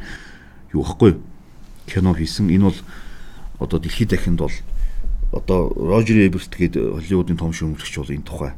юу 0.73 0.85
байхгүй 0.85 1.19
кино 1.91 2.15
хийсэн. 2.15 2.51
Энэ 2.51 2.71
бол 2.71 2.81
одоо 3.59 3.79
дэлхийд 3.81 4.15
дахинд 4.15 4.39
бол 4.39 4.55
одоо 5.33 5.73
Рожер 5.75 6.27
Эберт 6.27 6.55
гээд 6.55 6.75
Холливуудын 6.77 7.37
том 7.37 7.53
шүүмжлэгч 7.53 7.95
бол 7.99 8.15
энэ 8.15 8.27
тухай 8.27 8.53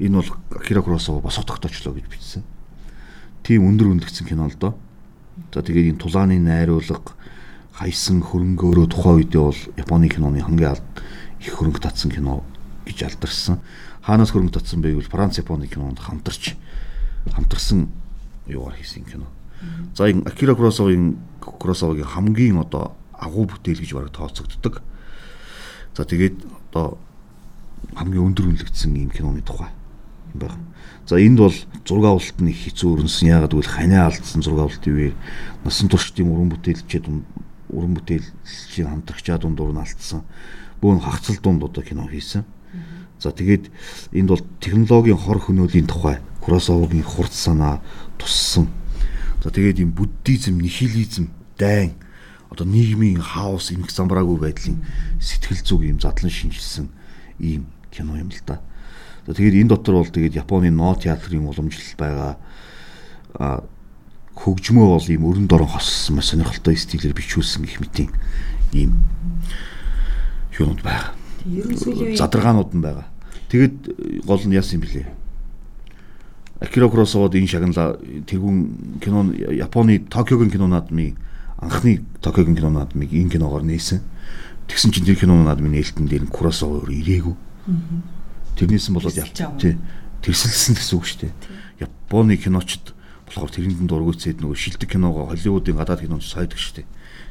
энэ 0.00 0.16
бол 0.20 0.30
Акира 0.56 0.82
Куросава 0.82 1.20
босоо 1.20 1.44
тогтоочлоо 1.44 1.94
гэж 1.94 2.06
бичсэн 2.08 2.42
тийм 3.44 3.66
өндөр 3.66 3.96
өндөгцөн 3.96 4.26
кино 4.28 4.48
л 4.48 4.56
доо. 4.58 4.74
За 5.52 5.64
тэгээд 5.64 5.96
энэ 5.96 6.02
тулааны 6.02 6.38
найруулга 6.38 7.16
хайсан 7.74 8.20
хөрөнгөөрөө 8.20 8.86
тухайн 8.92 9.16
үедээ 9.24 9.42
бол 9.42 9.60
Японы 9.80 10.08
киноны 10.12 10.44
хамгийн 10.44 10.76
алд 10.76 10.86
их 11.40 11.56
хөрөнгө 11.56 11.80
татсан 11.80 12.12
кино 12.12 12.44
гэж 12.84 13.08
алдарсан. 13.08 13.60
Хаанаас 14.04 14.30
хөрөнгө 14.30 14.60
татсан 14.60 14.84
бэ 14.84 14.92
гэвэл 14.92 15.10
Франц 15.10 15.40
Японы 15.40 15.66
кинонд 15.66 15.98
хамтарч 15.98 16.54
хамтарсан 17.32 17.88
юугаар 18.46 18.76
хийсэн 18.76 19.04
кино. 19.08 19.26
За 19.96 20.06
энэ 20.06 20.28
Акира 20.28 20.54
Куросавагийн 20.54 21.16
Куросавагийн 21.40 22.06
хамгийн 22.06 22.60
одоо 22.60 22.92
агуу 23.16 23.48
бүтээл 23.48 23.80
гэж 23.80 23.92
бараг 23.96 24.12
тооцогддог. 24.12 24.84
За 25.96 26.04
тэгээд 26.04 26.46
одоо 26.70 26.98
хамгийн 27.94 28.30
өндөр 28.30 28.46
үнэлэгдсэн 28.54 28.94
ийм 28.96 29.10
киноны 29.10 29.42
тухай 29.42 29.70
юм 30.34 30.40
байна. 30.40 30.58
За 31.06 31.18
энд 31.18 31.38
бол 31.38 31.56
зураг 31.84 32.04
авалт 32.04 32.38
нь 32.38 32.50
их 32.50 32.70
хэцүү 32.70 33.02
өрнсөн. 33.02 33.34
Яагаад 33.34 33.52
гэвэл 33.52 33.74
ханиа 33.74 34.06
алдсан 34.06 34.42
зураг 34.42 34.70
авалтын 34.70 34.94
үеэр 34.94 35.14
насан 35.64 35.88
туршдын 35.90 36.30
уран 36.30 36.50
бүтээлчид 36.54 37.04
уран 37.68 37.92
бүтээлчийн 37.98 38.88
хамтрагчаа 38.88 39.38
дундуур 39.42 39.74
нь 39.74 39.82
алдсан. 39.82 40.22
Бөөн 40.80 41.02
хагцал 41.02 41.36
дунд 41.42 41.66
одоо 41.66 41.82
кино 41.82 42.06
хийсэн. 42.06 42.46
За 43.18 43.34
тэгээд 43.34 43.68
энд 44.14 44.28
бол 44.30 44.42
технологийн 44.60 45.18
хор 45.18 45.42
хөнөөлийн 45.42 45.86
тухай 45.90 46.22
Куросавагийн 46.40 47.04
хурц 47.04 47.34
санаа 47.34 47.82
туссан. 48.16 48.68
За 49.42 49.50
тэгээд 49.50 49.82
юм 49.84 49.92
буддизм, 49.92 50.56
нихилизм, 50.56 51.28
дайн 51.58 51.92
одоо 52.50 52.66
нийгмийн 52.66 53.22
хаос, 53.22 53.70
эмх 53.70 53.90
замбраагүй 53.90 54.38
байдлын 54.38 54.82
сэтгэл 55.22 55.62
зүг 55.62 55.80
юм 55.86 56.00
задлан 56.02 56.30
шинжилсэн 56.30 56.90
ийм 57.38 57.66
кино 57.90 58.18
юм 58.18 58.30
л 58.30 58.42
да. 58.46 58.60
Тэгээд 59.26 59.62
энэ 59.62 59.70
дотор 59.70 60.02
бол 60.02 60.10
тэгээд 60.10 60.34
Японы 60.34 60.70
но 60.70 60.94
театрын 60.94 61.46
уламжлал 61.46 61.94
байгаа. 61.94 62.36
А 63.38 63.62
хөгжмөө 64.34 64.86
бол 64.98 65.06
ийм 65.06 65.26
өрн 65.30 65.46
дорон 65.46 65.68
хоссон 65.70 66.16
маш 66.16 66.34
сонирхолтой 66.34 66.74
стилээр 66.74 67.14
бичүүлсэн 67.14 67.62
гэх 67.62 67.78
мэтийн 67.78 68.10
ийм 68.74 68.98
юунууд 70.58 70.82
байгаа. 70.82 71.14
Задаргаанууд 72.18 72.74
нь 72.74 72.82
байгаа. 72.82 73.06
Тэгэд 73.52 73.76
э, 73.86 74.20
гол 74.26 74.42
нь 74.42 74.56
яасан 74.58 74.80
юм 74.80 74.84
блэ? 74.88 75.06
Акира 76.60 76.88
Куросавад 76.88 77.34
энэ 77.38 77.46
шагналаа 77.46 78.00
тэргүүн 78.26 78.98
кино 78.98 79.30
нь 79.30 79.38
Японы 79.38 80.02
Токиогийн 80.10 80.50
кино 80.50 80.66
наадмын 80.66 81.16
анхны 81.60 82.04
Токиогийн 82.20 82.56
кино 82.56 82.70
наадмыг 82.72 83.12
энэ 83.12 83.36
киногоор 83.36 83.64
нээсэн. 83.64 84.00
Тэгсэн 84.68 84.90
чинь 84.92 85.06
тэр 85.06 85.20
кино 85.20 85.36
наадмын 85.36 85.76
нээлтэн 85.76 86.08
дээр 86.08 86.24
нь 86.28 86.32
Куросава 86.32 86.80
өөр 86.80 86.90
ирээгүй. 86.90 87.36
Тэрнээс 88.56 88.88
нь 88.88 88.96
болоод 88.96 89.16
тий 89.60 89.76
тэрсэлсэн 90.24 90.74
гэсэн 90.76 90.96
үг 90.96 91.04
шүү 91.08 91.20
дээ. 91.28 91.32
Японы 91.84 92.36
киночд 92.36 92.92
болохоор 93.24 93.50
тэрэнд 93.52 93.80
нь 93.80 93.88
дургуйцээд 93.88 94.44
нөгөө 94.44 94.56
шилдэг 94.56 94.88
киногоо 94.88 95.32
Холливуудын 95.32 95.80
гадаад 95.80 96.04
киноч 96.04 96.28
сайдаг 96.28 96.60
шүү 96.60 96.84
дээ. 96.84 96.88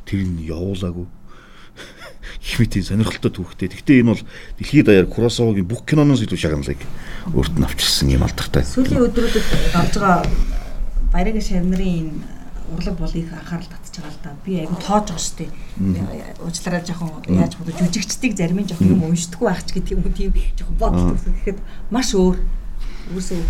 Тэр 0.10 0.26
нь 0.26 0.46
явуулаагүй. 0.50 1.06
Химитийн 2.46 2.86
сонирхолтой 2.86 3.30
түүхтэй. 3.30 3.70
Гэхдээ 3.70 4.02
энэ 4.02 4.14
бол 4.18 4.24
дэлхийд 4.58 4.86
даяар 4.90 5.06
Куросавагийн 5.06 5.70
бүх 5.70 5.86
киноноос 5.86 6.26
илүү 6.26 6.40
шагналыг 6.40 6.82
өөрт 7.34 7.56
нь 7.62 7.66
авчирсан 7.66 8.10
юм 8.10 8.26
алдартай. 8.26 8.66
сүүлийн 8.66 9.06
өдрүүдэд 9.06 9.46
гарч 9.74 9.94
байгаа 10.02 10.26
баяргийн 11.14 11.46
шавнарын 11.46 11.94
энэ 12.10 12.14
урлаг 12.74 12.96
бол 12.98 13.14
их 13.14 13.30
анхаарал 13.34 13.70
татж 13.70 13.89
байгаа 14.00 14.16
л 14.16 14.24
да. 14.24 14.32
Би 14.46 14.52
айгу 14.64 14.76
тоож 14.80 15.06
байгаа 15.12 15.20
шүү 15.20 15.38
дээ. 15.40 15.52
Уучлаарай 16.40 16.84
жоохон 16.88 17.12
яаж 17.30 17.54
бодож 17.60 17.76
жүжигчдийг 17.80 18.34
зарим 18.40 18.60
нь 18.64 18.70
жоохон 18.72 18.94
юм 18.96 19.04
уншдаггүй 19.12 19.48
байх 19.48 19.62
ч 19.68 19.70
гэдэг 19.76 19.94
юм 19.94 20.04
уу 20.08 20.16
тийм 20.16 20.32
жоохон 20.56 20.78
бодол 20.80 21.06
төрсөн. 21.12 21.36
Тэгэхэд 21.36 21.60
маш 21.92 22.10
өөр 22.16 22.38
Үүсээ 23.10 23.42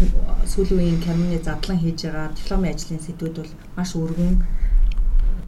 сүүлийн 0.48 0.80
үеийн 0.80 1.00
киноны 1.04 1.38
задлан 1.44 1.80
хийж 1.84 2.08
байгаа 2.08 2.32
дипломын 2.32 2.72
ажлын 2.72 3.04
сэдвүүд 3.04 3.36
бол 3.44 3.52
маш 3.76 3.92
өргөн 3.92 4.40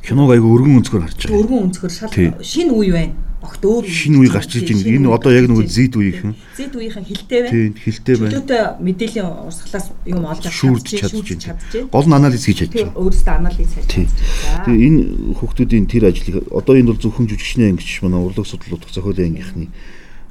Киног 0.03 0.33
айгүй 0.35 0.51
өргөн 0.51 0.77
өнцгөр 0.81 1.01
харж 1.05 1.19
байгаа. 1.23 1.39
өргөн 1.39 1.63
өнцгөр 1.71 1.91
шал 1.95 2.11
шинэ 2.43 2.73
үе 2.75 2.91
байна. 2.91 3.15
Огт 3.41 3.65
өөр 3.65 3.89
Шинэ 3.89 4.21
үе 4.21 4.29
гарч 4.29 4.53
ирж 4.53 4.69
байна. 4.69 4.85
Энэ 4.85 5.09
одоо 5.09 5.31
яг 5.33 5.49
нөгөө 5.49 5.65
зэд 5.65 5.97
үеийнхэн. 5.97 6.33
зэд 6.53 6.73
үеийнхэн 6.77 7.05
хилтэй 7.09 7.39
байна. 7.41 7.53
Тийм 7.57 7.73
хилтэй 7.73 8.15
байна. 8.21 8.31
Чөлөөтэй 8.37 8.63
мэдээллийн 8.85 9.29
урсгалаас 9.49 9.87
юм 10.05 10.21
олж 10.29 10.45
авч 10.45 10.61
чадчих, 10.61 11.09
чадчих. 11.09 11.39
чадчих. 11.41 11.89
Гол 11.89 12.05
нь 12.05 12.13
анализ 12.13 12.45
хийж 12.45 12.57
чадчих. 12.69 12.85
Тэр 12.85 12.93
өөрөөсөө 13.01 13.33
анализ 13.33 13.69
хийж 13.73 13.85
Тий. 13.89 14.05
чадчих. 14.05 14.29
Тэгээ 14.69 14.85
энэ 14.85 15.01
хүүхдүүдийн 15.41 15.85
тэр 15.89 16.03
ажлыг 16.13 16.35
одоо 16.53 16.73
энэ 16.77 16.89
бол 16.93 17.01
зөвхөн 17.01 17.25
жүжигчний 17.33 17.73
ангич 17.73 18.05
манай 18.05 18.21
урлаг 18.21 18.45
судлалт 18.45 18.85
зохиолын 18.93 19.33
ангийнхны 19.33 19.67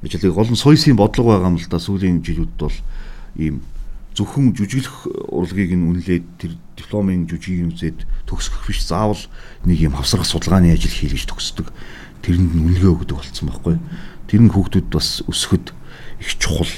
ажлыг 0.06 0.32
гол 0.32 0.50
нь 0.50 0.56
соёсын 0.56 0.96
бодлого 0.96 1.34
байгаа 1.34 1.50
юм 1.52 1.58
л 1.60 1.68
да 1.68 1.82
сүүлийн 1.82 2.24
жилүүд 2.24 2.54
бол 2.56 2.76
ийм 3.36 3.60
зөвхөн 4.16 4.56
жүжиглэх 4.56 5.28
урлагийг 5.28 5.76
нь 5.76 5.86
үнэлээд 5.86 6.24
тэр 6.40 6.52
дипломын 6.74 7.28
жүжигийг 7.28 7.68
үзээд 7.74 7.98
төгсгөх 8.26 8.64
биш 8.66 8.80
заавал 8.88 9.20
нэг 9.68 9.78
юм 9.78 9.94
хавсрах 9.94 10.24
судалгааны 10.26 10.72
ажил 10.72 10.90
хийлгэж 10.90 11.28
төгсдөг 11.28 11.68
тэрэнд 12.22 12.52
нь 12.54 12.64
үнэлгээ 12.64 12.92
өгдөг 12.94 13.16
болсон 13.18 13.46
байхгүй. 13.48 13.76
Тэр 14.28 14.40
нь 14.44 14.52
хүүхдүүд 14.52 14.88
бас 14.92 15.08
өсөхөд 15.26 15.72
их 16.20 16.30
чухал 16.38 16.72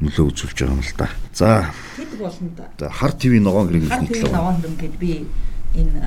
нөлөө 0.00 0.24
үзүүлж 0.32 0.58
байгаа 0.58 0.74
юм 0.74 0.82
л 0.82 0.94
да 0.98 1.08
за. 1.32 1.70
Тэд 1.96 2.12
болно 2.18 2.48
да. 2.56 2.64
за 2.78 2.90
хар 2.90 3.12
ТV 3.14 3.32
ногоон 3.40 3.68
гэрийн 3.68 3.88
Хар 3.88 4.00
хэлний 4.02 4.10
тэр 4.10 4.26
талаар 4.26 4.34
ногоон 4.34 4.56
хэрэм 4.58 4.76
гэд 4.80 4.94
би 4.98 5.12
энэ 5.74 6.00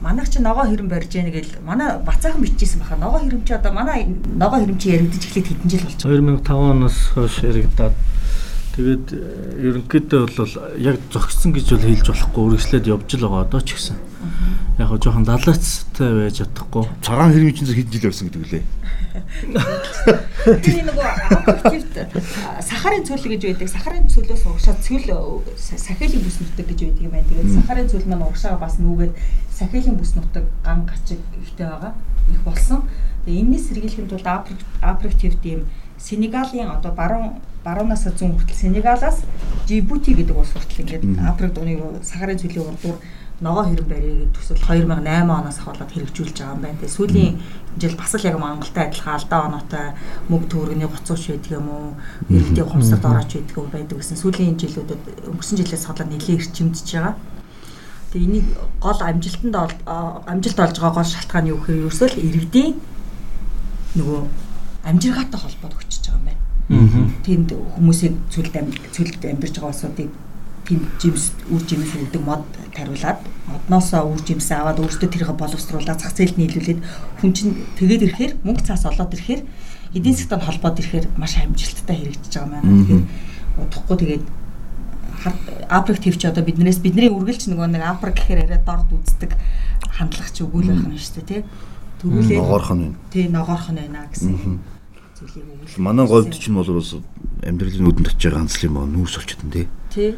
манайх 0.00 0.28
чи 0.30 0.38
ногоон 0.40 0.68
хэрэм 0.72 0.88
барьж 0.88 1.10
яана 1.12 1.32
гэл 1.32 1.52
манай 1.60 1.88
бацаахан 2.00 2.40
бичижсэн 2.40 2.80
баха. 2.80 2.96
Ногоон 2.96 3.28
хэрэм 3.28 3.44
чи 3.44 3.52
одоо 3.52 3.72
манай 3.72 4.08
ногоон 4.08 4.64
хэрэм 4.64 4.78
чи 4.78 4.88
яригдчих 4.96 5.30
эхлээд 5.36 5.48
хэдэн 5.48 5.70
жил 5.70 5.84
болж 5.84 6.00
2005 6.00 6.72
оноос 6.72 6.98
хойш 7.12 7.36
яригадаад 7.44 7.94
тэгээд 8.74 9.06
э, 9.14 9.18
ерөнхийдөө 9.70 10.22
бол 10.34 10.54
яг 10.82 10.98
зогссон 11.14 11.54
гэж 11.54 11.66
бол 11.74 11.86
хэлж 11.86 12.06
болохгүй 12.10 12.42
үргэлжлээд 12.44 12.90
явж 12.90 13.10
л 13.14 13.26
байгаа 13.26 13.46
одоо 13.46 13.60
ч 13.62 13.78
гэсэн. 13.78 13.96
Яг 14.78 14.88
хоо 14.90 14.98
жоохон 14.98 15.24
далаацтай 15.24 16.10
байж 16.10 16.42
чадахгүй. 16.42 16.84
цагаан 17.02 17.30
хэрмийн 17.30 17.54
чинь 17.54 17.70
хэдэн 17.70 17.94
жил 17.94 18.10
байсан 18.10 18.26
гэдэг 18.28 18.42
үлээ 18.42 18.64
Тэр 19.14 20.82
нөгөө 20.90 21.06
активт 21.46 21.94
сахарын 22.66 23.04
цөл 23.06 23.26
гэж 23.30 23.42
байдаг. 23.46 23.68
Сахарын 23.70 24.08
цөлөөс 24.10 24.42
урагшаад 24.42 24.80
цөл 24.82 25.06
сахилийн 25.54 26.24
бүс 26.26 26.42
нутаг 26.42 26.66
гэж 26.66 26.80
байдаг 26.82 27.04
юм 27.06 27.14
байна. 27.14 27.28
Тэгээд 27.30 27.54
сахарын 27.54 27.88
цөл 27.90 28.06
маань 28.10 28.26
урагшаага 28.26 28.58
бас 28.58 28.74
нүгээд 28.82 29.14
сахилийн 29.54 29.96
бүс 29.98 30.18
нутаг 30.18 30.50
ган 30.66 30.82
гачиг 30.90 31.22
ихтэй 31.38 31.66
байгаа. 31.70 31.94
Их 32.34 32.42
болсон. 32.42 32.82
Тэгээд 33.24 33.42
энэс 33.46 33.64
сэргийлэхэд 33.70 34.10
бол 34.10 34.26
апроктивт 34.82 35.42
юм 35.46 35.62
Сенегалийн 35.98 36.68
одоо 36.68 36.92
баруун 36.92 37.40
баруунаас 37.64 38.04
зүүн 38.04 38.36
хүртэл 38.36 38.56
Сенегалаас 38.56 39.24
Жибути 39.68 40.12
гэдэг 40.12 40.36
улс 40.36 40.52
хүртэл 40.52 40.84
ингээд 40.84 41.04
апрокт 41.24 41.58
оны 41.58 41.80
сахарын 42.04 42.38
цөлийн 42.38 42.68
урдуур 42.68 42.98
ногоо 43.40 43.64
хэрэм 43.64 43.88
барья 43.88 44.14
гэж 44.14 44.30
төсөл 44.36 44.60
2008 44.62 45.26
оноос 45.26 45.58
ахуулаад 45.58 45.90
хэрэгжүүлж 45.90 46.36
байгаа 46.38 46.54
юм 46.54 46.62
байна. 46.62 46.78
Тэгээ 46.78 46.96
сүүлийн 46.96 47.34
жил 47.80 47.94
бас 47.98 48.12
л 48.14 48.28
яг 48.28 48.36
Монголтай 48.38 48.84
адилхан 48.86 49.14
алдаа 49.18 49.40
оноотой 49.48 49.86
мөг 50.30 50.42
төгрөгийн 50.46 50.86
гоцооч 50.86 51.24
байдаг 51.34 51.52
юм 51.58 51.66
уу? 51.66 51.88
Иргэдийн 52.30 52.68
хумсад 52.70 53.02
орооч 53.02 53.32
байдаг 53.34 53.56
юм 53.58 53.68
байдаг 53.74 53.96
гэсэн 53.98 54.18
сүүлийн 54.22 54.54
жилүүдэд 54.54 55.02
өнгөрсөн 55.34 55.58
жилээс 55.58 55.84
хадаад 55.88 56.10
нэлээд 56.14 56.40
эрчимдэж 56.46 56.86
байгаа. 56.94 57.14
Тэгээ 58.14 58.28
энийг 58.30 58.46
гол 58.78 59.00
амжилтанд 59.02 59.56
амжилт 60.30 60.58
олж 60.62 60.76
байгаа 60.78 60.94
гол 60.94 61.10
шалтгаан 61.10 61.50
юу 61.50 61.58
гэхээр 61.58 61.80
ерөөсөө 61.90 62.08
л 62.14 62.22
иргэдийн 62.22 62.72
нөгөө 63.98 64.20
амжиргаатай 64.84 65.40
холбоод 65.40 65.74
өгчөж 65.74 66.04
байгаа 66.04 66.20
юм 66.20 66.26
байна 66.28 66.42
тэнд 67.24 67.48
хүмүүсийг 67.76 68.14
цүлд 68.32 68.54
цүлд 68.92 69.20
амьдарч 69.20 69.54
байгаа 69.56 69.72
улсуудыг 69.72 70.10
тийм 70.64 70.80
жимс 71.00 71.32
үр 71.52 71.62
жимс 71.68 71.92
өгдөг 71.92 72.22
мод 72.24 72.44
тариулаад 72.72 73.20
модноосоо 73.48 74.08
үр 74.08 74.20
жимсээ 74.24 74.64
аваад 74.64 74.80
өөрсдөө 74.80 75.08
тэрийг 75.12 75.36
боловсруулаад 75.36 76.00
зах 76.00 76.16
зээлд 76.16 76.40
нийлүүлээд 76.40 76.80
хүн 77.20 77.32
чинь 77.36 77.52
тэгээд 77.76 78.06
ирэхээр 78.08 78.32
мөнгө 78.40 78.64
цаас 78.64 78.88
олоод 78.88 79.12
ирэхээр 79.12 79.42
эдийн 79.92 80.16
засгад 80.16 80.40
холбоод 80.40 80.80
ирэхээр 80.80 81.06
маш 81.20 81.36
амжилттай 81.36 81.96
хэрэгжиж 82.00 82.32
байгаа 82.32 82.48
маань. 82.48 82.80
Тэгэхээр 82.80 83.04
удахгүй 83.60 83.96
тэгээд 84.00 84.24
априк 85.68 86.00
твч 86.00 86.22
одоо 86.24 86.42
биднээс 86.44 86.80
бидний 86.80 87.12
үргэлж 87.12 87.52
нөгөө 87.52 87.68
нэг 87.76 87.82
априк 87.84 88.16
гэхээр 88.16 88.48
арай 88.48 88.60
дорд 88.64 88.88
үздэг 88.88 89.36
хандлага 89.92 90.32
чи 90.32 90.42
өгүүл 90.48 90.72
байх 90.72 90.82
юм 90.82 90.96
шүү 90.96 91.22
дээ 91.22 91.28
тий. 91.28 91.40
Төрүүлээ 92.04 92.38
ногоорхон 92.38 92.78
байна 92.84 92.96
тий 93.10 93.26
ногоорхон 93.32 93.76
байна 93.80 94.04
гэсэн 94.12 94.60
зүйлийг 95.16 95.46
өгүүл. 95.48 95.80
манай 95.80 96.06
говьд 96.06 96.36
чинь 96.36 96.54
бол 96.54 96.68
бас 96.68 96.90
амьдралын 97.40 97.84
нүдэнд 97.88 98.08
очиж 98.12 98.22
байгаа 98.28 98.40
ганц 98.44 98.60
юм 98.60 98.76
ба 98.76 98.84
нүүрс 98.84 99.16
болчихсон 99.16 99.50
тий 99.50 99.66
Тий. 99.88 100.10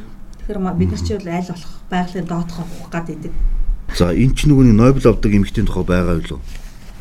Тэгэхээр 0.42 0.58
бид 0.74 0.90
нар 0.90 1.02
чи 1.06 1.14
бол 1.14 1.30
аль 1.30 1.50
болох 1.54 1.74
байгалийн 1.90 2.26
доотхоо 2.26 2.64
ухах 2.66 2.90
гад 2.90 3.08
идэг 3.14 3.32
За 3.94 4.10
энэ 4.10 4.34
ч 4.34 4.50
нөгөө 4.50 4.66
нэг 4.66 4.76
Нобель 4.76 5.06
авдаг 5.06 5.30
эмэгтэйн 5.30 5.66
тухай 5.70 5.86
байгаа 5.86 6.18
юу? 6.18 6.40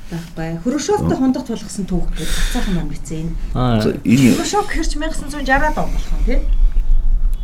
байхгүй. 0.06 0.62
Хрушевтой 0.62 1.18
хундах 1.18 1.50
тулгсан 1.50 1.86
түүх 1.90 2.14
гэж 2.14 2.30
цаахан 2.54 2.78
маань 2.78 2.92
бичсэн. 2.94 3.34
Аа. 3.58 3.82
За 3.82 3.90
энэ 4.06 4.38
Хрушев 4.38 4.70
хэрч 4.70 4.94
1960-аад 5.02 5.78
он 5.82 5.90
болох 5.90 6.12
юм 6.14 6.24
тий. 6.30 6.40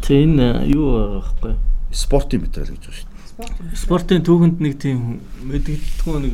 Тэ 0.06 0.24
энэ 0.30 0.70
юу 0.70 1.20
байхгүй. 1.26 1.58
спортын 1.92 2.46
материал 2.46 2.70
гэж 2.70 2.86
байгаа 2.86 2.96
шүү 3.02 3.10
дээ. 3.42 3.76
Спортын 3.76 4.22
түүхэнд 4.24 4.58
нэг 4.62 4.78
тийм 4.80 5.20
мэдгэлтгүй 5.44 6.18
нэг 6.22 6.34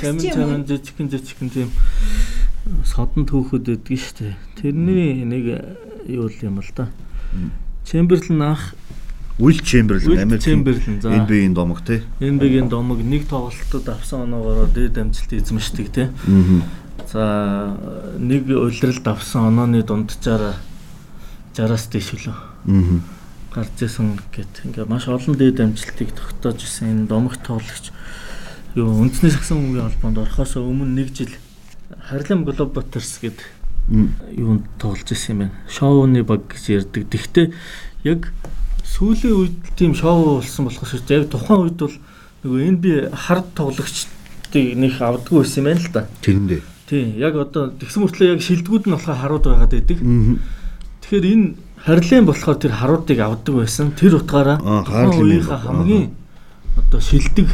чамин 0.00 0.20
чамин 0.20 0.62
жижигхэн 0.66 1.08
жижигхэн 1.10 1.50
тийм 1.50 1.70
содон 2.84 3.28
түүхүүд 3.28 3.76
өгдөг 3.76 3.98
шүү 4.00 4.16
дээ. 4.20 4.34
Тэрний 4.60 5.24
нэг 5.28 5.44
юу 6.08 6.30
юм 6.30 6.60
л 6.60 6.70
да. 6.76 6.88
Чемберлен 7.84 8.42
ах 8.42 8.74
Will 9.38 9.58
Chamberlain 9.60 10.06
Will 10.06 10.22
Америк 10.22 10.42
Chamberlain, 10.42 11.00
за. 11.02 11.10
NBA-ийн 11.10 11.54
домог 11.54 11.82
тий. 11.84 12.02
NBA-гийн 12.20 12.68
домог 12.68 13.02
нэг 13.02 13.26
тоглолтод 13.26 13.88
авсан 13.88 14.30
оноогоор 14.30 14.70
дээд 14.70 14.98
амжилт 14.98 15.32
эзэмшдэг 15.32 15.88
тий. 15.90 16.08
За 17.10 17.76
нэг 18.18 18.46
улиралд 18.48 19.06
авсан 19.08 19.50
онооны 19.50 19.82
дунджаараа 19.82 20.54
60-аас 21.54 21.86
дээш 21.90 22.08
үлээ 22.14 22.34
Аа. 22.64 22.98
гарч 23.54 23.86
исэн 23.86 24.18
гэт 24.34 24.66
ингээ 24.66 24.90
маш 24.90 25.06
олон 25.06 25.38
дээд 25.38 25.62
амжилтыг 25.62 26.10
тогтоож 26.10 26.58
исэн 26.64 27.06
энэ 27.06 27.06
домог 27.06 27.38
тоглогч 27.38 27.93
юу 28.74 28.90
үндэсний 28.90 29.30
сагсан 29.30 29.62
үеийн 29.62 29.86
холбоонд 29.86 30.18
орохоос 30.18 30.56
өмнө 30.58 30.98
нэг 30.98 31.14
жил 31.14 31.30
Харлем 32.10 32.42
Globetrotters 32.42 33.22
гэд 33.22 33.38
юунд 34.34 34.66
тоглож 34.82 35.06
исэн 35.14 35.30
юм 35.30 35.38
байна. 35.46 35.54
Шоуны 35.70 36.24
баг 36.26 36.48
гэж 36.50 36.82
ярьдаг. 36.82 37.06
Тэгтээ 37.06 37.52
яг 38.02 38.32
сүүлийн 38.82 39.34
үед 39.38 39.56
тийм 39.78 39.94
шоу 39.94 40.40
болсон 40.40 40.66
болохоос 40.66 41.06
яг 41.06 41.30
тухайн 41.30 41.70
үед 41.70 41.78
бол 41.78 41.96
нөгөө 42.42 42.60
NBA 42.74 42.98
хард 43.14 43.46
тоглогчдыг 43.54 44.66
нэх 44.74 44.98
авдаггүй 44.98 45.38
байсан 45.44 45.60
юм 45.62 45.68
байна 45.70 45.80
л 45.80 45.92
да. 45.94 46.02
Тэрэндээ. 46.24 46.60
Тийм 46.90 47.06
яг 47.20 47.34
одоо 47.38 47.70
тэгсэн 47.78 48.02
мөртлөө 48.02 48.32
яг 48.34 48.42
шилдэгүүд 48.42 48.84
нь 48.90 48.94
болохоор 48.98 49.22
харууд 49.22 49.44
байгаад 49.54 49.70
байдаг. 49.70 49.98
Тэгэхээр 50.98 51.26
энэ 51.30 51.46
харилын 51.84 52.26
болохоор 52.26 52.58
тэр 52.58 52.74
харуудыг 52.74 53.18
авдаг 53.22 53.54
байсан. 53.54 53.94
Тэр 53.94 54.18
утгаараа 54.18 54.58
юм. 54.58 55.46
хамгийн 55.46 56.06
одоо 56.74 57.00
шилдэг 57.00 57.48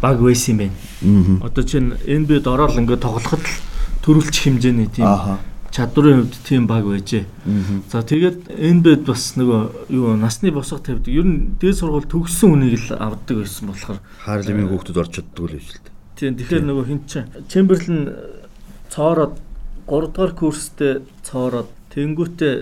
баг 0.00 0.20
байсан 0.20 0.56
юм 0.56 0.58
байна. 0.58 1.44
Одоо 1.44 1.64
чинь 1.64 1.94
NBA-д 2.04 2.48
ороод 2.48 2.76
ингээд 2.76 3.04
тоглоход 3.04 3.44
л 3.44 3.56
төрүүлчих 4.04 4.44
хэмжээний 4.48 4.88
тийм 4.88 5.38
чадварын 5.70 6.26
хувьд 6.26 6.36
тийм 6.44 6.66
баг 6.66 6.84
байжээ. 6.84 7.24
За 7.92 8.02
тэгээд 8.02 8.50
НБ 8.50 9.06
бас 9.06 9.36
нөгөө 9.38 9.92
юу 9.94 10.16
насны 10.16 10.50
босго 10.50 10.82
тавьдаг. 10.82 11.08
Ер 11.08 11.24
нь 11.24 11.54
дээд 11.60 11.78
сургууль 11.78 12.10
төгссөн 12.10 12.50
хүнийг 12.58 12.90
л 12.90 12.98
авдаг 12.98 13.36
байсан 13.38 13.70
болохоор 13.70 13.98
Хаарлымын 14.26 14.66
хүүхдүүд 14.66 14.98
орж 14.98 15.12
чаддаг 15.14 15.44
л 15.46 15.54
байж 15.54 15.68
л 15.70 15.78
дээ. 15.78 15.94
Тийм 16.18 16.34
тэгэхээр 16.36 16.64
нөгөө 16.66 16.84
хин 16.90 17.00
чин 17.06 17.24
Чемберлен 17.46 18.00
цоороод 18.90 19.38
3 19.86 20.10
дугаар 20.10 20.32
курстэй 20.34 21.06
цоороод 21.22 21.70
тэнгүүтээ 21.94 22.54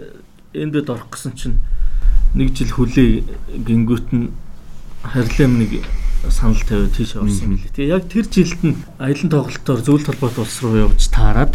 НБ-д 0.68 0.89
орох 0.93 1.09
гэсэн 1.09 1.32
чинь 1.32 1.57
нэг 2.36 2.53
жил 2.53 2.72
хүлээ 2.76 3.24
гингүүт 3.64 4.09
нь 4.12 4.28
харилам 5.01 5.64
нэг 5.64 5.80
санал 6.27 6.59
тавиад 6.66 6.93
тийш 6.99 7.14
орсон 7.14 7.55
юм 7.55 7.62
лээ. 7.62 7.71
Тэгээ 7.71 7.95
яг 7.95 8.05
тэр 8.11 8.27
жилд 8.27 8.61
нь 8.66 8.77
аялын 8.99 9.31
тоглолтоор 9.31 9.81
зөвлөлт 9.87 10.09
холбоот 10.11 10.39
улс 10.43 10.59
руу 10.62 10.75
явж 10.91 11.07
таарад 11.14 11.55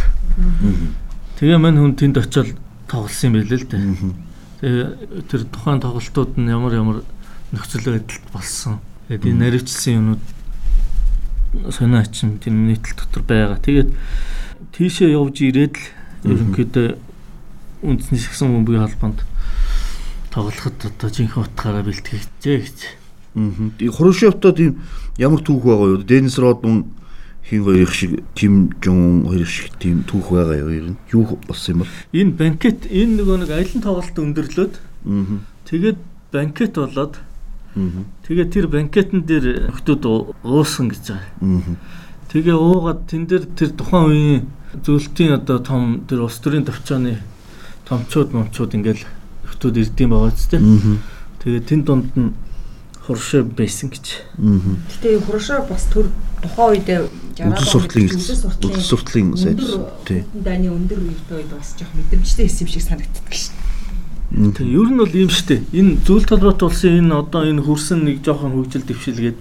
Тэгээ 1.37 1.59
мань 1.59 1.77
хүн 1.77 1.93
тэнд 1.99 2.17
очиод 2.23 2.55
тоглосон 2.87 3.35
юм 3.35 3.43
байл 3.43 3.51
л 3.51 3.67
дээ. 3.67 3.83
Тэгээ 4.63 4.87
тэр 5.27 5.41
тухайн 5.51 5.83
тоглолтууд 5.83 6.39
нь 6.39 6.47
ямар 6.47 6.73
ямар 6.73 6.97
нөхцөл 7.51 7.83
байдалд 7.83 8.25
болсон. 8.31 8.79
Тэгээд 9.11 9.27
энэ 9.27 9.41
наривчлсан 9.43 9.93
юмнууд 9.99 10.23
сонио 11.67 11.99
ачин 11.99 12.39
тийм 12.39 12.71
нийтлэл 12.71 12.95
дотор 12.95 13.23
байгаа. 13.27 13.59
Тэгээд 13.59 13.91
тийшээ 14.71 15.13
явж 15.13 15.35
ирээд 15.43 15.75
л 16.23 16.31
ерөнхийдөө 16.31 16.87
үндэсний 17.83 18.23
шигсэн 18.23 18.49
бөмбөгийн 18.55 18.87
холбоонд 18.87 19.19
тоглоход 20.31 20.79
одоо 20.79 21.09
жинхэнэ 21.11 21.43
утгаараа 21.43 21.83
бэлтгэжээ 21.83 22.57
гэж. 22.63 22.79
Аа. 23.35 23.89
Хрушевтод 23.97 24.59
ийм 24.59 24.81
ямар 25.17 25.41
түүх 25.41 25.63
байгаа 25.63 25.97
юу? 25.97 26.03
Денис 26.03 26.37
Родман 26.37 26.85
хин 27.49 27.63
хоёр 27.63 27.89
шиг 27.91 28.23
Ким 28.35 28.71
Жон 28.81 29.25
хоёр 29.27 29.47
шиг 29.47 29.71
тийм 29.79 30.03
түүх 30.07 30.31
байгаа 30.31 30.57
юу 30.57 30.69
ер 30.69 30.87
нь 30.91 30.97
юу 31.11 31.37
болсон 31.47 31.75
юм 31.75 31.79
бол 31.83 31.91
энэ 32.13 32.31
банкет 32.39 32.87
энэ 32.87 33.17
нөгөө 33.19 33.37
нэг 33.43 33.51
аялын 33.51 33.83
тоглолт 33.83 34.17
өндөрлөөд 34.19 34.73
тэгээд 35.67 35.99
банкет 36.31 36.73
болоод 36.79 37.19
тэгээд 38.23 38.49
тэр 38.53 38.67
банкетн 38.69 39.25
дээр 39.27 39.73
нөхдүүд 39.73 40.03
уусан 40.45 40.87
гэж 40.93 41.03
байгаа. 41.09 41.77
Тэгээ 42.31 42.57
уугаад 42.57 43.09
тэн 43.09 43.25
дээр 43.27 43.45
тэр 43.57 43.69
тухайн 43.75 44.05
үеийн 44.09 44.41
зөвлөлтийн 44.85 45.37
одоо 45.37 45.59
том 45.59 46.05
тэр 46.07 46.25
улс 46.25 46.37
төрийн 46.39 46.65
төвчөөний 46.65 47.17
томчууд 47.85 48.33
момчууд 48.33 48.73
ингээл 48.73 49.03
нөхдүүд 49.45 49.75
ирдэм 49.83 50.09
байгаа 50.09 50.33
ч 50.33 50.41
тийм. 50.49 51.01
Тэгээ 51.43 51.61
тэн 51.65 51.81
донд 51.85 52.09
нь 52.17 52.33
хуршаа 53.07 53.43
байсан 53.43 53.91
гэж. 53.91 54.05
Гэтэ 54.39 55.19
хуршаа 55.27 55.61
бас 55.67 55.87
төр 55.91 56.07
тухайн 56.41 56.79
үедээ 56.79 57.01
Үдс 57.33 57.65
суртлын 57.73 58.09
үдс 58.13 58.85
суртлын 58.85 59.33
сайд 59.33 59.61
тий. 60.05 60.21
Даны 60.37 60.69
өндөр 60.69 61.01
үед 61.01 61.49
бас 61.49 61.73
жоох 61.79 61.89
мэдрэмжтэй 61.97 62.45
хэсэм 62.45 62.69
шиг 62.69 62.83
санагддаг 62.85 63.33
шин. 63.33 63.57
Тэг 64.53 64.67
ер 64.69 64.89
нь 64.93 65.01
бол 65.01 65.09
ийм 65.09 65.33
штэ. 65.33 65.65
Энэ 65.73 66.05
зүйл 66.05 66.29
толгойт 66.29 66.61
улсын 66.61 67.01
энэ 67.01 67.17
одоо 67.17 67.41
энэ 67.49 67.65
хөрсөн 67.65 68.05
нэг 68.05 68.21
жоохон 68.21 68.53
хөгжил 68.53 68.85
дэвшилгээд 68.85 69.37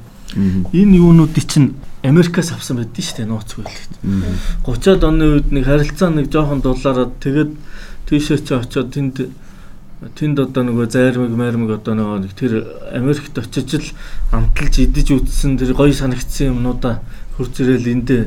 энэ 0.72 0.96
юунуудыг 0.96 1.44
чинь 1.44 1.76
Америкаас 2.00 2.56
авсан 2.56 2.80
байдсан 2.80 3.04
штэ 3.04 3.28
нууц 3.28 3.60
хөлөгт. 3.60 3.92
30-аад 4.64 5.04
оны 5.04 5.24
үед 5.36 5.52
нэг 5.52 5.68
харилцаа 5.68 6.08
нэг 6.08 6.32
жоохон 6.32 6.64
дулаараад 6.64 7.20
тэгээд 7.20 7.52
тийшээ 8.08 8.40
чи 8.40 8.56
очиод 8.56 8.88
тэнд 8.88 9.28
тэнд 10.02 10.38
одоо 10.42 10.62
нөгөө 10.66 10.86
зайрмаг 10.90 11.30
майрмаг 11.30 11.70
одоо 11.78 11.94
нөгөө 11.94 12.34
тэр 12.34 12.66
Америкт 12.90 13.38
очиж 13.38 13.70
л 13.78 13.88
амталж 14.34 14.82
идэж 14.82 15.14
үтсэн 15.14 15.54
тэр 15.54 15.78
гоё 15.78 15.94
санагдсан 15.94 16.58
юмнуудаа 16.58 17.06
хурц 17.38 17.62
ирэл 17.62 17.86
эндээ 17.86 18.26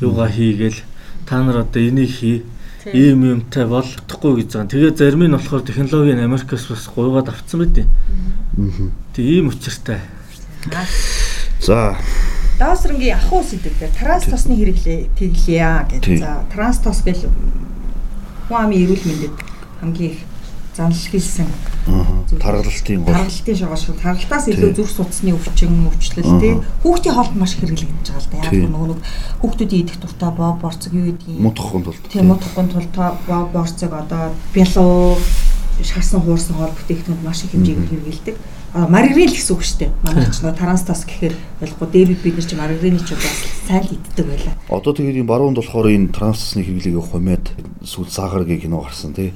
юугаа 0.00 0.32
хийгээл 0.32 0.80
та 1.28 1.44
нар 1.44 1.60
одоо 1.68 1.82
энийг 1.82 2.08
хий. 2.10 2.42
Ийм 2.92 3.20
юмтай 3.28 3.66
бол 3.68 3.84
утахгүй 3.84 4.40
гэж 4.40 4.56
байгаа. 4.56 4.72
Тэгээ 4.72 4.96
зарим 4.96 5.28
нь 5.28 5.36
болохоор 5.36 5.60
технологийн 5.60 6.24
Америкаас 6.24 6.64
бас 6.72 6.88
гуйгаад 6.88 7.28
авцсан 7.28 7.60
байдیں۔ 7.60 7.86
Тэг 9.12 9.24
ийм 9.24 9.52
учиртай. 9.52 10.00
За. 11.60 12.00
Даасрангийн 12.58 13.20
ахуй 13.20 13.44
сэдв 13.44 13.76
дээр 13.76 13.92
транс 13.92 14.24
тосны 14.24 14.56
хэрэглээ 14.56 15.12
тэглэе 15.12 15.84
гэж. 15.92 16.24
За 16.24 16.40
транс 16.48 16.80
тос 16.80 17.04
гэл 17.04 17.28
хүн 18.48 18.56
амын 18.56 18.80
эрүүл 18.88 19.04
мэндэд 19.04 19.34
хамгийн 19.84 20.12
их 20.16 20.29
занл 20.76 20.94
хийсэн 20.94 21.48
тархалтын 22.38 23.02
гол 23.02 23.14
тархалтын 23.14 23.56
шогоо 23.58 23.78
шүү. 23.78 23.94
Тархалтаас 23.98 24.46
илүү 24.50 24.70
зүрх 24.78 24.92
судасны 24.94 25.34
өвчин, 25.34 25.74
өвчлөл 25.90 26.38
тий. 26.38 26.54
Хүүхдийн 26.82 27.14
хоолд 27.14 27.34
маш 27.34 27.56
хэрэглэгдэж 27.58 28.06
байгаа 28.06 28.22
л 28.22 28.30
да. 28.30 28.38
Яг 28.46 28.70
нөгөө 28.70 28.88
нэг 28.94 29.00
хүүхдүүдийн 29.42 29.82
идэх 29.82 29.98
дуртай 29.98 30.30
боо 30.30 30.52
борцог 30.62 30.92
юу 30.94 31.10
гэдгийг 31.10 31.42
мутахгүй 31.42 31.80
тулд. 31.82 32.02
Тий, 32.06 32.22
мутахгүй 32.22 32.64
тулд 32.70 32.94
боо 32.94 33.42
борцог 33.50 33.90
одоо 33.90 34.30
бялуу 34.54 35.18
шарсан 35.82 36.20
хуурсан 36.22 36.54
хоол 36.54 36.74
бүтээгдэхүүнд 36.76 37.24
маш 37.24 37.42
их 37.44 37.50
хэмжээгээр 37.50 37.90
хэрэгэлдэг. 37.90 38.36
А 38.70 38.86
маргарин 38.86 39.26
л 39.26 39.34
гэсэн 39.34 39.54
үг 39.56 39.64
шүү 39.66 39.78
дээ. 39.82 39.90
Манай 40.06 40.30
ч 40.30 40.44
нөө 40.44 40.54
тарантас 40.54 41.02
гэхээр 41.02 41.34
болохгүй 41.58 41.88
дээр 41.90 42.10
бид 42.14 42.36
нар 42.38 42.46
ч 42.46 42.52
маргарины 42.54 43.00
ч 43.02 43.10
бас 43.18 43.38
сайн 43.66 43.88
иддэг 43.90 44.26
байлаа. 44.30 44.54
Одоо 44.70 44.92
тэгээд 44.94 45.18
энэ 45.24 45.26
баруунд 45.26 45.58
болохоор 45.58 45.90
энэ 45.90 46.14
трансны 46.14 46.62
хэрэглээг 46.62 47.02
хумаад 47.02 47.50
сүүл 47.82 48.06
сахаргийн 48.06 48.62
кино 48.62 48.84
гарсан 48.84 49.10
тий 49.16 49.34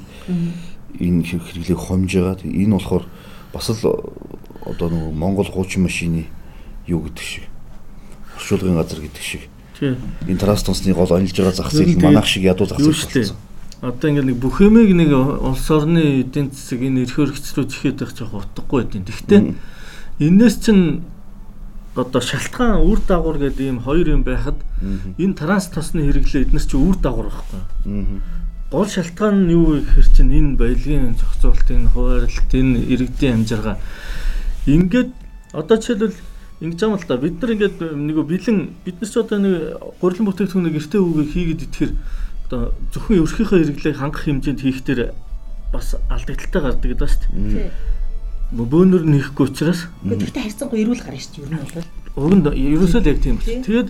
энэ 1.00 1.24
хэрэглээг 1.24 1.78
хомж 1.78 2.10
байгаа. 2.14 2.38
Энэ 2.44 2.74
болохоор 2.76 3.04
бас 3.52 3.70
л 3.70 3.82
одоо 4.64 4.88
нэг 4.90 5.14
Монгол 5.14 5.46
хуучин 5.46 5.84
машины 5.84 6.26
юу 6.86 7.04
гэдэг 7.06 7.24
шиг 7.24 7.44
оршуулгын 8.36 8.76
газар 8.76 9.00
гэдэг 9.00 9.22
шиг. 9.22 9.42
Тийм. 9.78 9.96
Энэ 10.26 10.38
трастонсны 10.38 10.94
гол 10.94 11.12
онилж 11.12 11.36
байгаа 11.36 11.52
зах 11.54 11.72
зээл 11.72 12.00
манайх 12.00 12.26
шиг 12.26 12.44
ядуу 12.44 12.66
зах 12.66 12.78
зээл 12.78 12.94
болсон. 12.94 13.36
Одоо 13.82 14.10
ингээд 14.10 14.28
нэг 14.32 14.38
бүх 14.40 14.60
юмыг 14.60 14.90
нэг 14.94 15.10
улс 15.12 15.70
орны 15.70 16.24
эдийн 16.24 16.50
засаг 16.50 16.80
энэ 16.80 17.04
эрх 17.04 17.20
хөрөгчрүүд 17.20 17.70
ихэд 17.72 18.00
байх 18.00 18.12
жоох 18.16 18.46
утгагүй 18.48 18.88
байдیں۔ 18.88 19.04
Гэхдээ 19.04 19.40
энээс 20.24 20.56
чинь 20.64 21.04
одоо 21.94 22.20
шалтгаан 22.20 22.82
үр 22.82 22.98
дагавар 23.06 23.38
гэдэг 23.38 23.60
ийм 23.60 23.78
хоёр 23.82 24.08
юм 24.18 24.22
байхад 24.24 24.58
энэ 25.18 25.34
транс 25.38 25.70
тосны 25.70 26.02
хэрэглээ 26.02 26.50
эднес 26.50 26.66
чи 26.66 26.76
үр 26.76 26.96
дагавар 26.98 27.30
байхгүй 27.30 27.62
гол 28.74 28.90
шалтгаан 28.90 29.46
нь 29.46 29.54
юу 29.54 29.78
гэхээр 29.78 30.08
чинь 30.10 30.34
энэ 30.34 30.58
баялагын 30.58 31.14
зохицуулалт 31.14 31.68
энэ 31.70 31.92
хуваарлт 31.94 32.50
энэ 32.50 32.82
иргэдийн 32.90 33.46
амжиргаа 33.46 33.78
ингээд 34.66 35.10
одоо 35.54 35.76
жишээлбэл 35.78 36.18
ингэж 36.64 36.80
юм 36.82 36.94
л 36.98 37.06
да 37.06 37.16
бид 37.22 37.38
нар 37.38 37.54
ингээд 37.54 37.78
нэг 37.78 38.18
бэлэн 38.18 38.58
бид 38.82 38.96
нар 38.98 39.10
ч 39.10 39.14
одоо 39.14 39.38
нэг 39.38 39.54
гурилан 40.02 40.26
бүтээгдэхүүнийг 40.26 40.78
эртээ 40.82 41.00
үгийг 41.06 41.30
хийгээд 41.30 41.64
итгэхэр 41.70 41.92
одоо 42.50 42.60
зөвхөн 42.90 43.22
өрхийнхөө 43.22 43.58
хэрэглээг 43.62 43.96
хангах 43.98 44.24
хэмжээнд 44.26 44.60
хийхдээ 44.66 45.14
бас 45.70 45.94
алдагдaltaй 46.10 46.62
гардаг 46.62 46.88
гэдэг 46.90 46.98
ба 46.98 47.08
шүү 47.10 47.22
дээ. 47.30 47.70
Бөөнөр 48.54 49.02
нэхгүй 49.06 49.44
учраас 49.50 49.90
гэхдээ 50.02 50.42
харьцангуй 50.50 50.78
эрүүл 50.82 51.02
гарна 51.02 51.22
шүү 51.22 51.32
дээ 51.34 51.46
ер 51.46 51.52
нь 51.54 51.62
бол. 51.62 51.86
Уг 52.14 52.32
нь 52.34 52.46
ерөөсөө 52.74 53.00
л 53.02 53.10
яг 53.10 53.18
тийм 53.22 53.36
байна. 53.42 53.64
Тэгээд 53.66 53.88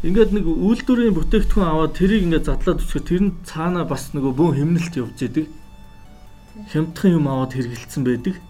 Ингээд 0.00 0.32
нэг 0.32 0.48
үйлдвэрийн 0.48 1.12
бүтээгдэхүүн 1.12 1.68
аваад 1.68 1.92
тэрийг 1.92 2.24
ингээд 2.24 2.48
задлаад 2.48 2.80
өчгөө 2.80 3.04
тэр 3.04 3.20
нь 3.20 3.36
цаанаа 3.44 3.84
бас 3.84 4.16
нөгөө 4.16 4.32
бөөн 4.32 4.56
хэмнэлт 4.56 4.94
явж 4.96 5.18
идэг. 5.28 5.46
Хямдхан 6.72 7.20
юм 7.20 7.28
аваад 7.28 7.52
хэрэгэлсэн 7.52 8.02
байдаг. 8.08 8.40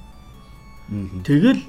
Тэгэл 1.27 1.63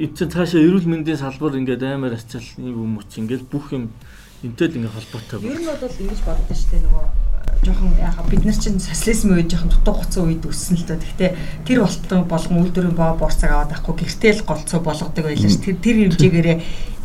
чинь 0.00 0.32
цаашаа 0.32 0.64
эрүүл 0.64 0.88
мэндийн 0.88 1.20
салбар 1.20 1.60
ингээд 1.60 1.84
аймаар 1.84 2.16
ачаал 2.16 2.48
юм 2.56 2.96
уч 2.96 3.12
ингээд 3.20 3.44
бүх 3.52 3.76
юм 3.76 3.92
энтэй 4.40 4.72
л 4.72 4.76
ингээд 4.80 4.96
холбоотой 4.96 5.44
байна. 5.44 5.52
Ер 5.52 5.60
нь 5.60 5.68
бол 5.68 6.00
ингэж 6.00 6.20
боддоо 6.24 6.56
шүү 6.56 6.70
дээ 6.72 6.84
нөгөө 6.88 7.25
жоохон 7.64 7.94
яага 7.98 8.22
бид 8.30 8.44
нар 8.44 8.54
чинь 8.56 8.80
социализм 8.80 9.32
үед 9.32 9.50
жоохон 9.50 9.70
дутуу 9.70 9.94
гоцсон 10.00 10.28
үед 10.28 10.44
өссөн 10.44 10.76
л 10.76 10.86
доо. 10.86 10.98
Гэхдээ 11.00 11.30
тэр 11.64 11.78
болтон 11.82 12.24
болгон 12.26 12.60
үйлдвэрийн 12.62 12.96
боо 12.96 13.14
борцог 13.16 13.50
аваад 13.50 13.72
авахгүй 13.72 14.04
гэртэл 14.04 14.42
голцоо 14.44 14.80
болгодог 14.80 15.24
байлаа 15.24 15.50
ш. 15.50 15.56
Тэр 15.62 15.76
тэр 15.80 15.96
хэмжээгээрээ 16.12 16.56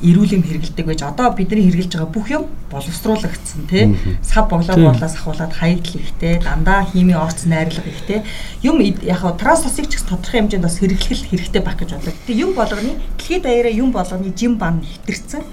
эрүүл 0.01 0.33
юм 0.33 0.43
хэрэгэлдэг 0.43 0.85
байж 0.85 1.01
одоо 1.05 1.29
бидний 1.37 1.69
хэрэгжилж 1.69 1.93
байгаа 1.93 2.09
бүх 2.09 2.27
юм 2.33 2.43
боловсруулагдсан 2.73 3.61
тий. 3.69 3.93
Сав 4.25 4.49
боглоод 4.49 4.81
болоос 4.81 5.13
ахуулаад 5.13 5.53
хаягдл 5.53 6.01
ихтэй, 6.01 6.41
дандаа 6.41 6.89
химийн 6.89 7.21
орц 7.21 7.45
найрлага 7.45 7.85
ихтэй. 7.85 8.25
Юм 8.65 8.81
яг 8.81 9.21
транс 9.37 9.61
тосыг 9.61 9.93
ч 9.93 10.01
тодорхой 10.01 10.41
хэмжээнд 10.41 10.65
бас 10.65 10.81
хэрэглэх 10.81 11.29
хэрэгтэй 11.29 11.61
байх 11.61 11.77
гэж 11.77 11.93
бодлоо. 11.93 12.17
Гэтэ 12.17 12.33
юм 12.33 12.57
болгоны 12.57 12.97
дэлхийд 13.21 13.45
даяараа 13.45 13.73
юм 13.77 13.93
болгоны 13.93 14.33
жим 14.33 14.57
бан 14.57 14.81
хитэрсэн. 14.81 15.45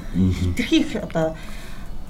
Хитрхи 0.57 0.81
их 0.81 0.97
одоо 0.97 1.37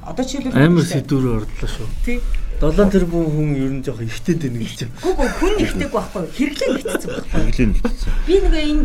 одоо 0.07 0.25
жишээлбэл 0.25 0.63
амар 0.63 0.87
сэдвээр 0.87 1.43
ордлоо 1.43 1.69
шүү. 1.69 1.89
Тий. 2.07 2.23
7 2.61 2.91
тэрбум 2.91 3.27
хүн 3.31 3.51
ер 3.55 3.73
нь 3.79 3.85
жоох 3.87 4.03
ихтэй 4.03 4.35
дээ 4.35 4.51
гэж. 4.51 4.91
Гүг 4.99 5.15
хүн 5.39 5.55
ихтэйг 5.63 5.95
байхгүй 5.95 6.27
хэрэглээ 6.27 6.71
нэгтсэн 6.75 7.11
байхгүй. 7.15 7.39
Хэрэглээ 7.55 7.69
нэгтсэн. 7.71 8.11
Би 8.27 8.35
нэг 8.43 8.55
энэ 8.59 8.83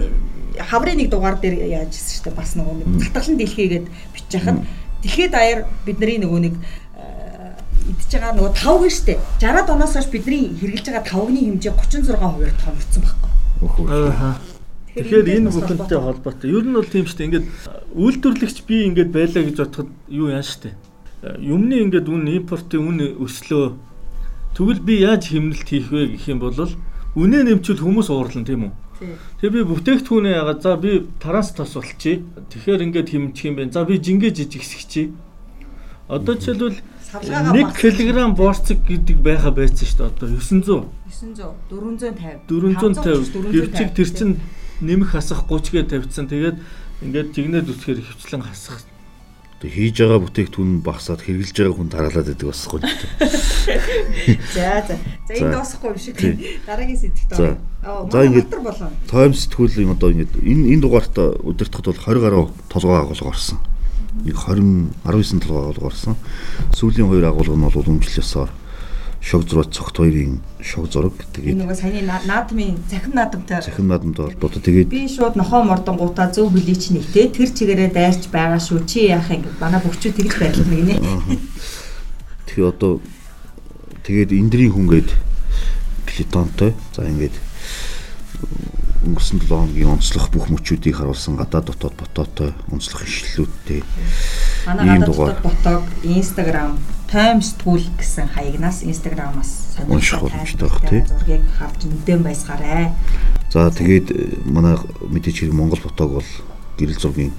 хаврын 0.62 0.98
нэг 1.02 1.10
дугаар 1.10 1.42
дээр 1.42 1.58
яаж 1.82 1.98
ирсэн 1.98 2.14
шүү 2.14 2.26
дээ 2.30 2.38
бас 2.38 2.54
нөгөө 2.54 2.76
нэг 2.78 2.88
татгалан 3.02 3.38
дэлхийгээд 3.42 3.86
бичиж 4.14 4.34
хахад 4.38 4.62
дэлхийд 5.02 5.32
даяар 5.34 5.60
бидний 5.90 6.22
нөгөө 6.22 6.42
нэг 6.46 6.56
идж 7.90 8.12
байгаа 8.14 8.34
нөгөө 8.38 8.54
5 8.62 8.84
гэж 8.86 8.94
штэ 8.94 9.14
60-аад 9.42 9.70
оноос 9.74 9.94
хойш 9.98 10.10
бидний 10.14 10.54
хэрэгжилж 10.54 10.88
байгаа 10.94 11.10
тавгны 11.10 11.42
хэмжээ 11.42 11.74
36%-аар 11.74 12.54
томогдсон 12.62 13.02
байхгүй. 13.02 13.86
Аа. 13.90 14.38
Тэгэхээр 14.94 15.34
энэ 15.34 15.50
бүхэнтэй 15.50 15.98
холбоотой. 15.98 16.48
Ер 16.54 16.62
нь 16.70 16.78
бол 16.78 16.86
тийм 16.86 17.10
штэ. 17.10 17.26
Ингээд 17.26 17.50
үйлдвэрлэгч 17.98 18.58
би 18.70 18.86
ингээд 18.94 19.10
байлаа 19.10 19.42
гэж 19.42 19.58
бодоход 19.58 19.90
юу 20.14 20.30
яан 20.30 20.46
штэ 20.46 20.78
юмны 21.24 21.80
ингээд 21.88 22.08
үн 22.12 22.28
импортын 22.28 22.84
үн 22.84 23.00
өслөө 23.24 23.94
Тэгвэл 24.54 24.86
би 24.86 25.02
яаж 25.02 25.34
хэмнэлт 25.34 25.66
хийх 25.66 25.90
вэ 25.90 26.14
гэх 26.14 26.30
юм 26.30 26.38
бол 26.46 26.54
үнэ 26.54 27.42
нэмчүүл 27.42 27.82
хүмүүс 27.82 28.14
уурлан 28.14 28.46
тийм 28.46 28.70
үү? 28.70 28.74
Тэгээ 29.42 29.50
би 29.50 29.62
бүтээгдэхүүнээ 29.66 30.38
яагаад 30.38 30.62
за 30.62 30.78
би 30.78 31.10
тараас 31.18 31.58
тос 31.58 31.74
болчихъя. 31.74 32.22
Тэгэхээр 32.54 32.86
ингээд 32.86 33.10
хэмжих 33.10 33.46
юм 33.50 33.56
байна. 33.58 33.74
За 33.74 33.82
би 33.82 33.98
жингээ 33.98 34.30
жижигсгчихье. 34.30 35.10
Одоо 36.06 36.38
жишээлбэл 36.38 36.86
нэг 37.58 37.74
килограмм 37.74 38.38
борцог 38.38 38.78
гэдэг 38.86 39.18
байха 39.26 39.50
байсан 39.50 39.90
шүү 39.90 39.98
дээ. 39.98 40.12
Одоо 40.14 40.28
900. 40.30 40.86
900 41.74 42.46
450. 42.46 42.46
450. 42.46 43.50
Гэвчиг 43.50 43.90
тэр 43.98 44.10
чин 44.14 44.30
нэмэх 44.86 45.18
хасах 45.18 45.50
30 45.50 45.74
гээ 45.74 45.90
тавьчихсан. 45.90 46.30
Тэгээд 46.30 46.58
ингээд 47.02 47.34
жигнээд 47.34 47.74
үсгээр 47.74 48.06
хөвчлэн 48.06 48.46
хасах 48.46 48.86
хийж 49.70 49.96
байгаа 50.04 50.20
бүтээгдэхүүн 50.24 50.72
багасаад 50.84 51.22
хэрэгжилж 51.24 51.58
байгаа 51.64 51.78
хүн 51.80 51.92
тараалаад 51.92 52.28
байдаг 52.28 52.48
бас 52.52 52.64
гоё. 52.68 52.84
За 54.56 54.84
за. 54.84 54.96
За 55.28 55.34
энэ 55.40 55.54
дуусахгүй 55.56 55.90
юм 55.92 56.00
шиг. 56.00 56.16
Дараагийн 56.68 57.00
сэдвт 57.00 57.32
орно. 57.32 58.10
За 58.12 58.20
ингээд 58.28 58.50
тойм 59.08 59.34
сэтгүүл 59.34 59.84
юм 59.84 59.96
одоо 59.96 60.12
ингээд 60.12 60.34
энэ 60.44 60.64
энэ 60.76 60.84
дугаарт 60.84 61.16
удирдахад 61.44 61.88
бол 61.92 62.04
20 62.04 62.24
гаруй 62.24 62.44
толгой 62.68 63.00
агуулга 63.00 63.32
орсон. 63.32 63.60
Нэг 64.24 64.36
20 64.36 65.00
19 65.08 65.44
толгой 65.44 65.62
агуулга 65.72 65.88
орсон. 65.88 66.16
Сүүлийн 66.76 67.08
хоёр 67.08 67.32
агуулга 67.32 67.56
нь 67.56 67.64
бол 67.64 67.92
өмчлөөсөөр 67.92 68.63
шог 69.24 69.48
зураг 69.48 69.72
цогт 69.72 69.96
хоёрын 69.98 70.44
шог 70.60 70.92
зураг 70.92 71.16
тэгээд 71.32 71.56
нөгөө 71.64 71.78
саяны 71.80 72.04
наадмын 72.28 72.76
цахим 72.92 73.16
наадамтай. 73.16 73.64
Цахим 73.64 73.88
наадамтай 73.88 74.28
холбоотой. 74.28 74.62
Тэгээд 74.62 74.92
би 74.92 75.08
шууд 75.08 75.40
нохоо 75.40 75.64
мордонгуудаа 75.64 76.28
зөв 76.36 76.52
билийч 76.52 76.92
нэгтэй 76.92 77.32
тэр 77.32 77.50
чигээрээ 77.56 77.96
дайрч 77.96 78.28
байгаа 78.28 78.60
шүү. 78.60 78.84
Чи 78.84 79.08
яах 79.08 79.32
юм? 79.32 79.48
Гээд 79.48 79.64
манай 79.64 79.80
бөхчүүд 79.80 80.20
тэгж 80.20 80.34
байрлал 80.44 80.68
нэгнэ 80.68 80.96
тэгээ 82.54 82.70
одоо 82.70 83.02
тэгээд 84.06 84.38
эндрийн 84.38 84.70
хүн 84.70 84.86
гээд 84.86 85.10
клитонтой 86.06 86.78
за 86.94 87.10
ингээд 87.10 87.34
өнгөрсөн 89.10 89.42
7 89.42 89.50
хоногийн 89.50 89.90
онцлог 89.98 90.30
бүх 90.30 90.54
мөчүүдийг 90.54 91.02
харуулсан 91.02 91.34
гадаад 91.42 91.74
дотоод 91.74 91.98
ботоотой 91.98 92.54
онцлог 92.70 93.02
ишлэлүүдтэй 93.02 93.82
манай 94.66 95.00
гадаад 95.00 95.42
ботог 95.44 95.84
инстаграм 96.04 96.78
тайм 97.12 97.42
сэтгүүл 97.42 97.88
гэсэн 98.00 98.28
хаягнаас 98.34 98.84
инстаграмаас 98.84 99.78
сонирхолтой 99.78 100.30
боломжтой 100.30 100.70
бах 100.70 100.82
тий. 100.90 101.02
зургийг 101.06 101.44
харж 101.58 101.80
нүдэн 101.86 102.22
байсгаарай 102.24 102.92
за 103.54 103.70
тэгээд 103.70 104.08
э, 104.10 104.18
манай 104.50 104.78
мэдээч 105.14 105.46
хэрэг 105.46 105.54
Монгол 105.54 105.82
ботог 105.84 106.10
бол 106.18 106.30
гэрэл 106.78 106.98
зургийн 106.98 107.34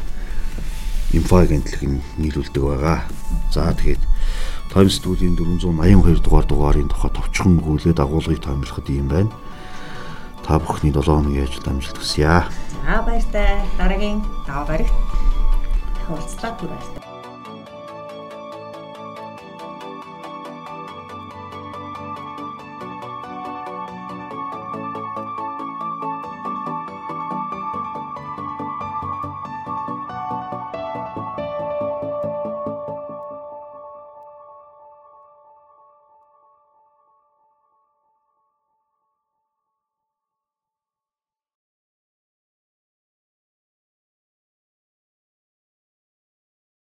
инфо 1.14 1.42
агентлаг 1.42 1.82
нийлүүлдэг 2.18 2.62
байгаа. 2.62 3.02
За 3.50 3.70
тэгээд 3.74 4.02
тайм 4.70 4.90
сэтгүүлийн 4.90 5.34
482 5.38 6.22
дугаар 6.22 6.46
дугаарын 6.46 6.90
тухай 6.90 7.10
товчхон 7.10 7.62
хүүлээд 7.62 7.98
агуулгыг 7.98 8.42
томилоход 8.42 8.86
юм 8.90 9.08
байна. 9.08 9.30
Та 10.42 10.58
бүхний 10.58 10.92
7 10.92 11.02
хоногийн 11.02 11.46
ажилд 11.46 11.68
амжилт 11.68 11.98
хүсье. 11.98 12.46
За 12.86 13.02
баяртай. 13.02 13.62
Дараагийн 13.78 14.22
даваа 14.46 14.66
баригт. 14.66 14.94
Дахин 15.94 16.14
уулзлаа 16.14 16.52
түр 16.58 16.68
баяртай. 16.68 17.13